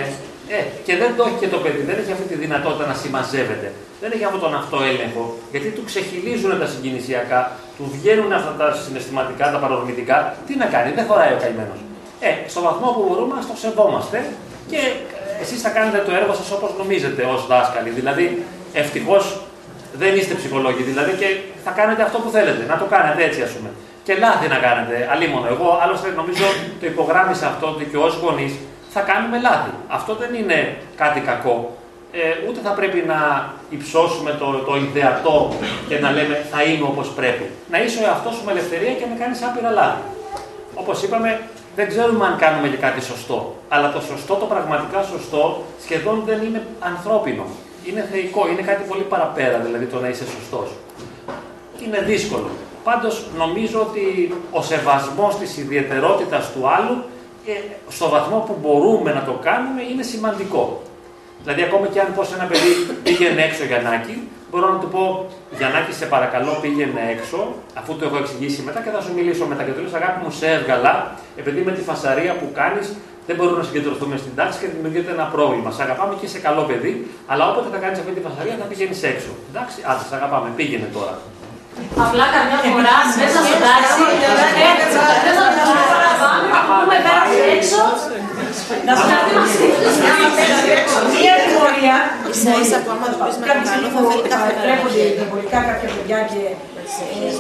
[0.55, 3.67] ε, και δεν το έχει και το παιδί, δεν έχει αυτή τη δυνατότητα να συμμαζεύεται.
[4.01, 5.23] Δεν έχει αυτόν τον αυτοέλεγχο,
[5.53, 7.41] γιατί του ξεχυλίζουν τα συγκινησιακά,
[7.77, 10.17] του βγαίνουν αυτά τα συναισθηματικά, τα παρορμητικά.
[10.47, 11.79] Τι να κάνει, δεν χωράει ο καημένος.
[12.27, 14.17] Ε, στο βαθμό που μπορούμε, ας το σεβόμαστε
[14.71, 14.79] και
[15.43, 17.89] εσείς θα κάνετε το έργο σας όπως νομίζετε ως δάσκαλοι.
[17.99, 18.25] Δηλαδή,
[18.81, 19.23] ευτυχώς
[20.01, 20.83] δεν είστε ψυχολόγοι.
[20.91, 21.27] Δηλαδή, και
[21.65, 22.63] θα κάνετε αυτό που θέλετε.
[22.71, 23.69] Να το κάνετε έτσι, ας πούμε.
[24.05, 24.95] Και λάθη να κάνετε.
[25.13, 25.47] Αλίμονο.
[25.55, 26.45] Εγώ άλλωστε νομίζω
[26.79, 28.53] το υπογράμμισα αυτό ότι και ως γονείς
[28.93, 29.71] θα κάνουμε λάθη.
[29.87, 31.77] Αυτό δεν είναι κάτι κακό.
[32.11, 33.19] Ε, ούτε θα πρέπει να
[33.69, 35.53] υψώσουμε το, το ιδεατό
[35.87, 37.45] και να λέμε θα είμαι όπως πρέπει.
[37.71, 40.01] Να είσαι ο εαυτός σου με ελευθερία και να κάνεις άπειρα λάθη.
[40.75, 41.39] Όπως είπαμε,
[41.75, 43.55] δεν ξέρουμε αν κάνουμε και κάτι σωστό.
[43.69, 47.45] Αλλά το σωστό, το πραγματικά σωστό, σχεδόν δεν είναι ανθρώπινο.
[47.85, 50.69] Είναι θεϊκό, είναι κάτι πολύ παραπέρα, δηλαδή το να είσαι σωστός.
[51.85, 52.49] Είναι δύσκολο.
[52.83, 57.03] Πάντως νομίζω ότι ο σεβασμός της ιδιαιτερότητας του άλλου,
[57.45, 57.51] ε,
[57.89, 60.81] στο βαθμό που μπορούμε να το κάνουμε, είναι σημαντικό.
[61.43, 62.71] Δηλαδή, ακόμα και αν πω σε ένα παιδί
[63.03, 64.15] πήγαινε έξω Γιαννάκη,
[64.49, 65.03] μπορώ να του πω
[65.57, 67.39] Γιαννάκη, σε παρακαλώ πήγαινε έξω,
[67.79, 69.61] αφού το έχω εξηγήσει μετά και θα σου μιλήσω μετά.
[69.63, 70.93] Και του λέω Αγάπη μου, σε έβγαλα,
[71.41, 72.87] επειδή με τη φασαρία που κάνεις
[73.27, 75.69] δεν μπορούμε να συγκεντρωθούμε στην τάξη και δημιουργείται ένα πρόβλημα.
[75.75, 76.93] Σε αγαπάμε και είσαι καλό παιδί,
[77.31, 79.31] αλλά όποτε θα κάνεις αυτή τη φασαρία θα πηγαίνεις έξω.
[79.51, 81.15] Εντάξει, άντε, σε αγαπάμε, πήγαινε τώρα.
[82.05, 84.03] Απλά καμιά φορά μέσα στο τάξη,
[84.79, 86.00] μέσα στο παραπάνω,
[86.77, 87.81] πούμε πέρασε έξω,
[88.87, 89.65] να σου κάνει μαζί.
[91.15, 91.97] Μία τιμωρία,
[92.33, 94.51] Ίσα ίσα που άμα το πεις με κάποια καλό στιγμή θα που θέλει καφέ.
[94.65, 96.41] τρέχονται υπερβολικά κάποια παιδιά και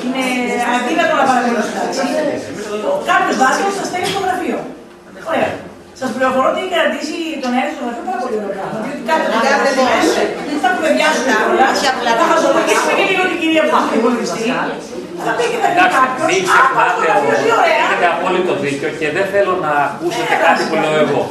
[0.05, 0.25] είναι
[0.75, 2.05] αδύνατο να παρακολουθούν τάξη.
[3.11, 4.57] Κάποιος δάσκαλος σας στέλνει στο γραφείο.
[5.31, 5.51] Ωραία.
[5.99, 8.77] Σας πληροφορώ ότι έχει κρατήσει τον αέρα στο γραφείο πάρα πολύ ωραίο πράγμα.
[8.85, 11.67] Διότι κάθε παιδιά που δεν θα που παιδιάσουν όλα,
[12.19, 14.43] θα μας βοηθήσουμε και λίγο την κυρία που έχει βοηθήσει.
[15.25, 17.79] Θα πει και θα πει Εντάξει, κάποιος, μην «Α, ξεχνάτε το γραφείο όμως, τι ωραία».
[17.85, 21.23] έχετε απόλυτο δίκιο και δεν θέλω να ακούσετε κάτι που λέω εγώ.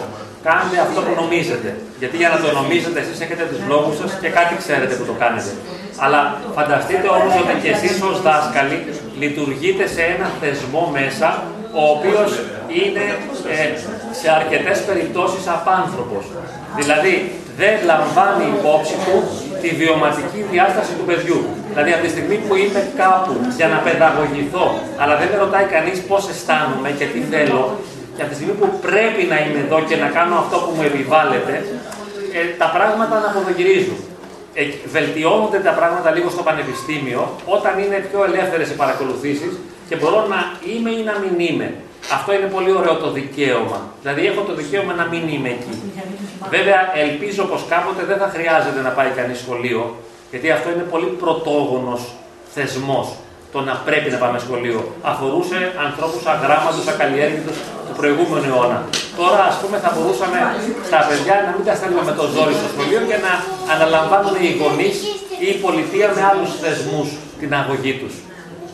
[0.49, 1.69] Κάντε αυτό που νομίζετε.
[2.01, 5.15] Γιατί για να το νομίζετε, εσείς έχετε τους λόγους σας και κάτι ξέρετε που το
[5.23, 5.51] κάνετε.
[6.05, 6.21] Αλλά
[6.57, 8.79] φανταστείτε όμως ότι και εσείς ως δάσκαλοι
[9.23, 11.29] λειτουργείτε σε ένα θεσμό μέσα,
[11.81, 12.31] ο οποίος
[12.81, 13.05] είναι
[13.57, 13.67] ε,
[14.21, 16.25] σε αρκετές περιπτώσεις απάνθρωπος.
[16.79, 17.15] Δηλαδή,
[17.61, 19.17] δεν λαμβάνει υπόψη του
[19.63, 21.41] τη βιωματική διάσταση του παιδιού.
[21.71, 24.67] Δηλαδή, από τη στιγμή που είμαι κάπου για να παιδαγωγηθώ,
[25.01, 27.63] αλλά δεν με ρωτάει κανείς πώς αισθάνομαι και τι θέλω,
[28.15, 30.85] και από τη στιγμή που πρέπει να είμαι εδώ και να κάνω αυτό που μου
[30.91, 31.55] επιβάλλεται,
[32.39, 33.99] ε, τα πράγματα αναποδογυρίζουν.
[34.55, 34.63] Ε,
[34.95, 37.23] βελτιώνονται τα πράγματα λίγο στο πανεπιστήμιο
[37.57, 39.53] όταν είναι πιο ελεύθερες οι παρακολουθήσεις
[39.89, 40.41] και μπορώ να
[40.71, 41.69] είμαι ή να μην είμαι.
[42.17, 43.81] Αυτό είναι πολύ ωραίο το δικαίωμα.
[44.03, 45.75] Δηλαδή, έχω το δικαίωμα να μην είμαι εκεί.
[46.55, 49.97] Βέβαια, ελπίζω πως κάποτε δεν θα χρειάζεται να πάει κανείς σχολείο,
[50.31, 52.03] γιατί αυτό είναι πολύ πρωτόγονος
[52.55, 53.07] θεσμός.
[53.55, 54.81] Το να πρέπει να πάμε σχολείο.
[55.13, 57.53] Αφορούσε ανθρώπους αγράμματου, ακαλλιέργητου
[57.87, 58.79] του προηγούμενου αιώνα.
[59.21, 60.39] Τώρα, ας πούμε, θα μπορούσαμε
[60.95, 63.33] τα παιδιά να μην τα στέλνουμε με το ζόρι στο σχολείο και να
[63.75, 64.97] αναλαμβάνουν οι γονείς
[65.45, 67.09] ή η πολιτεία με άλλους θεσμούς
[67.41, 68.15] την αγωγή τους.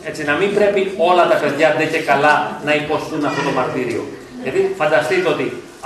[0.09, 2.33] Έτσι, να μην πρέπει όλα τα παιδιά ντε και καλά
[2.67, 4.03] να υποστούν αυτό το μαρτύριο.
[4.43, 5.45] Γιατί φανταστείτε ότι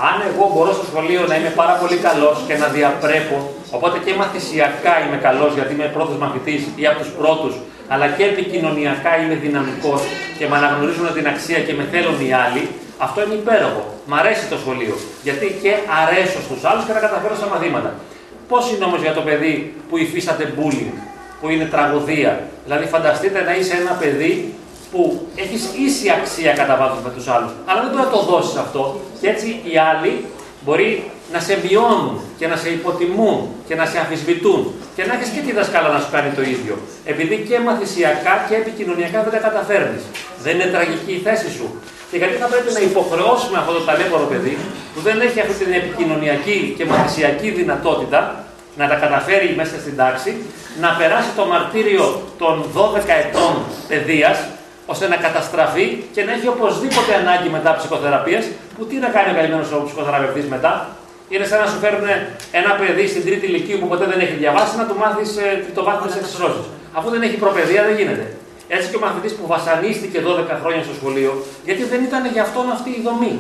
[0.09, 3.37] αν εγώ μπορώ στο σχολείο να είμαι πάρα πολύ καλός και να διαπρέπω,
[3.77, 7.53] οπότε και μαθησιακά είμαι καλός γιατί είμαι πρώτος μαθητής ή από τους πρώτους,
[7.93, 10.01] αλλά και επικοινωνιακά είμαι δυναμικός
[10.37, 12.63] και με αναγνωρίζουν την αξία και με θέλουν οι άλλοι,
[13.05, 13.83] αυτό είναι υπέροχο.
[14.09, 14.95] Μ' αρέσει το σχολείο.
[15.27, 17.91] Γιατί και αρέσω στους άλλους και να καταφέρω στα μαθήματα.
[18.51, 19.53] Πώς είναι όμως για το παιδί
[19.89, 20.95] που υφίσταται bullying,
[21.41, 22.47] που είναι τραγωδία.
[22.65, 24.53] Δηλαδή, φανταστείτε να είσαι ένα παιδί
[24.91, 28.55] που έχεις ίση αξία κατά βάθος με τους άλλους, αλλά δεν μπορεί να το δώσεις
[28.55, 29.01] αυτό.
[29.21, 30.25] Και έτσι οι άλλοι
[30.65, 33.37] μπορεί να σε μειώνουν και να σε υποτιμούν
[33.67, 34.61] και να σε αμφισβητούν
[34.95, 36.75] και να έχεις και τη δασκάλα να σου κάνει το ίδιο.
[37.05, 40.03] Επειδή και μαθησιακά και επικοινωνιακά δεν τα καταφέρνεις.
[40.43, 41.67] Δεν είναι τραγική η θέση σου.
[42.09, 44.57] Και γιατί θα πρέπει να υποχρεώσουμε αυτό το ταλέπορο παιδί
[44.93, 48.19] που δεν έχει αυτή την επικοινωνιακή και μαθησιακή δυνατότητα
[48.79, 50.31] να τα καταφέρει μέσα στην τάξη,
[50.79, 53.53] να περάσει το μαρτύριο των 12 ετών
[53.87, 54.37] παιδείας,
[54.85, 58.45] ώστε να καταστραφεί και να έχει οπωσδήποτε ανάγκη μετά ψυχοθεραπείας,
[58.77, 60.73] που τι να κάνει ο καλυμμένος ο ψυχοθεραπευτής μετά.
[61.33, 62.05] Είναι σαν να σου φέρουν
[62.59, 65.29] ένα παιδί στην τρίτη ηλικία που ποτέ δεν έχει διαβάσει να του μάθεις
[65.77, 66.65] το βάθμο τη εξισώσεις.
[66.97, 68.25] Αφού δεν έχει προπαιδεία, δεν γίνεται.
[68.67, 71.31] Έτσι και ο μαθητής που βασανίστηκε 12 χρόνια στο σχολείο,
[71.67, 73.39] γιατί δεν ήταν για αυτόν αυτή η δομή.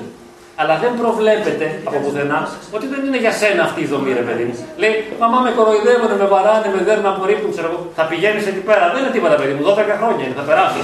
[0.61, 2.39] Αλλά δεν προβλέπεται από πουθενά
[2.77, 4.55] ότι δεν είναι για σένα αυτή η δομή, ρε παιδί μου.
[4.81, 7.79] Λέει, μαμά με κοροϊδεύουν, με βαράνε, με δέρνουν, απορρίπτουν, ξέρω εγώ.
[7.97, 8.83] Θα πηγαίνεις εκεί πέρα.
[8.93, 9.61] Δεν είναι τίποτα, παιδί μου.
[9.69, 10.79] 12 χρόνια είναι, θα περάσει.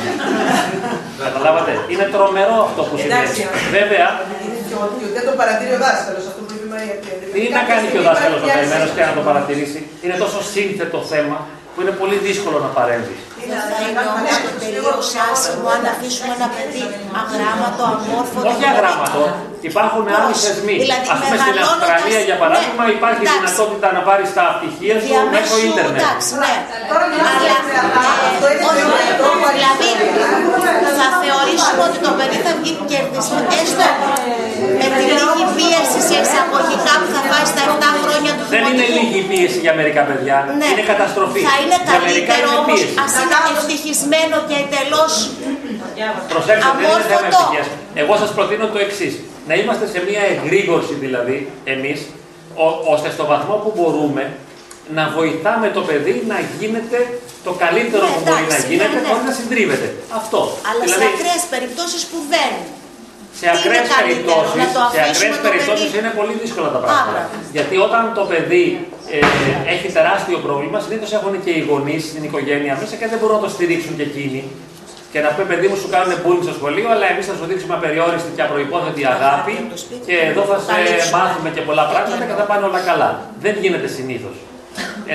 [1.28, 1.72] Καταλάβατε.
[1.92, 3.42] Είναι τρομερό αυτό που συμβαίνει.
[3.80, 4.08] Βέβαια.
[5.18, 6.96] Δεν το παρατηρεί ο δάσκαλος αυτό που είπε η Μαρία.
[7.34, 9.80] Τι να κάνει και ο δάσκαλος ο καημένο και να το παρατηρήσει.
[10.04, 11.38] Είναι τόσο σύνθετο θέμα
[11.74, 13.22] που είναι πολύ δύσκολο να παρέμβεις.
[13.44, 14.94] Είναι όμω και τελείω
[15.30, 16.84] άσχημο αν αφήσουμε ένα παιδί
[17.22, 18.48] αγράμματο, αμόρφωτο.
[18.52, 19.22] Όχι αγράμματο.
[19.72, 20.76] Υπάρχουν άλλοι θεσμοί.
[20.84, 23.38] Δηλαδή, Α πούμε στην Αυστραλία, για παράδειγμα, ναι, υπάρχει εντάξει.
[23.38, 26.00] δυνατότητα να πάρεις τα πτυχία σου μέσω ίντερνετ.
[26.02, 26.54] Εντάξει, ναι.
[27.32, 27.58] Αλλά,
[29.58, 29.90] δηλαδή,
[31.00, 33.88] θα θεωρήσουμε ότι το παιδί θα βγει κερδισμένο, έστω
[34.80, 37.88] με τη λίγη πίεση σε εισαγωγικά που θα πάει στα 7
[39.20, 40.38] η πίεση για μερικά παιδιά.
[40.60, 40.68] Ναι.
[40.72, 41.42] Είναι καταστροφή.
[41.50, 42.96] Θα είναι για μερικά καλύτερο είναι όμως πίεση.
[43.04, 45.14] ας είναι ευτυχισμένο και εντελώς.
[46.34, 47.28] Προσέξτε, δεν είναι θέμα Αμόρφωτο.
[47.32, 47.68] ευτυχίας.
[48.02, 49.14] Εγώ σας προτείνω το εξής.
[49.50, 51.38] Να είμαστε σε μια εγρήγορση δηλαδή
[51.74, 52.00] εμείς,
[52.94, 54.24] ώστε στο βαθμό που μπορούμε
[54.98, 57.00] να βοηθάμε το παιδί να γίνεται
[57.48, 59.08] το καλύτερο Ναι, που μπορεί να εντάξει, γίνεται ναι, ναι.
[59.10, 59.88] χωρίς να συντρίβεται.
[60.22, 60.40] Αυτό.
[60.70, 62.52] Αλλά δηλαδή, σε ακραίες περιπτώσεις που δεν.
[63.40, 65.98] Σε ακραίες καλύτερο, περιπτώσει να το σε αφήσουμε ακραίες το περιπτώσεις παιδί.
[66.00, 67.12] είναι πολύ δύσκολα τα πράγματα.
[67.12, 67.56] μπράβο.
[67.56, 68.66] Γιατί όταν το παιδί
[69.16, 69.20] ε,
[69.74, 73.44] έχει τεράστιο πρόβλημα, συνήθως έχουν και οι γονείς στην οικογένεια μέσα και δεν μπορούν να
[73.46, 74.42] το στηρίξουν και εκείνοι.
[75.12, 77.74] Και να πει παιδί μου σου κάνουν bullying στο σχολείο, αλλά εμείς θα σου δείξουμε
[77.80, 79.54] απεριόριστη και απροπόθετη αγάπη
[80.08, 80.76] και εδώ θα σε
[81.16, 83.10] μάθουμε και πολλά πράγματα και θα πάνε όλα καλά.
[83.44, 84.36] Δεν γίνεται συνήθως.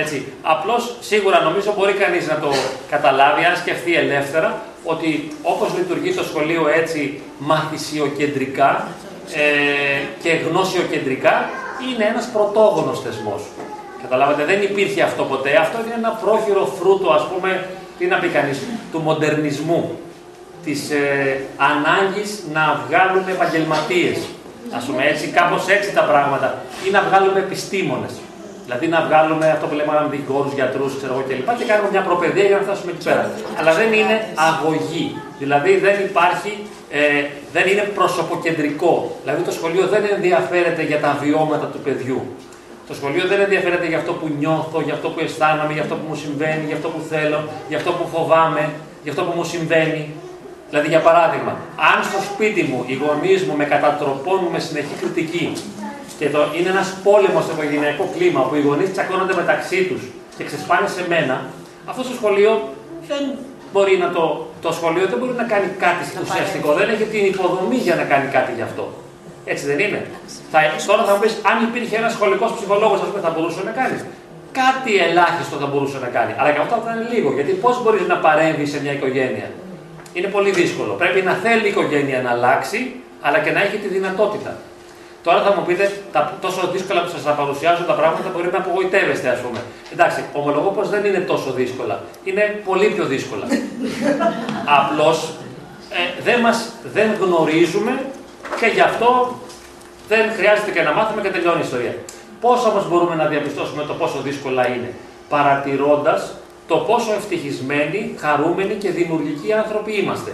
[0.01, 0.17] Έτσι.
[0.53, 2.49] Απλώς σίγουρα νομίζω μπορεί κανείς να το
[2.93, 4.49] καταλάβει, αν σκεφτεί ελεύθερα,
[4.83, 8.87] ότι όπως λειτουργεί το σχολείο έτσι μαθησιοκεντρικά
[9.33, 11.49] ε, και γνώσιοκεντρικά,
[11.89, 13.41] είναι ένας πρωτόγονος θεσμός.
[14.01, 15.55] Καταλάβατε, δεν υπήρχε αυτό ποτέ.
[15.55, 17.67] Αυτό είναι ένα πρόχειρο φρούτο, ας πούμε,
[17.97, 18.61] τι να πει κανείς,
[18.91, 19.99] του μοντερνισμού.
[20.63, 24.17] Της ε, ανάγκης να βγάλουμε επαγγελματίες.
[24.71, 26.61] Ας πούμε έτσι, κάπως έτσι τα πράγματα.
[26.87, 28.11] Ή να βγάλουμε επιστήμονες.
[28.65, 31.49] Δηλαδή να βγάλουμε αυτό που λέμε δικηγόρου, γιατρούς, ξέρω εγώ κλπ.
[31.59, 33.23] Και κάνουμε μια προπαιδεία για να φτάσουμε εκεί πέρα.
[33.59, 34.15] Αλλά δεν είναι
[34.49, 35.05] αγωγή.
[35.41, 36.51] Δηλαδή δεν υπάρχει,
[36.89, 37.01] ε,
[37.55, 38.93] δεν είναι προσωποκεντρικό.
[39.23, 42.21] Δηλαδή το σχολείο δεν ενδιαφέρεται για τα βιώματα του παιδιού.
[42.87, 46.05] Το σχολείο δεν ενδιαφέρεται για αυτό που νιώθω, για αυτό που αισθάνομαι, για αυτό που
[46.09, 47.39] μου συμβαίνει, για αυτό που θέλω,
[47.69, 48.63] για αυτό που φοβάμαι,
[49.03, 50.03] για αυτό που μου συμβαίνει.
[50.69, 51.53] Δηλαδή, για παράδειγμα,
[51.93, 55.53] αν στο σπίτι μου οι γονείς μου με κατατροπώνουν με συνεχή κριτική
[56.19, 60.01] και το, είναι ένας πόλεμος στο οικογενειακό κλίμα που οι γονείς τσακώνονται μεταξύ τους
[60.37, 61.35] και ξεσπάνε σε μένα,
[61.91, 62.51] αυτό το σχολείο
[63.07, 63.23] δεν
[63.73, 64.23] μπορεί να το,
[64.61, 66.69] το σχολείο δεν μπορεί να κάνει κάτι ουσιαστικό.
[66.79, 68.85] Δεν έχει την υποδομή για να κάνει κάτι γι' αυτό.
[69.45, 70.01] Έτσι δεν είναι.
[70.51, 73.71] Θα, τώρα θα μου πεις, αν υπήρχε ένας σχολικός ψυχολόγος, ας πούμε, θα μπορούσε να
[73.79, 73.97] κάνει.
[74.61, 76.33] Κάτι ελάχιστο θα μπορούσε να κάνει.
[76.39, 77.29] Αλλά και αυτό θα είναι λίγο.
[77.37, 79.47] Γιατί πώς μπορείς να παρέμβεις σε μια οικογένεια;
[80.13, 80.91] Είναι πολύ δύσκολο.
[80.93, 82.79] Πρέπει να θέλει η οικογένεια να αλλάξει,
[83.21, 84.51] αλλά και να έχει τη δυνατότητα.
[85.23, 88.57] Τώρα θα μου πείτε, τα τόσο δύσκολα που σας τα παρουσιάζω τα πράγματα μπορεί να
[88.57, 89.59] απογοητεύεστε, ας πούμε.
[89.93, 92.01] Εντάξει, ομολογώ πως δεν είναι τόσο δύσκολα.
[92.23, 93.45] Είναι πολύ πιο δύσκολα.
[94.79, 95.33] Απλώς
[95.89, 98.05] ε, δεν, μας, δεν γνωρίζουμε
[98.59, 99.37] και γι' αυτό
[100.07, 101.95] δεν χρειάζεται και να μάθουμε και τελειώνει η ιστορία.
[102.41, 104.93] Πώς όμως μπορούμε να διαπιστώσουμε το πόσο δύσκολα είναι,
[105.29, 106.33] παρατηρώντας
[106.67, 110.31] το πόσο ευτυχισμένοι, χαρούμενοι και δημιουργικοί άνθρωποι είμαστε.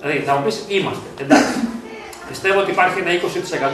[0.00, 1.06] Δηλαδή, θα μου πεις, είμαστε.
[1.20, 1.69] Εντάξει.
[2.32, 3.10] Πιστεύω ότι υπάρχει ένα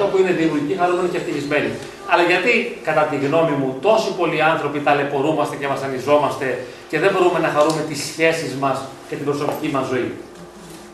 [0.06, 1.70] 20% που είναι δημιουργικοί, χαρούμενοι και ευτυχισμένοι.
[2.10, 2.52] Αλλά γιατί,
[2.88, 6.46] κατά τη γνώμη μου, τόσοι πολλοί άνθρωποι ταλαιπωρούμαστε και βασανιζόμαστε
[6.90, 8.78] και δεν μπορούμε να χαρούμε τις σχέσεις μας
[9.08, 10.12] και την προσωπική μας ζωή;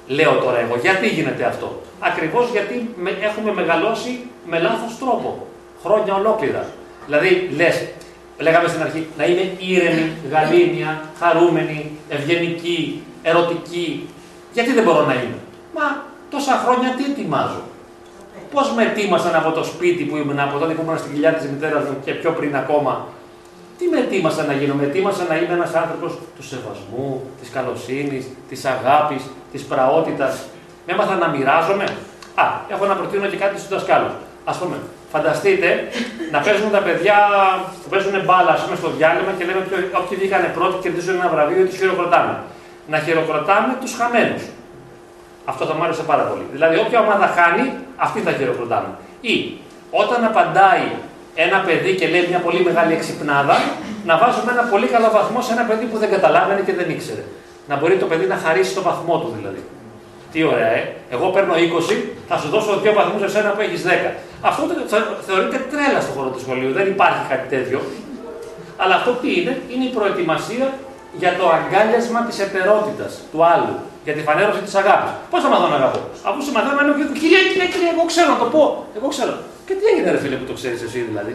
[0.06, 5.46] Λέω τώρα εγώ, γιατί γίνεται αυτό; Ακριβώς γιατί με- έχουμε μεγαλώσει με λάθος τρόπο.
[5.84, 6.66] Χρόνια ολόκληρα.
[7.06, 7.84] Δηλαδή, λες,
[8.38, 10.90] λέγαμε στην αρχή, να είμαι ήρεμη, γαλήνια,
[11.20, 14.08] χαρούμενη, ευγενική, ερωτική.
[14.52, 15.38] Γιατί δεν μπορώ να είμαι;
[15.76, 16.04] Μα
[16.35, 17.62] τόσα χρόνια τι ετοιμάζω.
[18.53, 21.47] Πώς με ετοίμασαν από το σπίτι που ήμουν, από τότε που ήμουν στην κοιλιά της
[21.51, 22.95] μητέρας μου και πιο πριν ακόμα.
[23.78, 27.11] Τι με ετοίμασαν να γίνω, με ετοίμασαν να είμαι ένας άνθρωπος του σεβασμού,
[27.41, 29.22] της καλοσύνης, της αγάπης,
[29.53, 30.35] της πραότητας.
[30.87, 31.85] Με έμαθαν να μοιράζομαι.
[32.43, 34.12] Α, έχω να προτείνω και κάτι στους δασκάλους.
[34.45, 34.76] Α πούμε,
[35.12, 35.68] φανταστείτε
[36.35, 37.16] να παίζουν τα παιδιά
[37.83, 41.28] που παίζουν μπάλα, ας πούμε, στο διάλειμμα και λέμε ότι όποιοι βγήκανε πρώτοι κερδίζουν ένα
[41.35, 42.35] βραβείο, τους χειροκροτάμε.
[42.93, 44.45] Να χειροκροτάμε τους χαμένους.
[45.45, 46.45] Αυτό θα μου άρεσε πάρα πολύ.
[46.53, 47.64] Δηλαδή, όποια ομάδα χάνει,
[47.97, 48.88] αυτή θα χειροκροτάμε.
[49.20, 49.34] Ή
[49.90, 50.87] όταν απαντάει
[51.34, 53.57] ένα παιδί και λέει μια πολύ μεγάλη εξυπνάδα,
[54.08, 57.25] να βάζουμε ένα πολύ καλό βαθμό σε ένα παιδί που δεν καταλάβαινε και δεν ήξερε.
[57.68, 59.62] Να μπορεί το παιδί να χαρίσει το βαθμό του δηλαδή.
[60.33, 60.83] Τι ωραία, ε.
[61.11, 61.95] Εγώ παίρνω 20,
[62.29, 64.11] θα σου δώσω δύο βαθμούς σε σένα που έχεις 10.
[64.41, 66.72] Αυτό το- θα- θεωρείται τρέλα στον χώρο του σχολείου.
[66.72, 67.80] Δεν υπάρχει κάτι τέτοιο.
[68.76, 70.66] Αλλά αυτό τι είναι, είναι η προετοιμασία
[71.21, 73.75] για το αγκάλιασμα της ετερότητας του άλλου.
[74.07, 75.11] Για τη φανέρωση της αγάπης.
[75.30, 78.04] Πώς θα μαθαίνω να αγαπώ; Αφού σε μαθαίνω να είναι ο κυρία, κυρία, κυρία, εγώ
[78.12, 78.62] ξέρω να το πω.
[78.99, 79.34] Εγώ ξέρω.
[79.66, 81.34] Και τι έγινε, ρε φίλε, που το ξέρεις εσύ δηλαδή;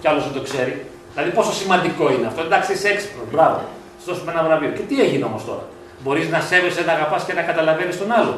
[0.00, 0.74] Κι άλλος δεν το ξέρει.
[1.12, 2.40] Δηλαδή, πόσο σημαντικό είναι αυτό.
[2.48, 3.26] Εντάξει, είσαι έξυπνος.
[3.32, 3.58] Μπράβο.
[4.00, 4.70] Σου δώσουμε ένα βραβείο.
[4.76, 5.64] Και τι έγινε όμως τώρα;
[6.02, 8.34] Μπορείς να σέβεσαι, να αγαπάς και να καταλαβαίνεις τον άλλο.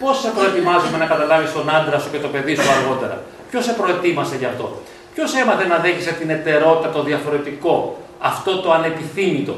[0.00, 3.16] Πώς σε προετοιμάζουμε να καταλάβεις τον άντρα σου και το παιδί σου αργότερα;
[3.50, 4.66] Ποιος σε προετοίμασε γι' αυτό;
[5.14, 9.56] Ποιος έμαθε να δέχεσαι την ετερότητα, το διαφορετικό, αυτό το ανεπιθύμητο;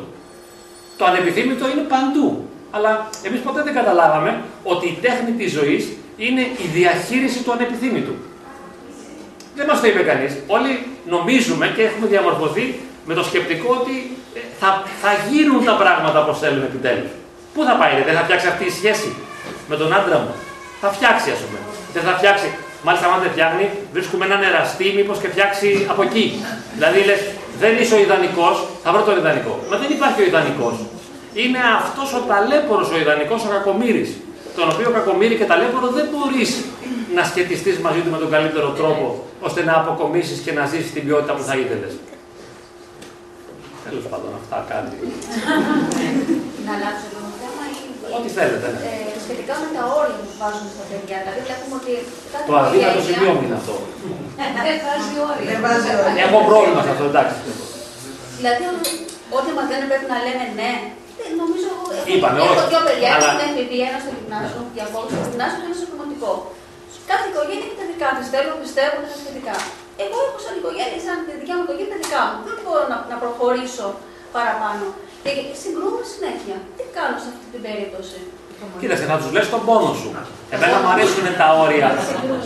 [0.98, 2.48] Το ανεπιθύμητο είναι παντού.
[2.76, 4.30] Αλλά εμείς ποτέ δεν καταλάβαμε
[4.62, 5.84] ότι η τέχνη της ζωής
[6.16, 8.14] είναι η διαχείριση του ανεπιθύμητου.
[9.56, 10.32] Δεν μας το είπε κανείς.
[10.46, 10.72] Όλοι
[11.14, 12.64] νομίζουμε και έχουμε διαμορφωθεί
[13.08, 13.94] με το σκεπτικό ότι
[14.34, 14.68] ε, θα,
[15.02, 17.08] θα γίνουν τα πράγματα όπως θέλουν επιτέλου.
[17.54, 19.10] Πού θα πάει, ρε, δεν θα φτιάξει αυτή η σχέση
[19.68, 20.34] με τον άντρα μου;
[20.80, 21.58] Θα φτιάξει, ας πούμε.
[21.94, 22.48] Δεν θα φτιάξει.
[22.86, 26.44] Μάλιστα, αν δεν φτιάχνει, βρίσκουμε έναν εραστή, μήπως και φτιάξει από εκεί.
[26.74, 27.20] Δηλαδή, λες,
[27.58, 29.52] Δεν είσαι ο ιδανικός, θα βρω τον ιδανικό.
[29.70, 30.74] Μα δεν υπάρχει ο ιδανικός.
[31.42, 34.04] Είναι αυτός ο ταλέπορος ο ιδανικό, ο κακομοίρη.
[34.58, 36.50] Τον οποίο κακομοίρη και ταλέπορο δεν μπορείς
[37.16, 39.06] να σχετιστείς μαζί του με τον καλύτερο τρόπο,
[39.46, 41.92] ώστε να αποκομίσεις και να ζήσεις την ποιότητα που θα ήθελες.
[43.86, 44.94] Τέλος πάντων, αυτά κάτι.
[46.66, 47.82] Να αλλάξω λίγο το θέμα ή.
[48.16, 48.66] Ό,τι θέλετε.
[48.74, 48.80] Ναι.
[48.90, 51.16] Ε, σχετικά με τα όρια που βάζουν στα παιδιά.
[51.22, 51.92] Δηλαδή, βλέπουμε ότι.
[52.32, 53.74] κάθε Το αδύνατο οικογένεια- σημείο μου είναι αυτό.
[54.66, 55.46] Δεν βάζει όρια.
[55.50, 56.22] Δεν βάζει όρια.
[56.26, 57.36] Έχω πρόβλημα σε αυτό, εντάξει.
[58.38, 58.62] Δηλαδή,
[59.38, 60.72] ό,τι μα λένε πρέπει να λέμε ναι.
[61.24, 61.84] Ε, Νομίζω εγώ.
[61.96, 62.68] έχω- Είπαμε, έχω όχι.
[62.72, 65.86] δύο παιδιά, Αλλά- ένα στην εφηβεία, ένα στο γυμνάσιο, διακόπτω στο γυμνάσιο και ένα στο
[65.92, 66.32] δημοτικό.
[67.10, 68.26] Κάθε οικογένεια έχει τα δικά της.
[68.34, 69.54] Θέλω, πιστεύω τα σχετικά.
[70.04, 72.36] Εγώ έχω σαν οικογένεια, σαν τη δικιά μου οικογένεια τα δικά μου.
[72.48, 73.86] Δεν μπορώ να, να προχωρήσω
[74.36, 74.84] παραπάνω.
[75.24, 75.32] Και
[75.62, 76.56] συγκρούμε συνέχεια.
[76.76, 78.18] Τι κάνω σε αυτή την περίπτωση;
[78.82, 80.08] Κοίταξε, να τους λες τον πόνο σου.
[80.54, 81.88] Εμένα μου αρέσουν τα όρια.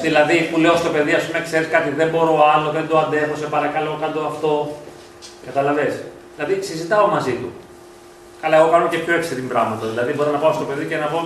[0.07, 3.35] Δηλαδή που λέω στο παιδί, ας πούμε, ξέρεις κάτι, δεν μπορώ άλλο, δεν το αντέχω,
[3.43, 4.51] σε παρακαλώ, κάτω αυτό.
[5.49, 5.87] Καταλαβέ.
[6.35, 7.49] Δηλαδή συζητάω μαζί του.
[8.43, 9.85] Καλά, εγώ κάνω και πιο extreme πράγματα.
[9.93, 11.21] Δηλαδή μπορώ να πάω στο παιδί και να πω,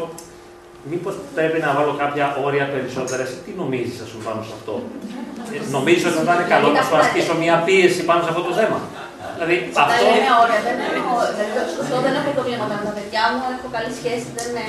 [0.91, 3.23] Μήπως πρέπει να βάλω κάποια όρια περισσότερα.
[3.27, 4.75] Εσύ τι νομίζεις, ας πούμε, πάνω σε αυτό;
[5.57, 8.53] Ε, Νομίζεις ότι θα είναι καλό να σου ασκήσω μια πίεση πάνω σε αυτό το
[8.61, 8.79] θέμα;
[9.35, 10.05] Δηλαδή Τα αυτό.
[10.15, 13.93] λέμε όρια, δεν έχω, δηλαδή, σωστό, δεν έχω προβλήματα με τα παιδιά μου, έχω καλή
[14.01, 14.67] σχέση, δεν είναι.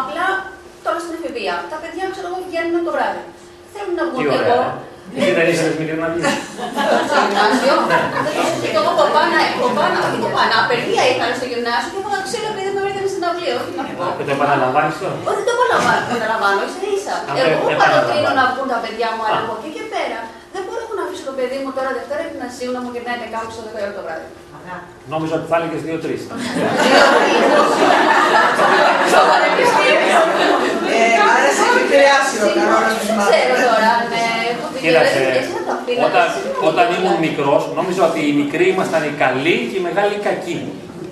[0.00, 0.24] Απλά
[0.84, 3.22] τώρα στην εφηβεία, τα παιδιά ξέρω εγώ βγαίνουν το βράδυ.
[3.74, 4.46] Θέλουν να Τι βγουν ωραία.
[4.46, 4.60] εγώ.
[5.16, 6.20] Εσύ δεν ήθελε μικρή να βγει.
[7.08, 7.74] Στο γυμνάσιο,
[8.72, 12.80] και εγώ κοπάνα, κοπάνα, όχι κοπάνα, απεργία είχαν στο γυμνάσιο και έβαλα ξύλο επειδή με
[12.84, 14.04] βρήκαν στην αυλή, όχι να πω.
[14.18, 17.14] Και το επαναλαμβάνεις τώρα; Όχι, δεν το επαναλαμβάνω, επαναλαμβάνω, ίσα ίσα.
[17.28, 17.82] Αν το Εγώ επαναλαμβάνω.
[17.82, 20.20] παροτρύνω να βγουν τα παιδιά μου, αλλά από εκεί και πέρα
[20.54, 23.26] δεν μπορώ εγώ να αφήσω το παιδί μου τώρα Δευτέρα γυμνασίου να μου γυρνάει με
[23.34, 24.28] κάπου στο 10 ώρα το βράδυ.
[25.12, 26.20] Νόμιζα ότι θα έλεγε δύο-τρεις.
[29.10, 30.20] Στο πανεπιστήμιο.
[30.96, 34.37] Ε, άρα σε έχει επηρεάσει ο κανόνας της Δεν ξέρω τώρα αν ε, έχω πει
[34.82, 36.00] Κοίταξε, και εσύ να τα αφήνω.
[36.08, 36.26] όταν,
[36.70, 40.58] όταν ήμουν μικρός, νόμιζα ότι οι μικροί ήμασταν οι καλοί και οι μεγάλοι οι κακοί.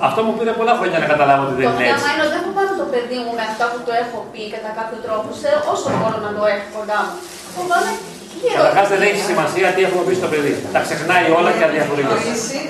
[0.08, 2.08] Αυτό μου πήρε πολλά χρόνια να καταλάβω ότι δεν Το είναι θέμα έτσι.
[2.12, 4.98] είναι ότι δεν φοβάμαι το παιδί μου με αυτά που το έχω πει κατά κάποιο
[5.06, 7.14] τρόπο, σε όσο μπορώ να το έχω κοντά μου.
[7.56, 7.90] Φοβάμαι
[8.40, 8.56] γύρω.
[8.60, 10.52] Καταρχάς δεν έχει σημασία τι έχουμε πει στο παιδί.
[10.74, 12.14] Τα ξεχνάει όλα και αδιαφορείται.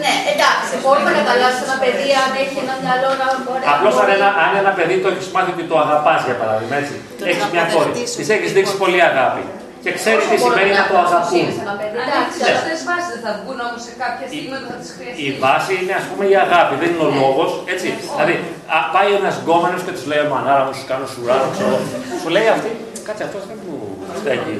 [0.05, 3.95] Ναι, εντάξει, μπορεί να καταλάβει ένα παιδί αν έχει ένα μυαλό να μπορεί να Απλώς
[3.95, 4.13] αν, μπορεί.
[4.19, 6.95] ένα, αν ένα παιδί το έχεις μάθει ότι το αγαπάς, για παράδειγμα, έτσι.
[7.31, 9.45] Έχεις μια κόρη, της έχεις δείξει πολύ αγάπη
[9.87, 11.47] και ξέρεις τι σημαίνει να το αγαπούν.
[12.05, 12.53] Εντάξει, Ναι.
[12.59, 15.21] Αυτές βάσεις δεν θα βγουν όμως σε κάποια στιγμή όταν θα τις χρειαστείς.
[15.27, 17.51] Η βάση είναι ας πούμε η αγάπη, δεν είναι ο λόγος.
[17.75, 17.89] Έτσι.
[18.15, 18.35] Δηλαδή,
[18.77, 21.77] α, πάει ένας γκόμενος και τη λέει: Μανάρα μου, σου κάνω σουράνο, ξέρω.
[22.23, 22.71] Σου λέει αυτή,
[23.09, 23.75] κάτσε αυτός δεν μου
[24.23, 24.55] στέκει.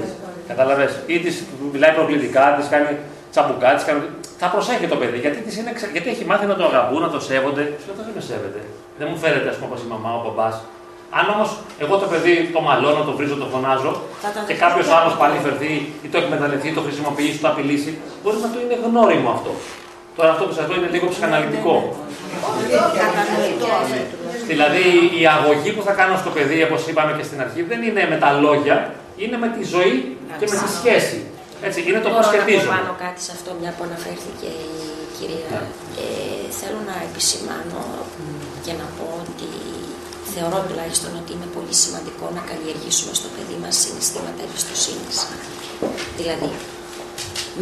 [0.51, 0.93] Καταλαβες.
[1.15, 1.35] Ή της
[1.75, 2.91] μιλάει προκλητικά, της κάνει
[3.33, 4.01] τσαμπουκά, της κάνει.
[4.43, 7.11] Θα προσέχει το παιδί γιατί, της είναι, ξε- γιατί έχει μάθει να το αγαπούν, να
[7.15, 7.65] το σέβονται.
[7.81, 8.61] Σου λέει: «Αυτό δεν με σέβεται;
[8.99, 10.55] Δεν μου φέρεται, ας πούμε, όπως η μαμά, ο μπαμπάς.
[11.19, 11.49] Αν όμως
[11.85, 13.93] εγώ το παιδί το μαλώνω, το βρίζω, το φωνάζω
[14.23, 15.23] Θα τα και δεχτεί κάποιος και άλλος αυτό.
[15.23, 15.73] πάλι φερθεί
[16.05, 17.91] ή το εκμεταλλευτεί, το χρησιμοποιήσει, το απειλήσει,
[18.23, 19.51] μπορεί να το είναι γνώριμο αυτό.
[20.17, 21.75] Τώρα αυτό που σας λέω είναι λίγο ψυχαναλυτικό.
[23.03, 23.99] Κατανοητό αυτό.
[24.51, 24.85] Δηλαδή
[25.21, 28.17] η αγωγή που θα κάνω στο παιδί, όπως είπαμε και στην αρχή, δεν είναι με
[28.23, 28.77] τα λόγια,
[29.23, 29.95] είναι με τη ζωή
[30.41, 31.19] και με τη σχέση.
[31.67, 32.75] Έτσι, είναι το πώ Μπορώ να πω σχετίζομαι.
[32.79, 34.79] πάνω κάτι σε αυτό, μια που αναφέρθηκε η
[35.17, 35.49] κυρία.
[35.53, 35.63] Ναι.
[36.03, 37.81] Ε, θέλω να επισημάνω
[38.65, 39.49] και να πω ότι
[40.37, 45.17] θεωρώ τουλάχιστον ότι είναι πολύ σημαντικό να καλλιεργήσουμε στο παιδί μας συναισθήματα εμπιστοσύνης.
[46.19, 46.51] Δηλαδή,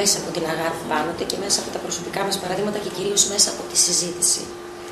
[0.00, 3.48] μέσα από την αγάπη πάντοτε και μέσα από τα προσωπικά μας παραδείγματα και κυρίως μέσα
[3.54, 4.42] από τη συζήτηση,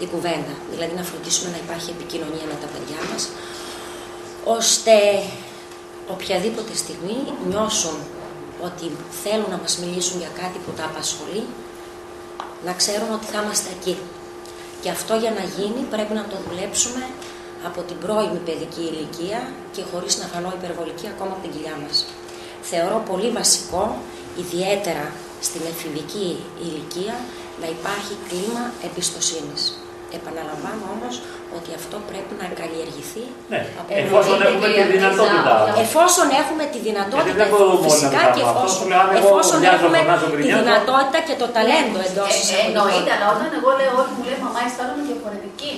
[0.04, 0.54] η κουβέντα.
[0.72, 3.22] Δηλαδή να φροντίσουμε να υπάρχει επικοινωνία με τα παιδιά μας,
[4.59, 4.94] ώστε
[6.14, 7.18] οποιαδήποτε στιγμή
[7.50, 7.96] νιώσουν
[8.68, 8.86] ότι
[9.22, 11.44] θέλουν να μας μιλήσουν για κάτι που τα απασχολεί,
[12.66, 13.96] να ξέρουν ότι θα είμαστε εκεί.
[14.82, 17.02] Και αυτό για να γίνει πρέπει να το δουλέψουμε
[17.68, 19.40] από την πρώιμη παιδική ηλικία
[19.74, 21.97] και χωρίς να φανώ υπερβολική ακόμα από την κοιλιά μας.
[22.70, 23.82] Θεωρώ πολύ βασικό,
[24.44, 25.06] ιδιαίτερα
[25.47, 26.28] στην εφηβική
[26.66, 27.14] ηλικία,
[27.62, 29.62] να υπάρχει κλίμα εμπιστοσύνης.
[30.18, 31.14] Επαναλαμβάνω όμως
[31.56, 34.48] ότι αυτό πρέπει να καλλιεργηθεί Ναι, από εφόσον νωρίς.
[34.51, 35.52] έχουμε τη δυνατότητα.
[35.86, 38.51] Εφόσον έχουμε τη δυνατότητα, Γιατί δεν μπορούμε όλοι να φυσικά το και κάνουμε.
[38.52, 40.60] Αυτό εφόσον, σου λέω, αν εγώ εφόσον ουρλιάζω, έχουμε φωνάζω, τη γκρινιάζω.
[40.62, 44.39] δυνατότητα και το ταλέντο εντός Ε, ε, Εννοείται, αλλά όταν εγώ λέω όχι, μου λέει
[44.47, 45.72] μαμά, αισθάνομαι διαφορετική.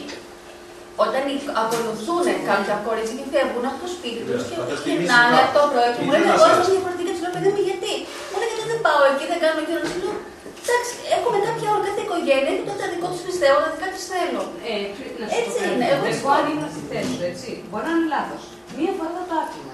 [1.04, 5.34] Όταν οι- ακολουθούν κάποια κορίτσια και φεύγουν από το σπίτι τους και θα τα γυρνάνε
[5.34, 7.04] στηρίζει το πρωί και μου λένε Μην εγώ μας είμαι διαφορετική.
[7.14, 7.92] Τους λέω παιδί μου γιατί;
[8.30, 9.80] Μου λέει γιατί δεν πάω εκεί, δεν κάνω εκείνο.
[9.84, 10.14] Τους λέω
[10.64, 14.42] εντάξει, έχουμε κάποια ώρα, κάθε οικογένεια έχει το δικό τους πιστεύω, τα δικά τη θέλω.
[14.68, 14.72] Ε,
[15.20, 15.70] να σου Έτσι πω κάτι.
[15.72, 16.36] είναι, εγώ Εγώ συμφωνώ.
[16.38, 18.42] αν ήμουν στη θέση σου, έτσι, μπορεί να είναι λάθος.
[18.78, 19.73] Μία φορά θα το άφηνα.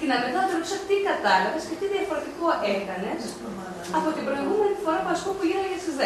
[0.00, 3.20] Και να μετά να ρωτήσω τι κατάλαβες και τι διαφορετικό έκανες
[3.98, 6.04] από την προηγούμενη φορά που ας πούμε που γίνανε στις 10.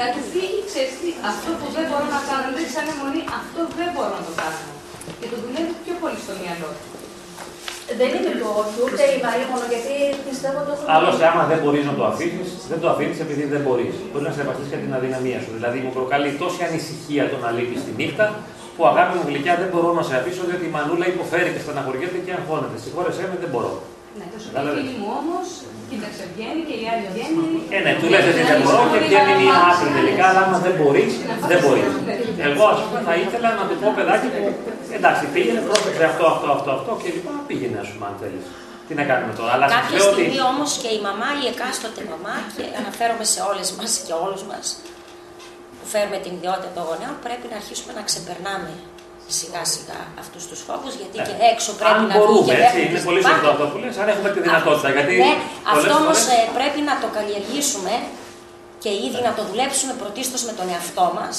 [0.00, 3.60] Να του φύγει, ξέρεις τι, αυτό που δεν μπορώ να κάνω, δεν σαν αιμονή, αυτό
[3.78, 4.62] δεν μπορώ να το κάνω.
[5.18, 6.86] Και το δουλεύει πιο πολύ στο μυαλό του.
[8.00, 9.94] δεν είμαι του όχι, ούτε η Μαρία μόνο, γιατί
[10.28, 10.82] πιστεύω ότι έχω.
[10.96, 12.42] Άλλωστε, άμα δεν μπορείς να το αφήσει,
[12.72, 13.94] δεν το αφήνεις επειδή δεν μπορείς.
[14.10, 15.52] Μπορεί να σεβαστείς και την αδυναμία σου.
[15.58, 18.26] Δηλαδή, μου προκαλεί τόση ανησυχία το να λείπεις τη νύχτα,
[18.78, 22.18] που αγάπη μου γλυκιά δεν μπορώ να σε αφήσω, διότι η μανούλα υποφέρει και στεναχωριέται
[22.24, 22.76] και αγχώνεται.
[22.84, 23.72] Συγχώρεσέ με, δεν μπορώ.
[24.18, 24.38] Ναι, το
[24.76, 25.46] φίλη μου όμως,
[25.90, 27.44] κοίταξε, βγαίνει και η άλλη βγαίνει.
[27.76, 30.74] Ε, ναι, του λες ότι δεν μπορώ και βγαίνει μια άκρη τελικά, αλλά άμα δεν
[30.78, 31.12] μπορείς,
[31.50, 31.90] δεν μπορείς.
[32.48, 34.46] Εγώ, ας πούμε, θα ήθελα να του πω παιδάκι μου,
[34.98, 38.46] εντάξει, πήγαινε, πρόσεξε αυτό, αυτό, αυτό, αυτό και λοιπά, πήγαινε, ας πούμε, αν θέλεις.
[38.86, 39.52] Τι να κάνουμε τώρα.
[39.54, 43.26] Αλλά σας Κάποια λέω ότι στιγμή όμως και η μαμά, η εκάστοτε μαμά, και αναφέρομαι
[43.34, 44.97] σε όλες μας και όλους μας που
[45.92, 48.72] φέρουμε την ιδιότητα των γονέων, πρέπει να αρχίσουμε να ξεπερνάμε
[49.38, 51.26] σιγά σιγά αυτούς τους φόβους, γιατί Ναι.
[51.28, 53.30] και έξω πρέπει αν να βγει μπορούμε, και έτσι, μέχρι είναι τις πολύ λιπά.
[53.32, 54.88] σωστό αυτό που λες, αν έχουμε τη δυνατότητα.
[54.96, 55.32] Γιατί Ναι,
[55.72, 57.94] πολλές αυτό όμως φορές- πρέπει να το καλλιεργήσουμε
[58.82, 61.36] και ήδη να το δουλέψουμε πρωτίστως με τον εαυτό μας.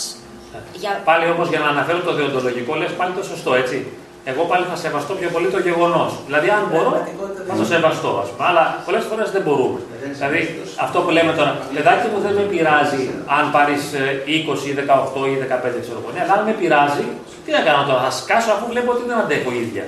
[0.82, 0.92] Για...
[1.10, 3.78] Πάλι όμως για να αναφέρω το δεοντολογικό, λες πάλι το σωστό, έτσι.
[4.32, 6.12] Εγώ πάλι θα σεβαστώ πιο πολύ το γεγονός.
[6.28, 6.92] Δηλαδή, αν μπορώ,
[7.50, 8.44] θα το σεβαστώ, ας πούμε.
[8.50, 9.80] Αλλά πολλές φορές δεν μπορούμε.
[10.18, 10.40] Δηλαδή,
[10.86, 13.04] αυτό που λέμε τώρα, παιδάκι μου δεν με πειράζει
[13.38, 13.84] αν πάρεις
[14.26, 16.10] 20 ή 18 ή 15 ξέρω εγώ.
[16.16, 17.06] Ναι, αλλά αν με πειράζει,
[17.44, 19.86] τι να κάνω τώρα, θα σκάσω αφού βλέπω ότι δεν αντέχω ίδια.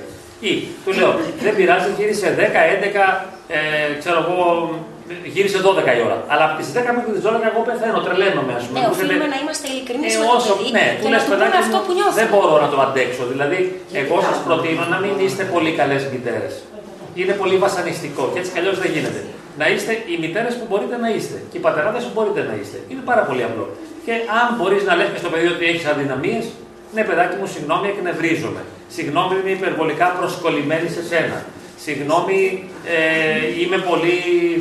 [0.48, 0.52] Ή
[0.84, 1.12] του λέω,
[1.44, 3.06] δεν πειράζει, γύρισε 10, 11,
[3.58, 3.60] ε,
[4.00, 4.38] ξέρω εγώ,
[5.34, 6.16] γύρισε 12 η ώρα.
[6.32, 8.76] Αλλά από τις 10 μέχρι τις 12 εγώ πεθαίνω, τρελαίνομαι, ας πούμε.
[8.78, 11.08] Ναι, Μου οφείλουμε λέτε, να είμαστε ειλικρινείς ε, με το όσο, παιδί ναι, και του
[11.08, 12.18] να λες του πούμε παιδάκι αυτό μου, που νιώθουμε.
[12.20, 13.22] δεν μπορώ να το αντέξω.
[13.32, 13.58] Δηλαδή,
[14.00, 16.54] εγώ σας προτείνω να μην είστε πολύ καλές μητέρες.
[17.20, 19.20] Είναι πολύ βασανιστικό και έτσι κι αλλιώς δεν γίνεται.
[19.60, 22.78] Να είστε οι μητέρες που μπορείτε να είστε και οι πατεράδες που μπορείτε να είστε.
[22.90, 23.66] Είναι πάρα πολύ απλό.
[24.06, 26.44] Και αν μπορείς να λες και στο παιδί ότι έχεις αδυναμίες,
[26.94, 28.62] ναι, παιδάκι μου, συγγνώμη, εκνευρίζομαι.
[28.96, 31.38] Συγγνώμη, είμαι υπερβολικά προσκολλημένη σε σένα.
[31.84, 32.40] Συγγνώμη,
[32.96, 34.14] ε, είμαι πολύ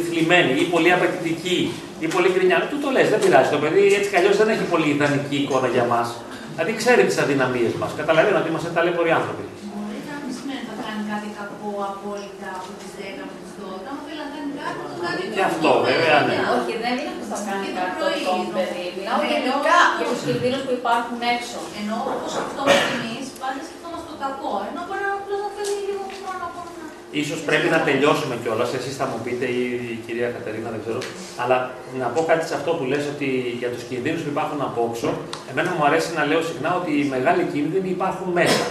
[0.08, 1.58] θλιμμένη ή πολύ απαιτητική
[2.04, 2.58] ή πολύ γκρινιά.
[2.70, 3.50] Του το λες, δεν πειράζει.
[3.56, 6.08] Το παιδί έτσι κι αλλιώς δεν έχει πολύ ιδανική εικόνα για μας.
[6.54, 7.92] Δηλαδή ξέρει τις αδυναμίες μας.
[8.02, 9.44] Καταλαβαίνω ότι είμαστε ταλαιπωροί άνθρωποι.
[9.74, 13.54] Μπορεί να μην σημαίνει ότι θα κάνει κάτι κακό απόλυτα από τι 10 μέχρι τι
[13.62, 13.90] 12.
[13.92, 16.38] Αν θέλει να κάνει κάτι, θα το κάνει Και αυτό, βέβαια, ναι.
[16.56, 18.54] Όχι, δεν είναι που θα κάνει Και το κάτι πρωί, το εννοώ.
[18.56, 18.86] παιδί.
[18.98, 19.98] Μιλάω Ναι, γενικά εννοώ.
[20.00, 21.60] για τους κινδύνους που υπάρχουν έξω.
[21.80, 24.54] Ενώ όπως σκεφτόμαστε εμείς, πάντα σκεφτόμαστε το κακό.
[24.70, 26.86] Ενώ μπορεί να απλώ να θέλει λίγο χρόνο ακόμα να.
[27.12, 28.74] Ίσως πρέπει να τελειώσουμε κιόλας.
[28.74, 29.64] Εσείς θα μου πείτε, ή
[29.96, 31.00] η κυρία Κατερίνα, δεν ξέρω.
[31.42, 33.28] Αλλά να πω κάτι σε αυτό που λες ότι
[33.60, 35.10] για τους κινδύνους που υπάρχουν απόξω,
[35.52, 38.66] εμένα μου αρέσει να λέω συχνά ότι οι μεγάλοι κίνδυνοι υπάρχουν μέσα.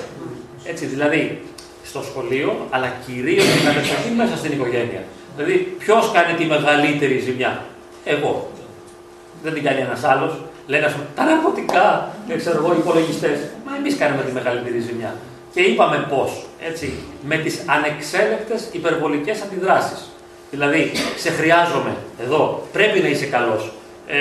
[0.64, 1.42] Έτσι, δηλαδή
[1.84, 5.02] στο σχολείο, αλλά κυρίως στην κατεξοχή μέσα στην οικογένεια.
[5.36, 7.52] Δηλαδή, ποιος κάνει τη μεγαλύτερη ζημιά,
[8.04, 8.50] Εγώ.
[9.42, 10.32] Δεν την κάνει ένας άλλος.
[10.66, 13.38] Λένε, ας πούμε, τα ναρκωτικά, δεν ξέρω εγώ, οι υπολογιστές.
[13.66, 15.14] Μα εμείς κάνουμε τη μεγαλύτερη ζημιά.
[15.54, 16.44] Και είπαμε πώς.
[16.68, 16.92] Έτσι,
[17.22, 20.10] με τις ανεξέλεκτες υπερβολικές αντιδράσεις.
[20.50, 23.72] Δηλαδή, σε χρειάζομαι εδώ, πρέπει να είσαι καλός.
[24.06, 24.18] Ε,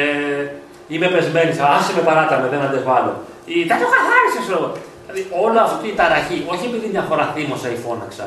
[0.87, 3.13] είμαι πεσμένη, άσε με παράταμε, δεν αντέχω άλλο.
[3.45, 4.71] Ή τα το καθάρισε, ξέρω εγώ.
[5.05, 8.25] Δηλαδή, όλη αυτή η ταραχή, όχι επειδή μια φορά θύμωσα ή φώναξα.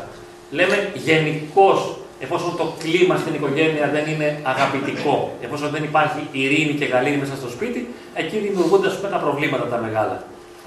[0.50, 1.78] Λέμε γενικώς,
[2.24, 5.14] εφόσον το κλίμα στην οικογένεια δεν είναι αγαπητικό,
[5.44, 7.80] εφόσον δεν υπάρχει ειρήνη και γαλήνη μέσα στο σπίτι,
[8.14, 10.16] εκεί δημιουργούνται ας πούμε, τα προβλήματα τα μεγάλα.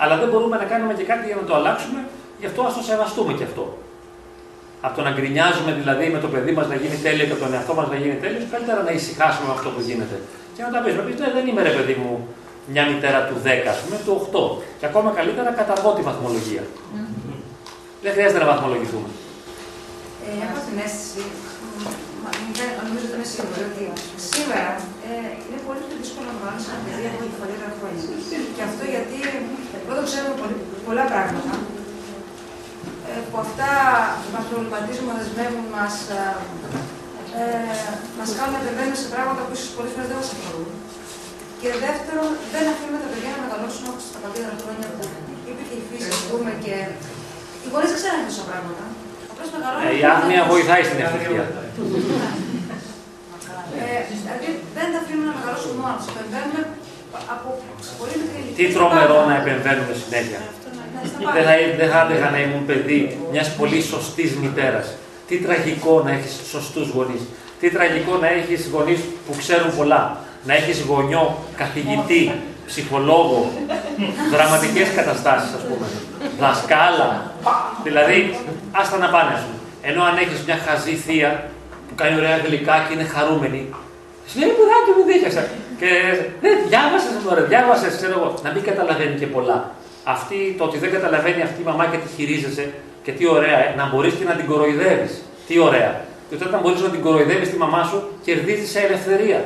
[0.01, 1.99] Αλλά δεν μπορούμε να κάνουμε και κάτι για να το αλλάξουμε,
[2.39, 3.65] γι' αυτό ας το σεβαστούμε και αυτό.
[4.85, 7.73] Από το να γκρινιάζουμε δηλαδή με το παιδί μας να γίνει τέλειο και τον εαυτό
[7.79, 10.17] μας να γίνει τέλειος, καλύτερα να ησυχάσουμε με αυτό που γίνεται.
[10.55, 12.11] Και να τα πεις, πεις, «Ναι, δεν είμαι ρε παιδί μου
[12.73, 14.43] μια μητέρα του 10, ας πούμε, του 8.
[14.79, 16.63] Και ακόμα καλύτερα καταργώ τη βαθμολογία.
[18.03, 19.09] Δεν χρειάζεται να βαθμολογηθούμε.
[20.25, 21.23] Ε, έχω την αίσθηση,
[22.23, 23.83] μα, δεν- νομίζω ότι είμαι σίγουρη, ότι
[24.31, 24.69] σήμερα
[25.09, 25.13] ε,
[25.45, 28.01] είναι πολύ πιο δύσκολο να βάλεις ένα παιδί από την παλιότερα χρόνια.
[28.55, 29.17] Και αυτό γιατί
[29.85, 30.55] πρώτα ξέρουμε πολύ,
[30.87, 31.84] πολλά πράγματα ε,
[33.29, 33.71] που αυτά
[34.33, 35.95] μας προβληματίζουν, μας δεσμεύουν, μας
[37.41, 37.85] ε,
[38.19, 40.69] μας κάνουν να επεμβαίνουμε σε πράγματα που ίσως πολλές φορές δεν μας αφορούν.
[41.61, 45.03] Και δεύτερον, δεν αφήνουμε τα παιδιά να μεγαλώσουν όπως τα παλιότερα χρόνια που
[45.47, 46.75] είπε και η φύση, ας πούμε, και
[47.63, 48.83] οι γονείς δεν ξέρουν τόσα πράγματα.
[49.31, 49.85] Απλώς μεγαλώνουν.
[49.87, 51.45] Ε, η άγνοια βοηθάει στην ευτυχία.
[53.83, 56.07] Ε, δηλαδή δεν τα αφήνουμε να μεγαλώσουν μόνο τους.
[56.13, 56.61] Επεμβαίνουμε
[57.33, 57.47] από
[57.99, 58.59] πολύ μικρή ηλικία.
[58.59, 60.39] Τι τρομερό να επεμβαίνουμε συνέχεια;
[61.33, 64.87] Δεν θα, δεν θα άντεχα να ήμουν παιδί μιας πολύ σωστής μητέρας.
[65.27, 67.21] Τι τραγικό να έχεις σωστούς γονείς.
[67.59, 70.17] Τι τραγικό να έχεις γονείς που ξέρουν πολλά.
[70.43, 72.31] Να έχεις γονιό, καθηγητή,
[72.65, 73.51] ψυχολόγο,
[74.31, 75.87] δραματικές καταστάσεις, ας πούμε.
[76.39, 77.31] Δασκάλα.
[77.83, 78.39] Δηλαδή,
[78.71, 79.59] άστα να πάνε, ας πούμε.
[79.81, 81.49] Ενώ αν έχεις μια χαζή θεία
[81.87, 83.61] που κάνει ωραία γλυκά και είναι χαρούμενη,
[84.27, 85.43] σου λέει παιδάκι μου δίκασα.
[85.79, 85.89] Και
[86.41, 88.29] ναι, διάβασες, μωρέ, διάβασες, ξέρω εγώ.
[88.43, 89.57] Να μην καταλαβαίνει και πολλά.
[90.07, 92.65] Αυτή, το ότι δεν καταλαβαίνει αυτή η μαμά και τη χειρίζεσαι
[93.03, 95.13] και τι ωραία, ε, να μπορείς και να την κοροϊδεύεις.
[95.47, 95.91] Τι ωραία.
[96.29, 99.41] Και όταν μπορείς να την κοροϊδεύεις τη μαμά σου, κερδίζεις σε ελευθερία.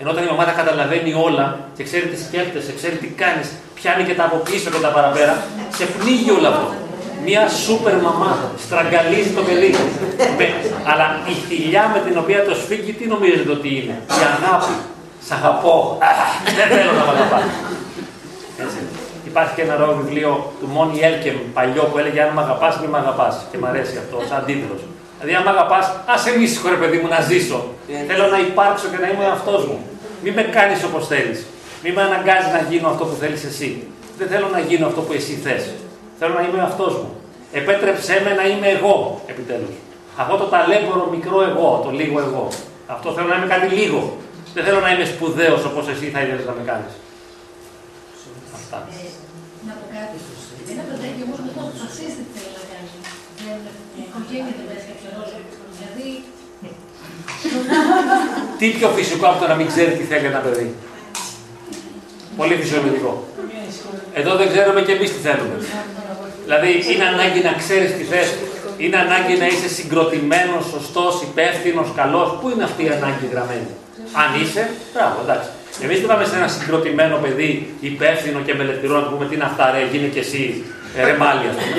[0.00, 3.48] Ενώ όταν η μαμά τα καταλαβαίνει όλα και ξέρει τι σκέφτεσαι, ξέρει τι κάνεις,
[3.78, 5.34] πιάνει και τα από πίσω και τα παραπέρα,
[5.78, 6.68] σε πνίγει όλο αυτό.
[7.26, 8.32] Μια σούπερ μαμά
[8.64, 9.72] στραγγαλίζει το παιδί.
[10.38, 10.46] Με,
[10.90, 14.74] αλλά η θηλιά με την οποία το σφίγγει, τι νομίζετε ότι είναι; Η αγάπη.
[15.26, 15.98] Σ' αγαπώ.
[16.58, 17.44] Δεν θέλω να με αγαπάς.
[19.34, 19.42] Έτσι.
[19.42, 22.90] Υπάρχει και ένα ωραίο βιβλίο του Μόνι Έλκεμ παλιό που έλεγε Αν με αγαπάς, μην
[22.94, 23.34] με αγαπάς.
[23.50, 24.80] Και μου αρέσει αυτό, σαν τίτλος.
[25.18, 27.58] Δηλαδή, αν με αγαπάς, ας εμεί ρε παιδί μου να ζήσω.
[28.08, 29.78] Θέλω να υπάρξω και να είμαι εαυτός μου.
[30.22, 31.38] Μην με κάνεις όπως θέλεις.
[31.82, 33.68] Μην με αναγκάζεις να γίνω αυτό που θέλεις εσύ.
[34.18, 35.64] Δεν θέλω να γίνω αυτό που εσύ θες.
[36.18, 37.10] Θέλω να είμαι εαυτός μου.
[37.60, 38.96] Επέτρεψέ με να είμαι εγώ,
[39.32, 39.76] επιτέλους.
[40.22, 42.48] Αυτό το ταλέμπορο μικρό εγώ, το λίγο εγώ.
[42.86, 44.00] Αυτό θέλω να είμαι κάτι λίγο.
[44.54, 46.92] Δεν θέλω να είμαι σπουδαίος όπως εσύ θα ήθελες να με κάνεις.
[48.54, 48.78] Αυτά.
[49.64, 50.16] Ε, να πω κάτι.
[50.72, 52.90] Ένα παιδάκι όμω με το αποφασίσει τι θέλει να κάνει.
[53.42, 53.56] Δεν,
[53.98, 55.36] η οικογένεια δεν παίζει κάποιο ρόλο.
[55.76, 56.08] Δηλαδή.
[58.58, 60.68] Τι πιο φυσικό από το να μην ξέρει τι θέλει ένα παιδί.
[62.40, 63.12] Πολύ φυσιολογικό.
[64.20, 65.56] Εδώ δεν ξέρουμε και εμείς τι θέλουμε.
[66.46, 68.28] Δηλαδή, είναι ανάγκη να ξέρεις τι θες.
[68.82, 72.28] Είναι ανάγκη να είσαι συγκροτημένος, σωστός, υπεύθυνος, καλός.
[72.40, 73.72] Πού είναι αυτή η ανάγκη γραμμένη;
[74.22, 74.62] Αν είσαι,
[74.92, 75.50] μπράβο, εντάξει.
[75.82, 79.48] Εμείς δεν πάμε σε ένα συγκροτημένο παιδί, υπεύθυνο και μελετηρό, να του πούμε τι είναι
[79.50, 80.64] αυτά, ρε, γίνει και εσύ,
[80.96, 81.76] ε, ρε μάλι, ας πούμε.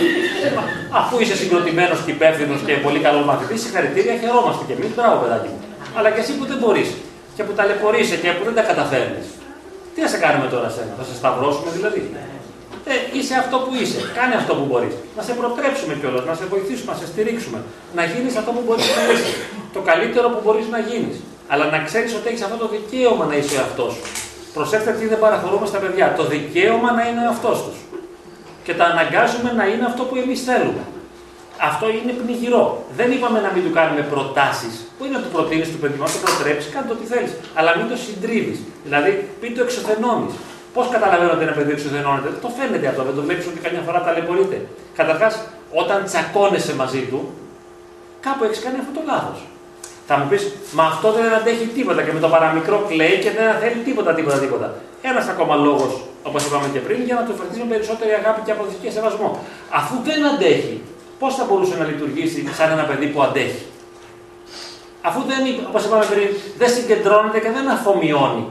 [1.00, 5.48] Αφού είσαι συγκροτημένος και υπεύθυνος και πολύ καλό μαθητής, συγχαρητήρια, χαιρόμαστε κι εμείς, μπράβο, παιδάκι
[5.54, 5.60] μου.
[5.98, 6.90] Αλλά και εσύ που δεν μπορείς
[7.36, 9.26] και που ταλαιπωρείσαι και που δεν τα καταφέρνεις.
[9.94, 12.02] Τι θα σε κάνουμε τώρα σένα, θα σε σταυρώσουμε δηλαδή;
[12.94, 14.00] Ε, είσαι αυτό που είσαι.
[14.18, 14.94] Κάνε αυτό που μπορείς.
[15.18, 17.60] Να σε προτρέψουμε κιόλας, να σε βοηθήσουμε, να σε στηρίξουμε.
[17.98, 19.32] Να γίνεις αυτό που μπορείς να είσαι.
[19.76, 21.18] Το καλύτερο που μπορείς να γίνεις.
[21.48, 24.02] Αλλά να ξέρεις ότι έχεις αυτό το δικαίωμα να είσαι ο εαυτό σου.
[24.54, 26.14] Προσέξτε τι δεν παραχωρούμε στα παιδιά.
[26.18, 27.78] Το δικαίωμα να είναι ο εαυτός τους.
[28.64, 30.84] Και τα αναγκάζουμε να είναι αυτό που εμείς θέλουμε.
[31.70, 32.86] Αυτό είναι πνιγυρό.
[32.98, 34.74] Δεν είπαμε να μην του κάνουμε προτάσεις.
[34.98, 37.32] Πού είναι να του προτείνεις του παιδί, να το προτρέψεις, κάνε το τι θέλεις.
[37.58, 38.60] Αλλά μην το συντρίβεις.
[38.86, 39.12] Δηλαδή,
[39.42, 40.34] μην το εξωθενώνεις.
[40.74, 44.00] Πώς καταλαβαίνω ότι ένα παιδί εξωθενώνεται, το φαίνεται αυτό, δεν το βλέπει ότι καμιά φορά
[44.06, 44.58] ταλαιπωρείται.
[45.00, 45.34] Καταρχάς,
[45.82, 47.20] όταν τσακώνεσαι μαζί του,
[48.26, 49.40] κάπου έχεις κάνει αυτό το λάθος.
[50.08, 53.48] Θα μου πεις, μα αυτό δεν αντέχει τίποτα και με το παραμικρό κλαίει και δεν
[53.62, 54.68] θέλει τίποτα, τίποτα, τίποτα.
[55.02, 58.78] Ένας ακόμα λόγος, όπως είπαμε και πριν, για να του με περισσότερη αγάπη και αποδοχή
[58.82, 59.30] και σεβασμό.
[59.70, 60.82] Αφού δεν αντέχει,
[61.20, 63.66] πώς θα μπορούσε να λειτουργήσει σαν ένα παιδί που αντέχει;
[65.02, 66.28] Αφού δεν, όπως είπαμε πριν,
[66.58, 68.44] δεν συγκεντρώνεται και δεν αφομοιώνει,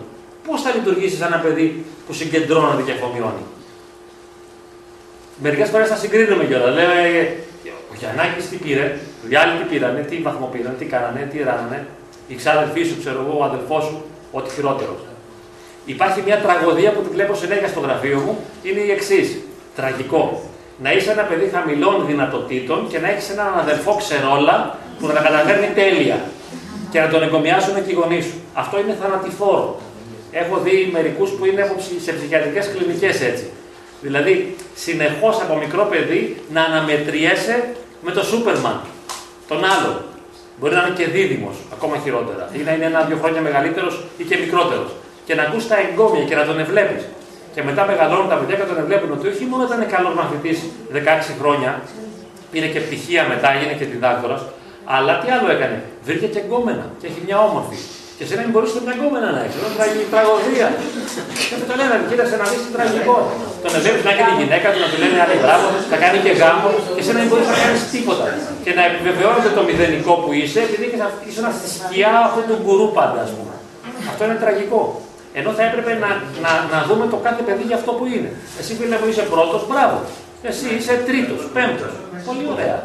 [0.46, 3.44] πώς θα λειτουργήσει σαν ένα παιδί που συγκεντρώνεται και αφομοιώνει;
[5.42, 6.74] Μερικές φορές θα συγκρίνουμε κιόλας.
[6.74, 6.98] Λέμε,
[7.90, 8.98] ο Γιαννάκης τι πήρε,
[9.28, 11.86] οι άλλοι τι πήρανε, τι βαθμό πήραν, τι κάνανε, τι ράνανε.
[12.28, 14.96] Η ξάδελφή σου, ξέρω εγώ, ο αδελφός σου, ό,τι χειρότερο.
[15.84, 19.38] Υπάρχει μια τραγωδία που τη βλέπω συνέχεια στο γραφείο μου, είναι η εξής.
[19.76, 20.42] Τραγικό.
[20.82, 25.20] Να είσαι ένα παιδί χαμηλών δυνατοτήτων και να έχεις έναν αδελφό ξερόλα που να τα
[25.20, 26.18] καταφέρνει τέλεια
[26.90, 28.38] και να τον εγκομιάσουν και οι γονείς σου.
[28.52, 29.80] Αυτό είναι θανατηφόρο.
[30.32, 31.72] Έχω δει μερικούς που είναι
[32.04, 33.46] σε ψυχιατρικές κλινικές έτσι.
[34.00, 38.80] Δηλαδή, συνεχώς από μικρό παιδί να αναμετριέσαι με το Σούπερμαν,
[39.48, 39.92] τον άλλο.
[40.58, 42.48] Μπορεί να είναι και δίδυμος, ακόμα χειρότερα.
[42.58, 44.90] Ή να είναι ένα-δύο χρόνια μεγαλύτερος ή και μικρότερος.
[45.26, 47.02] Και να ακούς τα εγκόμια και να τον ευλέπεις.
[47.54, 50.58] Και μετά μεγαλώνουν τα παιδιά και τον ευλέπουν ότι όχι μόνο ήταν καλός μαθητής
[50.92, 51.80] 16 χρόνια,
[52.50, 54.42] πήρε και πτυχία μετά, έγινε και διδάκτορας,
[54.84, 55.82] αλλά τι άλλο έκανε.
[56.04, 57.76] Βρήκε και εγκόμενα και έχει μια όμορφη.
[58.16, 59.56] Και εσύ να μην μπορούσε την εγκόμενα να έχει.
[59.94, 60.68] Είναι τραγωδία.
[61.48, 63.16] Και αυτό το λένε, κοίταξε να δεις τι τραγικό.
[63.64, 66.32] Τον ευλέπει να έχει τη γυναίκα του, να του λένε άλλη μπράβο, θα κάνει και
[66.40, 68.24] γάμο, και εσύ να μην μπορείς να κάνεις τίποτα.
[68.64, 70.84] Και να επιβεβαιώνεται το μηδενικό που είσαι, επειδή
[71.26, 73.54] είσαι ένα στη σκιά αυτού του γκουρού πάντα, ας πούμε.
[74.10, 74.82] Αυτό είναι τραγικό.
[75.38, 76.10] Ενώ θα έπρεπε να,
[76.44, 78.30] να, να δούμε το κάθε παιδί για αυτό που είναι.
[78.60, 79.96] Εσύ φίλε μου είσαι πρώτος, μπράβο.
[80.50, 81.92] Εσύ είσαι τρίτος, πέμπτος.
[82.28, 82.78] Πολύ ωραία.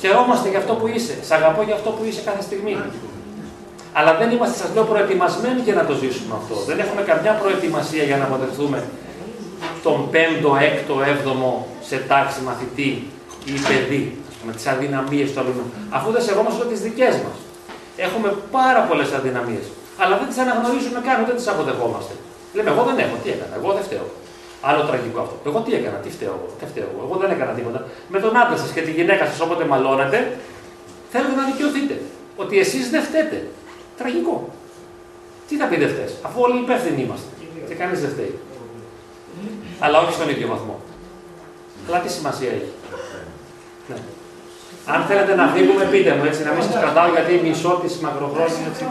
[0.00, 1.14] Χαιρόμαστε για αυτό που είσαι.
[1.28, 2.76] Σ' αγαπώ για αυτό που είσαι κάθε στιγμή.
[3.92, 6.54] Αλλά δεν είμαστε, σας λέω, προετοιμασμένοι για να το ζήσουμε αυτό.
[6.68, 8.78] Δεν έχουμε καμιά προετοιμασία για να αποδεχθούμε
[9.82, 12.90] τον πέμπτο, έκτο, έβδομο σε τάξη μαθητή
[13.44, 14.02] ή παιδί,
[14.46, 15.52] με τις αδυναμίες του αλλού.
[15.96, 17.36] Αφού δεν σεβόμαστε τις δικές μας.
[17.96, 19.66] Έχουμε πάρα πολλές αδυναμίες.
[20.02, 22.14] Αλλά δεν τις αναγνωρίζουμε καν, δεν τις αποδεχόμαστε.
[22.56, 24.06] Λέμε, εγώ δεν έχω, τι έκανα, εγώ δεν φταίω.
[24.68, 25.36] Άλλο τραγικό αυτό.
[25.48, 27.00] Εγώ τι έκανα, τι φταίω εγώ, τι φταίω εγώ.
[27.06, 27.80] Εγώ δεν έκανα τίποτα.
[28.12, 30.18] Με τον άντρα σας και τη γυναίκα σας όποτε μαλώνετε,
[31.12, 31.94] θέλετε να δικαιωθείτε.
[32.42, 33.38] Ότι εσείς δεν φταίτε.
[33.98, 34.36] Τραγικό.
[35.48, 37.30] Τι θα πει δεν φταίει, αφού όλοι υπεύθυνοι είμαστε.
[37.68, 38.34] Και κανείς δεν φταίει.
[39.78, 40.80] Αλλά όχι στον ίδιο βαθμό.
[41.86, 42.72] Αλλά τι σημασία έχει.
[43.88, 43.98] Ναι.
[44.92, 48.66] Αν θέλετε να φύγουμε, πείτε μου έτσι, να μην σας κρατάω γιατί μισό της μακροχρόνια
[48.70, 48.84] έτσι.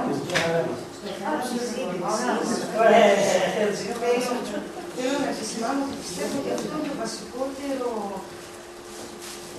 [4.97, 7.89] Θέλω να επισημάνω ότι πιστεύω ότι αυτό είναι το βασικότερο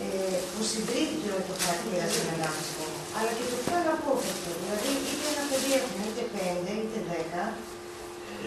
[0.02, 1.16] ε, που συντρίβει
[1.48, 2.84] το χαρακτήρα σε έναν άνθρωπο,
[3.18, 4.50] αλλά και το πιο αναπόφευκτο.
[4.60, 7.42] Δηλαδή, είτε ένα παιδί έχουμε είτε πέντε είτε δέκα,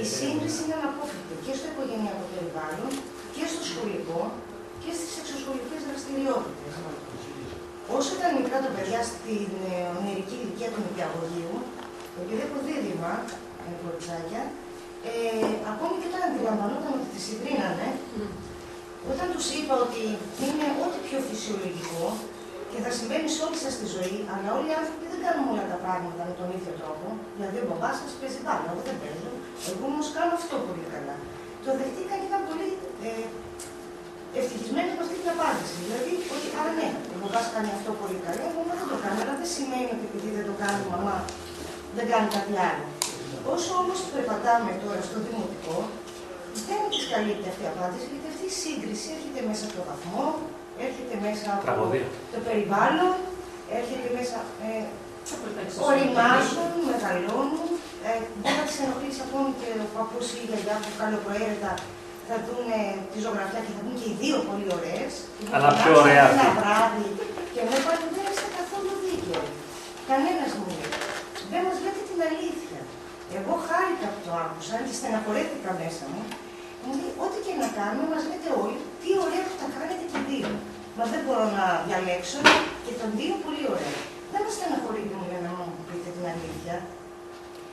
[0.01, 2.91] η σύγκριση είναι αναπόφευκτη και στο οικογενειακό περιβάλλον
[3.35, 4.21] και στο σχολικό
[4.83, 6.73] και στις εξωσχολικές δραστηριότητες.
[7.97, 11.55] Όσο ήταν μικρά τα παιδιά στην ε, ονειρική ηλικία του νηπιαγωγείου,
[12.21, 13.13] επειδή έχω δίδυμα,
[13.65, 14.43] ε, κοριτσάκια,
[15.09, 15.11] ε,
[15.71, 17.87] ακόμη και όταν αντιλαμβανόταν ότι τις συγκρίνανε,
[19.11, 20.03] όταν τους είπα ότι
[20.45, 22.03] είναι ό,τι πιο φυσιολογικό
[22.71, 25.65] και θα συμβαίνει σε όλη σας τη ζωή, αλλά όλοι οι άνθρωποι δεν κάνουμε όλα
[25.73, 27.05] τα πράγματα με τον ίδιο τρόπο.
[27.35, 29.31] Δηλαδή, ο μπαμπάς σας παίζει μπάλα, εγώ δεν παίζω.
[29.71, 31.15] Εγώ όμως κάνω αυτό πολύ καλά.
[31.65, 32.67] Το δεχτήκα και ήταν πολύ
[33.07, 33.25] ε,
[34.39, 35.75] ευτυχισμένοι με αυτή την απάντηση.
[35.83, 39.33] Δηλαδή, ότι άρα ναι, ο μπαμπάς κάνει αυτό πολύ καλά, εγώ δεν το κάνω, αλλά
[39.41, 41.17] δεν σημαίνει ότι επειδή δεν το κάνει η μαμά,
[41.97, 42.85] δεν κάνει κάτι άλλο.
[43.53, 45.77] Όσο όμως περπατάμε τώρα στο δημοτικό,
[46.67, 50.25] δεν της καλύπτει αυτή η απάντηση, γιατί αυτή η σύγκριση έρχεται μέσα από το βαθμό,
[50.85, 52.07] έρχεται μέσα από Τραγωδία.
[52.33, 53.13] το περιβάλλον,
[53.79, 54.37] έρχεται μέσα.
[54.67, 54.83] Ε,
[55.89, 57.69] οριμάζουν, μεγαλώνουν.
[58.07, 58.11] Ε,
[58.43, 61.71] δεν θα τι ενοχλήσει ακόμη και ο παππούς ή η γιαγιά που καλοπροαίρετα
[62.27, 62.67] θα δουν
[63.11, 65.11] τη ζωγραφιά και θα δουν και οι δύο πολύ ωραίες.
[65.55, 66.57] Αλλά πιο ωραία Ένα αυτή.
[66.59, 67.07] βράδυ
[67.53, 69.47] και μου είπαν δεν είστε καθόλου δίκαιοι.
[70.11, 70.91] Κανένας μου λέει.
[71.51, 72.79] Δεν μας λέτε την αλήθεια.
[73.37, 76.23] Εγώ χάρηκα που το άκουσα και στεναχωρέθηκα μέσα μου.
[76.85, 80.17] Μου λέει, ό,τι και να κάνουμε, μας λέτε όλοι, τι ωραία που τα κάνετε και
[80.21, 80.51] οι δύο.
[80.97, 82.39] Μα δεν μπορώ να διαλέξω
[82.85, 83.95] και των δύο πολύ ωραία.
[84.33, 86.75] Δεν μας στεναχωρείτε, μου λένε, να μου πείτε την αλήθεια.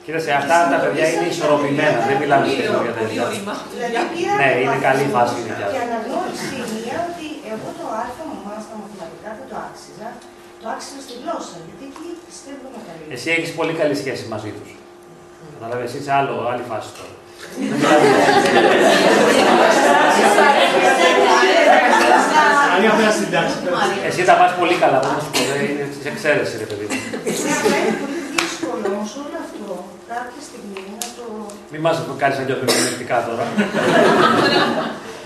[0.04, 3.22] Κοίταξε, αυτά τα παιδιά είναι ισορροπημένα, δεν μιλάμε σχεδόν για τέτοια.
[3.74, 5.86] Δηλαδή, πήρα Ναι, το είναι βαθμό καλή φάση η δικιά Και σου.
[5.86, 10.08] αναγνώρισε η μία ότι εγώ το α μαμά στα μαθηματικά δεν το άξιζα.
[10.60, 13.12] Το άξιζα στη γλώσσα, γιατί εκεί πιστεύω με καλύτερα.
[13.16, 14.70] Εσύ έχεις πολύ καλή σχέση μαζί τους.
[15.54, 17.14] Κατάλαβε, εσύ είσαι άλλο, άλλη φάση τώρα.
[22.74, 23.56] Αν είχα να συντάξει.
[24.08, 26.96] Εσύ τα πας πολύ καλά, όμως σου πω, δεν είναι της εξαίρεση, ρε παιδί μου.
[27.78, 29.66] Είναι πολύ δύσκολο όμως όλο αυτό
[30.12, 31.24] κάποια στιγμή να το.
[31.72, 33.44] Μην μας κάνεις να νιώθουμε μηνυτικά τώρα.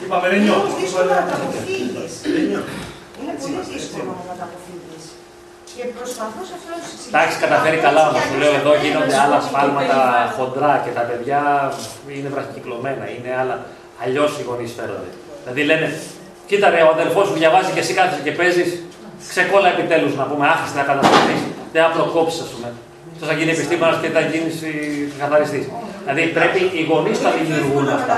[0.02, 0.60] Είπαμε, δεν Είναι νιώθω.
[0.62, 2.14] όμως δύσκολο να τα αποφύγεις.
[3.20, 4.61] Είναι πολύ δύσκολο να τα αποφύγεις.
[5.77, 9.16] Και προσπαθώ σε αυτό να σου Τα έχεις καταφέρει καλά όμως, σου λέω εδώ γίνονται
[9.24, 9.99] άλλα σφάλματα
[10.36, 11.40] χοντρά και τα παιδιά
[12.16, 13.57] είναι βραχικυκλωμένα, είναι άλλα.
[14.03, 15.11] Αλλιώς οι γονείς φέρονται.
[15.43, 15.86] Δηλαδή λένε,
[16.49, 18.70] κοίτα ρε, ο αδελφός σου διαβάζει και εσύ κάθεσαι και παίζεις,
[19.32, 21.43] ξεκόλα επιτέλους να πούμε, άχιστα να κατασταθείς,
[21.73, 22.69] δεν θα προκόψεις ας πούμε.
[23.12, 24.73] Αυτός θα γίνει επιστήμονας και θα γίνεις ε,
[25.23, 25.65] καθαριστής.
[26.05, 28.16] Δηλαδή πρέπει οι γονείς τα δημιουργούν αυτά.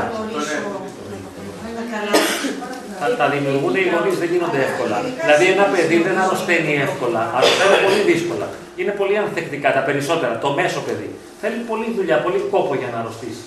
[3.00, 4.96] Τα, τα δημιουργούν οι γονείς, δεν γίνονται εύκολα.
[5.24, 8.46] Δηλαδή, ένα παιδί δεν αρρωσταίνει εύκολα, αρρωσταίνει πολύ δύσκολα.
[8.80, 10.34] Είναι πολύ ανθεκτικά τα περισσότερα.
[10.44, 11.08] Το μέσο παιδί
[11.40, 13.44] θέλει πολλή δουλειά, πολύ κόπο για να αρρωστήσει.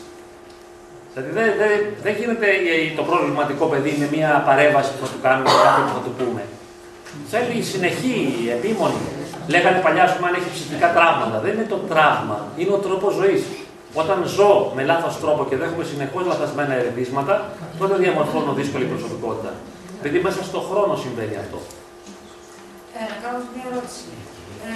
[1.11, 1.71] Δηλαδή, δεν δεν
[2.05, 5.81] δεν γίνεται ε, το προβληματικό παιδί με μια παρέμβαση που θα του κάνουμε ή κάτι
[5.85, 6.43] που θα του πούμε.
[7.31, 8.17] Θέλει συνεχή,
[8.57, 9.01] επίμονη.
[9.53, 11.37] Λέγανε παλιά, σου αν έχει ψυχικά τραύματα.
[11.43, 13.41] Δεν είναι το τραύμα, είναι ο τρόπος ζωής.
[14.01, 17.35] Όταν ζω με λάθος τρόπο και δέχομαι συνεχώς λαθασμένα ερεθίσματα,
[17.79, 19.51] τότε διαμορφώνω δύσκολη προσωπικότητα.
[19.99, 21.59] Επειδή μέσα στον χρόνο συμβαίνει αυτό.
[22.97, 24.09] Ε, να κάνω μια ερώτηση.
[24.67, 24.71] Ε,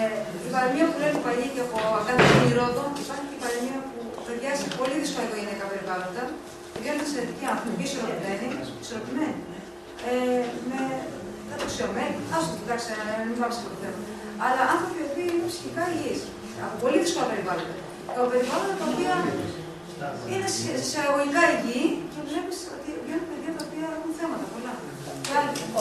[0.47, 4.51] η παροιμία που λένε παλιοί και από ακαδημική Ρόδο, υπάρχει και η παροιμία που παιδιά
[4.61, 6.23] σε πολύ δύσκολα οικογενειακά περιβάλλοντα,
[6.81, 8.47] βγαίνουν εξαιρετικοί άνθρωποι, ισορροπημένοι,
[8.83, 9.39] ισορροπημένοι,
[10.09, 10.79] ε, με
[11.49, 13.99] κατοξιωμένοι, άσο το εντάξει, ε, μην πάμε σε αυτό το θέμα.
[14.45, 16.21] Αλλά άνθρωποι οι οποίοι είναι ψυχικά υγιείς,
[16.65, 17.90] από πολύ δύσκολα περιβάλλοντα.
[18.17, 19.13] Από περιβάλλοντα τα οποία
[20.31, 20.47] είναι
[20.81, 24.73] εισαγωγικά υγιή και βλέπεις ότι βγαίνουν παιδιά τα οποία έχουν θέματα πολλά.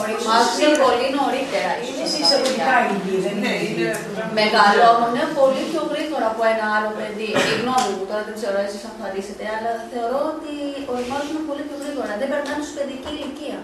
[0.01, 1.71] Οριμάζουν πολύ νωρίτερα.
[1.85, 3.87] Είναι σε εισαγωγικά υγιή, δεν είναι.
[4.39, 7.31] Μεγαλώνουν πολύ πιο γρήγορα από ένα άλλο παιδί.
[7.51, 10.51] Η γνώμη μου, τώρα δεν ξέρω εσείς αν θα λύσετε, αλλά θεωρώ ότι
[10.93, 12.11] οριμάζουν πολύ πιο γρήγορα.
[12.21, 13.59] Δεν περνάνε στους παιδική ηλικία.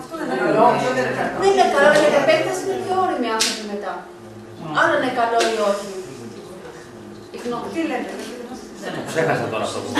[0.00, 0.60] Αυτό δεν είναι καλό.
[0.76, 1.36] αυτό δεν είναι καλό.
[1.42, 3.94] Δεν είναι καλό, αλλά για επέκταση είναι πιο όριμοι άνθρωποι μετά.
[4.80, 5.97] Άρα είναι καλό ή όχι.
[7.38, 7.66] Η γνώμη.
[7.74, 8.12] Τι λέτε,
[8.96, 9.90] Το ξέχασα τώρα αυτό που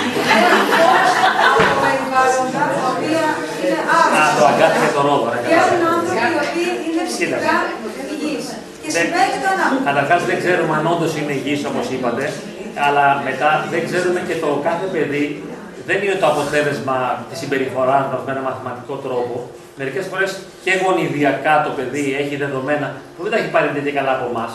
[1.47, 3.23] από περιβάλλοντα τα οποία
[3.61, 4.43] είναι Α, το άρρωστα.
[4.51, 5.37] αγκάθι και το ρόδο, ρε.
[5.45, 7.55] Βγαίνουν άνθρωποι οι οποίοι είναι ψυχικά
[8.13, 8.47] υγιείς.
[8.83, 9.83] Και συμβαίνει και το ανάποδο.
[9.89, 12.23] Καταρχάς δεν ξέρουμε αν όντως είναι υγιή όπως είπατε,
[12.85, 15.23] αλλά μετά δεν ξέρουμε και το κάθε παιδί
[15.89, 16.97] δεν είναι το αποτέλεσμα
[17.29, 19.35] της συμπεριφοράς μας με ένα μαθηματικό τρόπο.
[19.81, 20.29] Μερικές φορές
[20.65, 24.51] και γονιδιακά το παιδί έχει δεδομένα που δεν τα έχει πάρει τέτοια καλά από εμάς.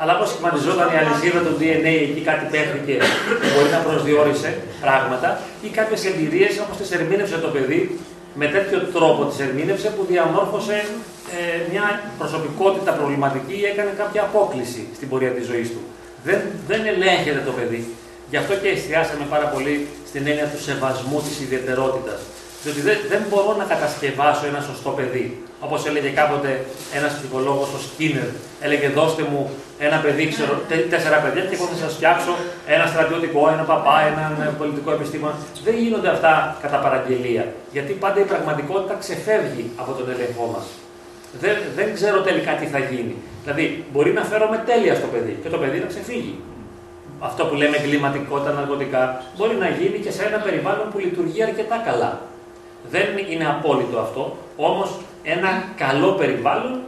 [0.00, 2.94] Αλλά όπως σχηματιζόταν η αλυσίδα του DNA, εκεί κάτι παίχτηκε
[3.40, 4.50] που μπορεί να προσδιορίσε
[4.84, 5.28] πράγματα
[5.66, 7.80] ή κάποιες εμπειρίες όπω τις ερμήνευσε το παιδί
[8.40, 10.76] με τέτοιο τρόπο τις ερμήνευσε που διαμόρφωσε
[11.36, 11.84] ε, μια
[12.18, 15.82] προσωπικότητα προβληματική ή έκανε κάποια απόκληση στην πορεία της ζωής του.
[16.24, 16.38] Δεν,
[16.68, 17.82] δεν ελέγχεται το παιδί.
[18.30, 22.20] Γι' αυτό και εστιάσαμε πάρα πολύ στην έννοια του σεβασμού της ιδιαιτερότητας.
[22.64, 25.26] Διότι δεν, δεν μπορώ να κατασκευάσω ένα σωστό παιδί.
[25.66, 26.50] Όπως έλεγε κάποτε
[26.98, 28.28] ένας ψυχολόγος, ο Σκίνερ,
[28.60, 32.32] έλεγε: Δώστε μου ένα παιδί, ξέρω, τε- τέσσερα παιδιά και εγώ θα σας φτιάξω
[32.74, 35.34] ένα στρατιωτικό, ένα παπά, έναν ε, πολιτικό επιστήμονα.
[35.66, 36.32] Δεν γίνονται αυτά
[36.62, 37.44] κατά παραγγελία.
[37.72, 40.66] Γιατί πάντα η πραγματικότητα ξεφεύγει από τον έλεγχό μας.
[41.40, 43.14] Δεν, δεν ξέρω τελικά τι θα γίνει.
[43.42, 46.34] Δηλαδή, μπορεί να φέρομαι τέλεια στο παιδί και το παιδί να ξεφύγει.
[47.28, 51.76] Αυτό που λέμε εγκληματικότητα, ναρκωτικά, μπορεί να γίνει και σε ένα περιβάλλον που λειτουργεί αρκετά
[51.88, 52.12] καλά.
[52.90, 54.90] Δεν είναι απόλυτο αυτό, όμως
[55.22, 56.80] ένα καλό περιβάλλον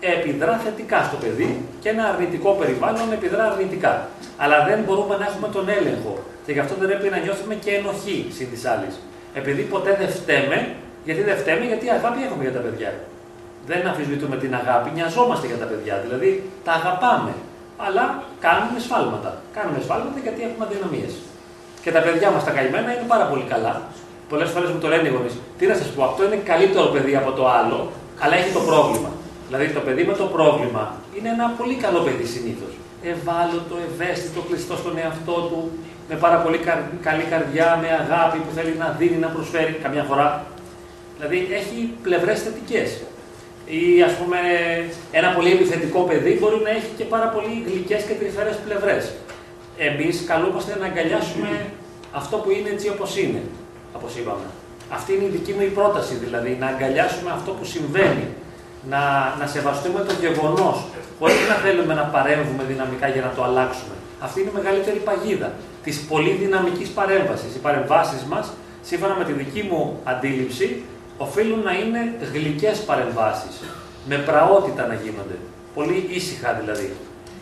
[0.00, 4.08] επιδρά θετικά στο παιδί και ένα αρνητικό περιβάλλον επιδρά αρνητικά.
[4.36, 6.14] Αλλά δεν μπορούμε να έχουμε τον έλεγχο
[6.46, 8.94] και γι' αυτό δεν πρέπει να νιώθουμε και ενοχή συν της άλλης.
[9.34, 10.58] Επειδή ποτέ δεν φταίμε,
[11.04, 12.90] γιατί δεν φταίμε, γιατί αγάπη έχουμε για τα παιδιά.
[13.66, 15.94] Δεν αμφισβητούμε την αγάπη, νοιαζόμαστε για τα παιδιά.
[16.04, 17.32] Δηλαδή τα αγαπάμε.
[17.86, 18.04] Αλλά
[18.46, 19.30] κάνουμε σφάλματα.
[19.56, 21.12] Κάνουμε σφάλματα γιατί έχουμε αδυναμίες.
[21.82, 23.74] Και τα παιδιά μας τα καημένα είναι πάρα πολύ καλά.
[24.28, 25.34] Πολλές φορές μου το λένε οι γονείς.
[25.58, 27.78] Τι να σας πω, αυτό είναι καλύτερο παιδί από το άλλο,
[28.22, 29.10] αλλά έχει το πρόβλημα.
[29.48, 30.82] Δηλαδή το παιδί με το πρόβλημα
[31.18, 32.72] είναι ένα πολύ καλό παιδί συνήθως.
[33.12, 35.60] Ευάλωτο, ευαίσθητο, κλειστό στον εαυτό του,
[36.08, 40.02] με πάρα πολύ καρ- καλή καρδιά, με αγάπη που θέλει να δίνει, να προσφέρει καμιά
[40.10, 40.28] φορά.
[41.16, 42.88] Δηλαδή έχει πλευρές θετικές.
[43.66, 44.38] Ή ας πούμε
[45.12, 49.12] ένα πολύ επιθετικό παιδί μπορεί να έχει και πάρα πολύ γλυκές και τρυφερές πλευρές.
[49.88, 51.50] Εμείς καλούμαστε να αγκαλιάσουμε
[52.12, 53.42] αυτό που είναι έτσι όπως είναι,
[53.96, 54.46] όπως είπαμε.
[54.96, 58.26] Αυτή είναι η δική μου η πρόταση, δηλαδή να αγκαλιάσουμε αυτό που συμβαίνει.
[58.88, 60.84] Να, να σεβαστούμε το γεγονός,
[61.18, 63.94] χωρίς να θέλουμε να παρέμβουμε δυναμικά για να το αλλάξουμε.
[64.20, 65.52] Αυτή είναι η μεγαλύτερη παγίδα
[65.84, 67.54] της πολύ δυναμικής παρέμβασης.
[67.54, 68.52] Οι παρεμβάσεις μας,
[68.82, 70.82] σύμφωνα με τη δική μου αντίληψη,
[71.18, 72.00] οφείλουν να είναι
[72.32, 73.54] γλυκές παρεμβάσεις.
[74.08, 75.36] Με πραότητα να γίνονται.
[75.74, 76.92] Πολύ ήσυχα δηλαδή.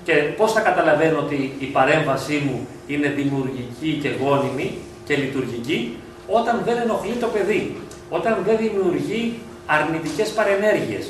[0.05, 5.97] Και πώς θα καταλαβαίνω ότι η παρέμβασή μου είναι δημιουργική και γόνιμη και λειτουργική,
[6.39, 7.63] όταν δεν ενοχλεί το παιδί.
[8.11, 11.05] Όταν δεν δημιουργεί αρνητικές παρενέργειες.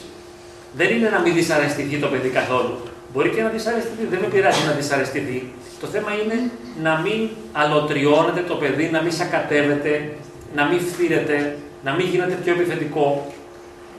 [0.79, 2.75] Δεν είναι να μην δυσαρεστηθεί το παιδί καθόλου.
[3.13, 5.39] Μπορεί και να δυσαρεστηθεί, δεν με πειράζει να δυσαρεστηθεί.
[5.81, 6.39] Το θέμα είναι
[6.83, 7.21] να μην
[7.53, 9.93] αλωτριώνεται το παιδί, να μην σακατεύεται,
[10.55, 13.33] να μην φθύρεται, να μην γίνεται πιο επιθετικό,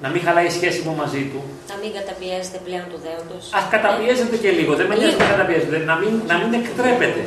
[0.02, 1.40] να μην χαλάει η σχέση μου μαζί του.
[1.72, 3.44] Να μην καταπιέζεται πλέον του δέοντος.
[3.58, 7.24] Α καταπιέζεται και λίγο, δεν με νοιάζει να καταπιέζεται, να μην, να μην εκτρέπεται.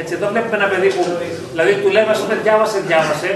[0.00, 1.02] Έτσι, εδώ βλέπουμε ένα παιδί που,
[1.52, 3.30] δηλαδή του λέμε, ας πούμε, διάβασε, διάβασε,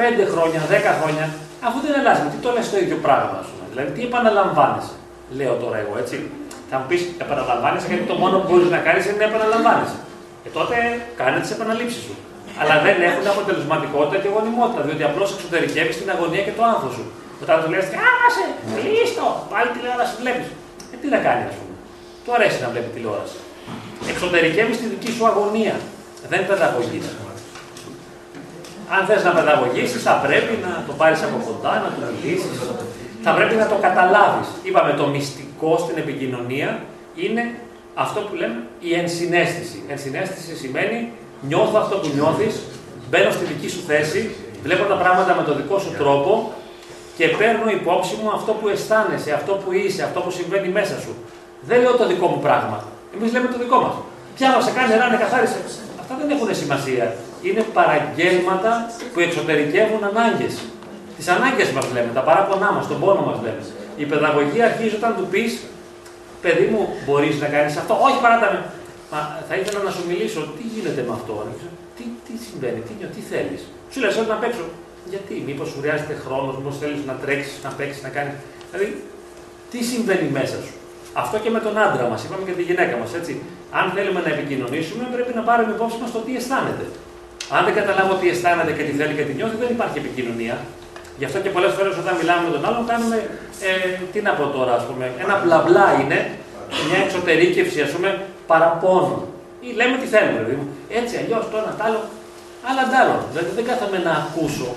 [0.00, 1.24] πέντε χρόνια, δέκα χρόνια,
[1.66, 3.64] αφού δεν αλλάζει, τι το λες το ίδιο πράγμα, ας πούμε.
[3.72, 4.94] Δηλαδή, τι επαναλαμβάνεσαι,
[5.38, 6.16] λέω τώρα εγώ, έτσι.
[6.70, 9.98] Θα μου πεις, επαναλαμβάνεσαι, γιατί το μόνο που μπορείς να κάνεις είναι να επαναλαμβάνεσαι.
[10.46, 10.76] Ε, τότε
[11.20, 12.14] κάνε τις επαναλήψεις σου.
[12.60, 17.04] Αλλά δεν έχουν αποτελεσματικότητα και γονιμότητα, διότι απλώς εξωτερικεύεις την αγωνία και το άγχος σου.
[17.42, 18.44] Όταν του λες, Κάμασε,
[18.74, 20.48] κλείστο, πάλι τηλεόραση βλέπεις.
[20.92, 21.74] Ε, τι να κάνει, ας πούμε.
[22.24, 23.38] Του αρέσει να βλέπει τηλεόραση.
[24.12, 25.76] Εξωτερικεύεις τη δική σου αγωνία.
[26.28, 27.06] Δεν παιδαγωγείς.
[28.88, 32.48] Αν θες να παιδαγωγήσεις, θα πρέπει να το πάρεις από κοντά, να του μιλήσει.
[33.22, 34.48] Θα πρέπει να το καταλάβεις.
[34.62, 36.82] Είπαμε, το μυστικό στην επικοινωνία
[37.14, 37.44] είναι
[37.94, 39.82] αυτό που λέμε η ενσυναίσθηση.
[39.88, 42.54] Ενσυναίσθηση σημαίνει νιώθω αυτό που νιώθεις,
[43.10, 46.52] μπαίνω στη δική σου θέση, βλέπω τα πράγματα με τον δικό σου τρόπο
[47.16, 51.12] και παίρνω υπόψη μου αυτό που αισθάνεσαι, αυτό που είσαι, αυτό που συμβαίνει μέσα σου.
[51.60, 52.84] Δεν λέω το δικό μου πράγμα.
[53.16, 53.94] Εμείς λέμε το δικό μας.
[54.36, 55.58] Πιάσε, κάνει ράνε, καθάρισε.
[56.04, 57.06] Αυτά δεν έχουν σημασία.
[57.46, 58.72] Είναι παραγγέλματα
[59.12, 60.54] που εξωτερικεύουν ανάγκες.
[61.16, 63.62] Τις ανάγκες μας λέμε, τα παράπονά μας, τον πόνο μας λέμε.
[64.02, 65.52] Η παιδαγωγία αρχίζει όταν του πεις,
[66.42, 67.92] παιδί μου, μπορείς να κάνεις αυτό.
[68.06, 68.58] Όχι, παράτα με.
[69.12, 69.18] Μα
[69.48, 71.34] θα ήθελα να σου μιλήσω, τι γίνεται με αυτό,
[71.96, 73.62] τι, τι συμβαίνει, τι, τι θέλεις.
[73.90, 74.64] Σου λε, θέλω να παίξω.
[75.12, 78.34] Γιατί, μήπως σου χρειάζεται χρόνος, μήπως θέλεις να τρέξεις, να παίξεις, να κάνεις.
[78.70, 78.88] Δηλαδή,
[79.70, 80.74] τι συμβαίνει μέσα σου.
[81.22, 83.32] Αυτό και με τον άντρα μας, είπαμε και τη γυναίκα μας, έτσι.
[83.78, 86.84] Αν θέλουμε να επικοινωνήσουμε, πρέπει να πάρουμε υπόψη μας το τι αισθάνεται.
[87.56, 90.56] Αν δεν καταλάβω τι αισθάνεται και τι θέλει και τι νιώθει, δεν υπάρχει επικοινωνία.
[91.18, 93.16] Γι' αυτό και πολλές φορές όταν μιλάμε με τον άλλον, κάνουμε.
[93.68, 95.04] Ε, τι να πω τώρα, ας πούμε.
[95.24, 96.18] Ένα μπλα μπλα είναι
[96.88, 98.08] μια εξωτερήκευση, ας πούμε,
[98.50, 99.20] παραπώνων.
[99.66, 100.56] Ή λέμε τι θέλουμε, δηλαδή.
[101.00, 102.00] Έτσι, αλλιώς, το ένα, τ' άλλο.
[102.68, 103.16] Αλλά τ' άλλο.
[103.30, 104.70] Δηλαδή δεν κάθομαι να ακούσω.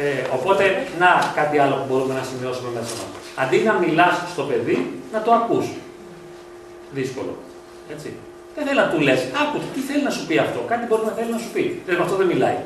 [0.00, 0.64] Ε, οπότε,
[1.02, 3.10] να κάτι άλλο που μπορούμε να σημειώσουμε μέσα μας.
[3.42, 4.78] Αντί να μιλάς στο παιδί,
[5.12, 5.66] να το ακούς.
[6.92, 7.36] Δύσκολο.
[7.92, 8.12] Έτσι.
[8.54, 11.14] Δεν θέλει να του λες, άκου τι θέλει να σου πει αυτό; Κάτι μπορεί να
[11.18, 11.82] θέλει να σου πει.
[11.84, 12.58] Δηλαδή αυτό δεν μιλάει.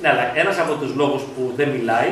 [0.00, 2.10] Ναι, αλλά ένας από τους λόγους που δεν μιλάει,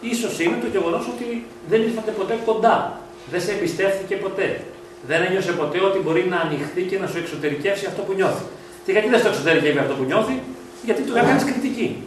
[0.00, 3.00] ίσως είναι το γεγονός ότι δεν ήρθατε ποτέ κοντά.
[3.30, 4.60] Δεν σε εμπιστεύτηκε ποτέ.
[5.06, 8.44] Δεν ένιωσε ποτέ ότι μπορεί να ανοιχθεί και να σου εξωτερικεύσει αυτό που νιώθει.
[8.84, 10.42] Και γιατί δεν στο εξωτερικεύει αυτό που νιώθει,
[10.84, 12.02] γιατί του έκανε κριτική.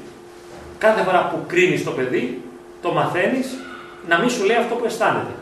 [0.77, 2.41] Κάθε φορά που κρίνεις το παιδί,
[2.81, 3.48] το μαθαίνεις
[4.07, 5.34] να μην σου λέει αυτό που αισθάνεται.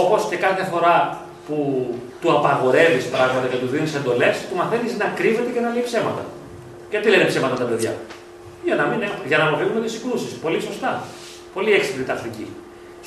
[0.00, 0.96] Όπως και κάθε φορά
[1.46, 1.56] που
[2.20, 6.22] του απαγορεύεις πράγματα και του δίνεις εντολές, του μαθαίνεις να κρύβεται και να λέει ψέματα.
[6.90, 7.92] Γιατί λένε ψέματα τα παιδιά;
[8.64, 10.32] Για να, μην, έχουμε- για να αποφύγουμε τις συγκρούσεις.
[10.44, 10.92] Πολύ σωστά.
[11.54, 12.46] Πολύ έξυπνη τακτική.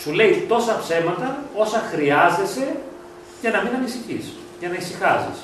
[0.02, 1.28] Σου λέει τόσα ψέματα
[1.64, 2.66] όσα χρειάζεσαι
[3.42, 4.26] για να μην ανησυχείς,
[4.60, 5.38] για να ησυχάζεις.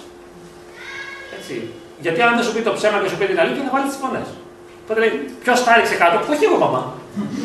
[1.38, 1.56] Έτσι.
[2.04, 4.00] Γιατί αν δεν σου πει το ψέμα και σου πει την αλήθεια, θα βάλεις τις
[4.04, 4.28] φωνές.
[4.84, 6.82] Οπότε λέει, ποιος τα ρίξε κάτω, όχι εγώ μαμά.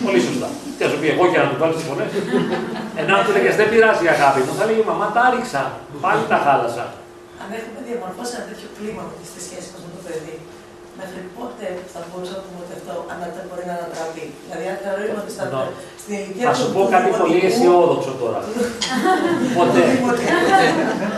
[0.05, 0.48] Πολύ σωστά.
[0.74, 2.10] Τι θα σου πει εγώ για να του βάλει τις φωνές;
[3.01, 5.62] Ενώ αν του λέγες δεν πειράζει αγάπη μου, θα λέγει μαμά τα ρίξα.
[6.05, 6.85] Πάλι τα χάλασα.
[7.43, 10.36] Αν έχουμε διαμορφώσει ένα τέτοιο κλίμα στη σχέση μας με το παιδί,
[11.01, 15.19] μέχρι πότε θα μπορούσαμε να πούμε ότι αυτό ανα- μπορεί να ανατραπεί; Δηλαδή, αν θεωρούμε
[15.23, 15.60] ότι στα, Ενώ,
[16.02, 18.40] στην ηλικία Θα του σου πω κάτι δημοτικού- πολύ αισιόδοξο τώρα.
[19.59, 19.82] Ποτέ.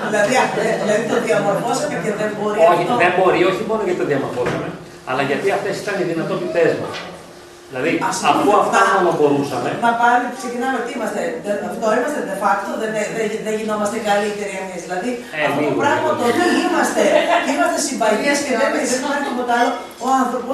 [0.08, 0.32] δηλαδή,
[0.66, 2.94] ε, δηλαδή, το διαμορφώσαμε και δεν μπορεί Όχι, αυτό.
[3.02, 4.68] δεν μπορεί, όχι μόνο γιατί το διαμορφώσαμε,
[5.10, 6.94] αλλά γιατί αυτές ήταν οι δυνατότητές μας.
[7.74, 11.20] Δηλαδή, Ας αφού πούμε, αυτά αυτά- μόνο μπορούσαμε, Μα πάλι ξεκινάμε τι είμαστε.
[11.46, 14.80] Δεν- Αυτό είμαστε de facto, δεν, δεν, δεν γινόμαστε καλύτεροι εμείς.
[14.86, 16.18] Δηλαδή, Ε, αυτό το λίγο, πράγμα λίγο.
[16.20, 17.02] το ότι είμαστε,
[17.52, 19.72] είμαστε συμπαγεί και δεν δεν υπάρχει τίποτα άλλο,
[20.04, 20.52] ο άνθρωπο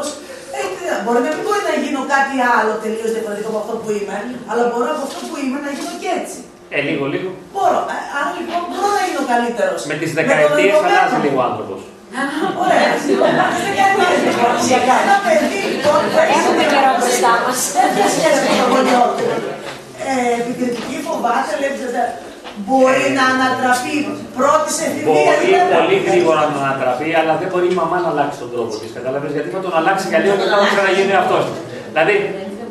[1.05, 4.17] μπορεί να μην μπορεί να γίνω κάτι άλλο τελείως διαφορετικό από αυτό που είμαι,
[4.51, 6.39] αλλά μπορώ από αυτό που είμαι να γίνω και έτσι.
[6.77, 7.29] ε, λίγο, λίγο.
[7.55, 7.81] Μπορώ.
[7.95, 9.81] Ε, Άρα λοιπόν μπορώ να γίνω καλύτερος.
[9.91, 11.81] Με τις δεκαετίες αλλάζει λίγο ο άνθρωπος.
[12.65, 12.89] Ωραία.
[13.05, 14.53] Δεν δεκαετίες λοιπόν.
[14.70, 17.59] Για ένα παιδί λοιπόν που έχει Έχουμε καιρό μπροστά μας.
[17.77, 19.27] τέτοια σχέση με το γονιό του.
[20.11, 22.12] Ε, επικριτική φοβάται, λέει, δεν-
[22.66, 23.95] μπορεί να ανατραπεί
[24.39, 25.32] πρώτη εφηβεία.
[25.35, 28.91] Μπορεί πολύ γρήγορα να ανατραπεί, αλλά δεν μπορεί η μαμά να αλλάξει τον τρόπο της.
[28.97, 31.43] Κατάλαβε γιατί θα τον αλλάξει για λίγο και θα ξαναγίνει αυτός.
[31.93, 32.15] Δηλαδή,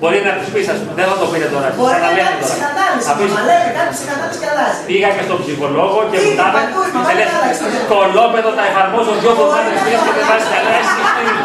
[0.02, 1.68] μπορεί να τους πεις, ας πούμε, δεν θα το πείτε τώρα.
[1.80, 2.50] Μπορεί να ξαναλέτε κάνεις τώρα.
[2.52, 3.06] ψυχανάλυση.
[3.10, 4.80] Θα πεις, Μα λέμε κάτι ψυχανάλυση και αλλάζει.
[4.90, 6.56] Πήγα και στον ψυχολόγο και μου Πήγε τα είπε.
[6.58, 7.90] παντού, η μαμά και λες, δεν άλλαξε.
[7.94, 10.72] Κολόπεδο τα εφαρμόζω δυο εβδομάδε πριν και δεν βάζει καλά.
[10.82, 11.42] εσύ τι είναι».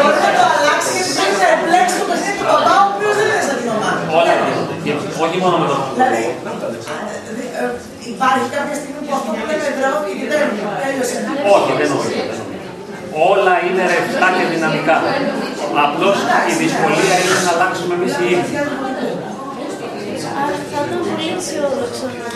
[0.00, 3.26] Μπορεί να το αλλάξει γιατί θέλει να εμπλέξει το παιχνίδι του παπά, ο οποίος δεν
[3.30, 3.98] είναι σαν την ομάδα.
[4.18, 4.74] Όλα γίνονται.
[4.84, 4.92] Και
[5.24, 6.66] Όχι μόνο με το Δηλαδή, ψυχολόγο.
[7.30, 7.66] ε, ε,
[8.14, 10.40] υπάρχει κάποια στιγμή που αυτό που λέμε εδραιώθηκε και δεν
[10.82, 11.16] τέλειωσε.
[11.54, 12.53] Όχι, δεν νομίζω.
[13.14, 13.32] Δεν νομίζω.
[13.32, 14.96] Όλα είναι ρευστά και δυναμικά.
[15.84, 16.18] Απλώς
[16.50, 18.54] η δυσκολία είναι να αλλάξουμε εμείς οι ίδιοι.
[20.42, 22.32] Άρα θα ήταν πολύ αισιόδοξο να,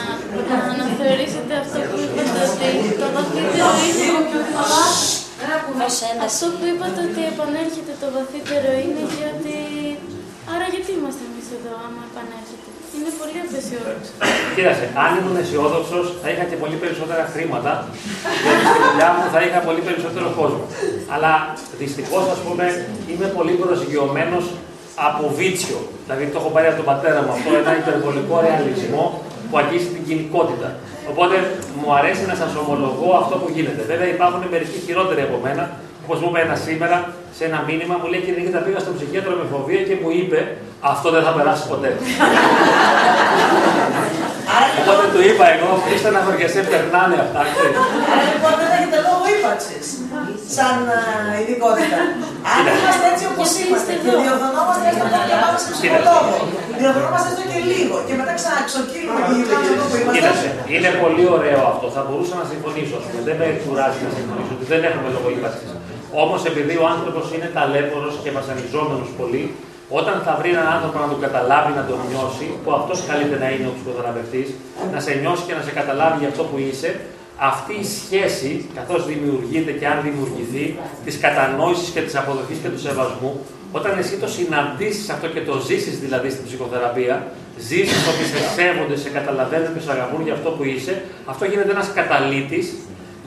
[0.48, 2.68] να αναθεωρήσετε αυτό που είπατε ότι
[3.00, 4.18] το βαθύτερο είναι.
[6.28, 9.59] Αυτό που είπατε ότι επανέρχεται το βαθύτερο είναι γιατί.
[10.52, 14.10] Άρα γιατί είμαστε εμείς εδώ, άμα επανέρχεται; Είναι πολύ απεσιόδοξο.
[14.56, 17.73] Κοίταξε, αν ήμουν αισιόδοξος, θα είχα και πολύ περισσότερα χρήματα
[18.43, 20.65] και στη δουλειά μου θα είχα πολύ περισσότερο κόσμο.
[21.15, 21.32] Αλλά
[21.82, 22.65] δυστυχώς, ας πούμε,
[23.10, 24.44] είμαι πολύ προσγειωμένος
[25.09, 25.78] από βίτσιο.
[26.05, 29.05] Δηλαδή, το έχω πάρει από τον πατέρα μου αυτό, ένα υπερβολικό ρεαλισμό
[29.48, 30.69] που αγγίζει την κοινικότητα.
[31.10, 31.36] Οπότε
[31.81, 33.82] μου αρέσει να σας ομολογώ αυτό που γίνεται.
[33.93, 35.65] Βέβαια, υπάρχουν μερικοί χειρότεροι από μένα.
[36.10, 36.97] Όπω μου είπε ένα σήμερα
[37.36, 40.39] σε ένα μήνυμα, μου λέει: Κύριε Νίκητα, πήγα στον ψυχίατρο με φοβία και μου είπε
[40.93, 41.90] Αυτό δεν θα περάσει ποτέ.
[44.80, 47.40] Οπότε του είπα εγώ, είστε να χωριασέ, περνάνε αυτά.
[47.55, 47.78] ξέρεις.
[48.10, 49.86] Άρα λοιπόν δεν έχετε λόγο ύπαρξης
[50.56, 52.01] σαν ε, ειδικότητα.
[52.52, 56.35] Αν είμαστε έτσι όπως είμαστε και διορθωνόμαστε έστω και πάμε σε ψυχολόγο,
[56.80, 60.16] διορθωνόμαστε έστω και λίγο και μετά ξαναξοκύλουμε και γυρνάμε εδώ που είμαστε.
[60.16, 61.86] Κοίταξε, είναι πολύ ωραίο αυτό.
[61.97, 62.94] Θα μπορούσα να συμφωνήσω.
[63.01, 63.20] ας πούμε.
[63.28, 65.70] Δεν με κουράζει να συμφωνήσω ότι δεν έχουμε λόγο ύπαρξης.
[66.12, 69.44] Όμως επειδή ο άνθρωπος είναι ταλέπορος και βασανιζόμενο πολύ,
[69.98, 73.51] όταν θα βρει έναν άνθρωπο να τον καταλάβει, να τον νιώσει, που αυτός καλύτερα να
[73.55, 74.48] είναι ο ψυχοθεραπευτής,
[74.93, 76.90] να σε νιώσει και να σε καταλάβει για αυτό που είσαι,
[77.51, 80.64] αυτή η σχέση, καθώς δημιουργείται και αν δημιουργηθεί,
[81.05, 83.32] της κατανόησης και της αποδοχής και του σεβασμού,
[83.78, 87.14] όταν εσύ το συναντήσεις αυτό και το ζήσεις δηλαδή στην ψυχοθεραπεία,
[87.68, 91.02] ζήσεις ότι σε σέβονται, σε καταλαβαίνουν και σε αγαπούν για αυτό που είσαι,
[91.32, 92.66] αυτό γίνεται ένας καταλήτης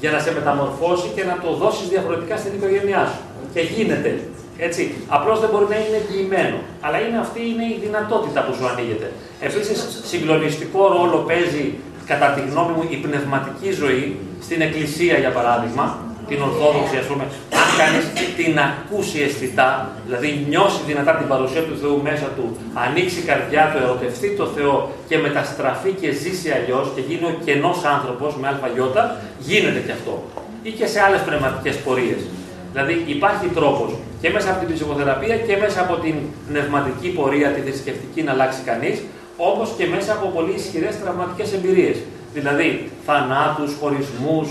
[0.02, 3.22] για να σε μεταμορφώσει και να το δώσεις διαφορετικά στην οικογένειά σου.
[3.54, 4.12] Και γίνεται.
[4.68, 4.82] Έτσι.
[5.16, 6.58] Απλώς δεν μπορεί να είναι εγγυημένο.
[6.86, 9.08] Αλλά είναι αυτή είναι η δυνατότητα που σου ανοίγεται.
[9.48, 9.78] Επίσης,
[10.12, 11.66] συγκλονιστικό ρόλο παίζει,
[12.12, 14.04] κατά τη γνώμη μου, η πνευματική ζωή
[14.46, 15.86] στην Εκκλησία, για παράδειγμα,
[16.32, 17.24] την Ορθόδοξη, ας πούμε,
[17.62, 18.00] αν κανεί
[18.40, 19.70] την ακούσει αισθητά,
[20.06, 22.46] δηλαδή νιώσεις δυνατά την παρουσία του Θεού μέσα του,
[22.86, 24.76] ανοίξει η καρδιά του, ερωτευτεί το Θεό
[25.10, 29.04] και μεταστραφεί και ζήσει αλλιώς και γίνει ο κενός άνθρωπος με αλφαγιώτα,
[29.50, 30.14] γίνεται και αυτό.
[30.68, 32.22] Ή και σε άλλες πνευματικές πορείες.
[32.74, 33.90] Δηλαδή υπάρχει τρόπος
[34.22, 36.16] και μέσα από την ψυχοθεραπεία και μέσα από την
[36.48, 38.98] πνευματική πορεία, τη θρησκευτική να αλλάξει κανείς,
[39.38, 41.98] όπως και μέσα από πολύ ισχυρές τραυματικές εμπειρίες.
[42.34, 42.70] Δηλαδή
[43.06, 44.48] θανάτους, χωρισμούς,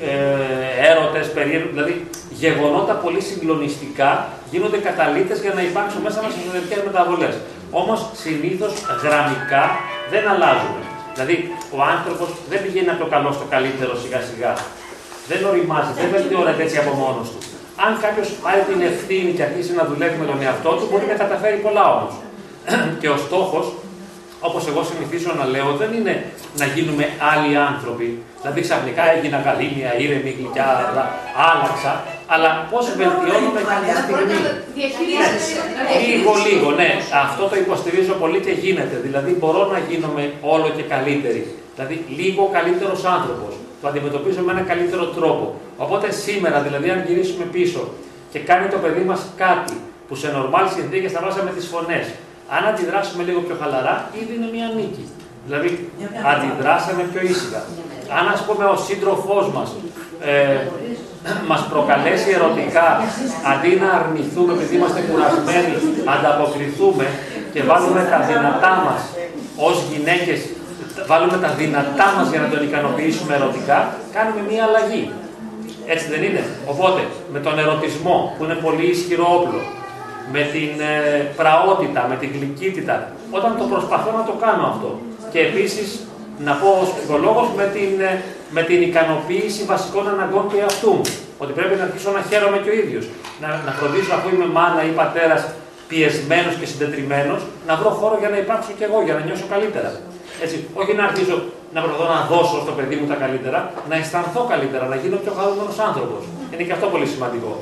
[0.00, 4.10] ε, έρωτες, περίεργους, δηλαδή γεγονότα πολύ συγκλονιστικά
[4.50, 7.34] γίνονται καταλήτες για να υπάρξουν μέσα μας εσωτερικές μεταβολές.
[7.80, 8.72] Όμως συνήθως
[9.04, 9.64] γραμμικά
[10.12, 10.78] δεν αλλάζουν.
[11.14, 11.36] Δηλαδή
[11.76, 14.52] ο άνθρωπος δεν πηγαίνει από το καλό στο καλύτερο σιγά σιγά.
[15.30, 17.40] Δεν οριμάζει, δεν βελτιώνεται έτσι από μόνος του.
[17.84, 21.16] Αν κάποιος πάρει την ευθύνη και αρχίσει να δουλεύει με τον εαυτό του, μπορεί να
[21.22, 22.14] καταφέρει πολλά όμως.
[23.00, 23.66] και ο στόχος
[24.48, 26.14] όπως εγώ συνηθίζω να λέω, δεν είναι
[26.60, 28.08] να γίνουμε άλλοι άνθρωποι.
[28.40, 30.68] Δηλαδή ξαφνικά έγινα καλή, μια ήρεμη, γλυκιά,
[31.50, 31.92] άλλαξα.
[32.34, 34.38] Αλλά πώς βελτιώνουμε κάποια στιγμή;
[36.06, 36.90] Λίγο, λίγο, ναι.
[37.24, 38.96] Αυτό το υποστηρίζω πολύ και γίνεται.
[39.06, 41.42] Δηλαδή, μπορώ να γίνομαι όλο και καλύτερη.
[41.74, 43.52] Δηλαδή, λίγο καλύτερος άνθρωπος.
[43.80, 45.44] Το αντιμετωπίζω με ένα καλύτερο τρόπο.
[45.84, 47.82] Οπότε σήμερα, δηλαδή, αν γυρίσουμε πίσω
[48.32, 49.76] και κάνει το παιδί μας κάτι
[50.08, 52.06] που σε νορμάλ συνθήκες θα βάζαμε τις φωνές.
[52.48, 55.04] Αν αντιδράσουμε λίγο πιο χαλαρά, ήδη είναι μια νίκη.
[55.46, 55.90] Δηλαδή,
[56.32, 57.60] αντιδράσαμε πιο ήσυχα.
[58.18, 59.68] Αν, ας πούμε, ο σύντροφός μας
[60.20, 60.56] ε,
[61.50, 62.86] μας προκαλέσει ερωτικά,
[63.52, 65.74] αντί να αρνηθούμε επειδή είμαστε κουρασμένοι,
[66.14, 67.06] ανταποκριθούμε
[67.52, 69.00] και βάλουμε τα δυνατά μας
[69.68, 70.40] ως γυναίκες,
[71.10, 73.78] βάλουμε τα δυνατά μας για να τον ικανοποιήσουμε ερωτικά,
[74.16, 75.04] κάνουμε μία αλλαγή.
[75.86, 76.42] Έτσι δεν είναι;
[76.72, 77.02] Οπότε,
[77.32, 79.60] με τον ερωτισμό, που είναι πολύ ισχυρό όπλο,
[80.32, 82.96] με την ε, πραότητα, με την γλυκύτητα,
[83.30, 84.90] όταν το προσπαθώ να το κάνω αυτό.
[85.32, 85.88] Και επίσης,
[86.46, 88.22] να πω ως ψυχολόγος, με την, ε,
[88.56, 91.06] με την ικανοποίηση βασικών αναγκών του εαυτού μου.
[91.42, 93.04] Ότι πρέπει να αρχίσω να χαίρομαι και ο ίδιος.
[93.42, 95.42] Να, να φροντίσω αφού είμαι μάνα ή πατέρας
[95.88, 99.90] πιεσμένος και συντετριμένος, να βρω χώρο για να υπάρξω κι εγώ, για να νιώσω καλύτερα.
[100.44, 101.36] Έτσι, όχι να αρχίσω
[101.74, 103.58] να προσπαθώ να δώσω στο παιδί μου τα καλύτερα,
[103.90, 106.22] να αισθανθώ καλύτερα, να γίνω πιο χαρούμενος άνθρωπος.
[106.52, 107.52] Είναι και αυτό πολύ σημαντικό.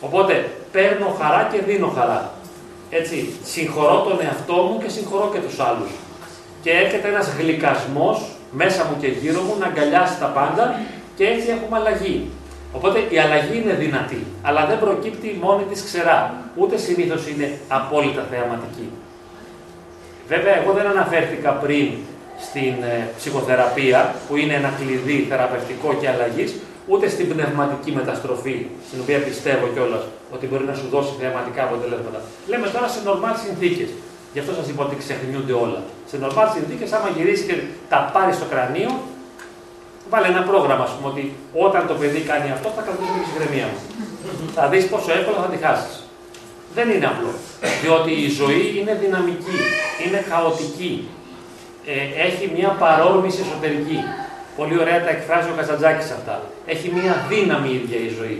[0.00, 2.30] Οπότε παίρνω χαρά και δίνω χαρά.
[2.90, 5.90] Έτσι, συγχωρώ τον εαυτό μου και συγχωρώ και τους άλλους.
[6.62, 8.18] Και έρχεται ένας γλυκασμός
[8.52, 10.80] μέσα μου και γύρω μου να αγκαλιάσει τα πάντα
[11.16, 12.30] και έτσι έχουμε αλλαγή.
[12.72, 16.34] Οπότε η αλλαγή είναι δυνατή, αλλά δεν προκύπτει μόνη της ξερά.
[16.56, 18.88] Ούτε συνήθως είναι απόλυτα θεαματική.
[20.28, 21.88] Βέβαια, εγώ δεν αναφέρθηκα πριν
[22.40, 26.56] στην ε, ψυχοθεραπεία, που είναι ένα κλειδί θεραπευτικό και αλλαγής,
[26.92, 28.56] ούτε στην πνευματική μεταστροφή,
[28.88, 30.02] στην οποία πιστεύω κιόλας
[30.34, 32.18] ότι μπορεί να σου δώσει θεαματικά αποτελέσματα.
[32.50, 33.90] Λέμε τώρα σε νορμάλ συνθήκες.
[34.32, 35.80] Γι' αυτό σας είπα ότι ξεχνιούνται όλα.
[36.10, 37.56] Σε νορμάλ συνθήκες, άμα γυρίσεις και
[37.92, 38.92] τα πάρεις στο κρανίο,
[40.10, 41.24] βάλε ένα πρόγραμμα, ας πούμε, ότι
[41.66, 43.78] όταν το παιδί κάνει αυτό θα κρατήσουμε τη ψυχραιμία μου.
[44.56, 45.94] θα δεις πόσο εύκολα θα τη χάσεις.
[46.76, 47.32] Δεν είναι απλό.
[47.82, 49.58] Διότι η ζωή είναι δυναμική,
[50.04, 50.92] είναι χαοτική.
[51.94, 53.98] Ε, έχει μια παρόρμηση εσωτερική.
[54.56, 56.42] Πολύ ωραία τα εκφράζει ο Καζαντζάκης αυτά.
[56.66, 58.38] Έχει μια δύναμη η ίδια η ζωή.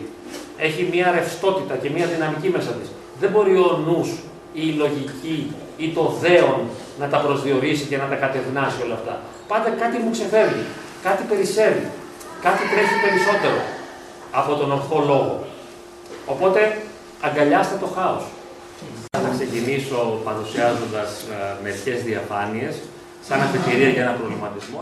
[0.59, 2.89] Έχει μια ρευστότητα και μια δυναμική μέσα της.
[3.20, 4.11] Δεν μπορεί ο νους
[4.53, 6.61] ή η λογική ή το δέον
[7.01, 9.15] να τα προσδιορίσει και να τα κατευνάσει όλα αυτά.
[9.49, 10.65] Πάντα κάτι μου ξεφεύγει,
[11.07, 11.87] κάτι περισσεύει,
[12.47, 13.61] κάτι τρέχει περισσότερο
[14.41, 15.45] από τον ορθό λόγο.
[16.27, 16.61] Οπότε
[17.20, 18.24] αγκαλιάστε το χάος.
[19.11, 22.74] Θα ξεκινήσω παρουσιάζοντας ε, μερικές διαφάνειες
[23.27, 24.81] σαν αφετηρία για ένα προβληματισμό.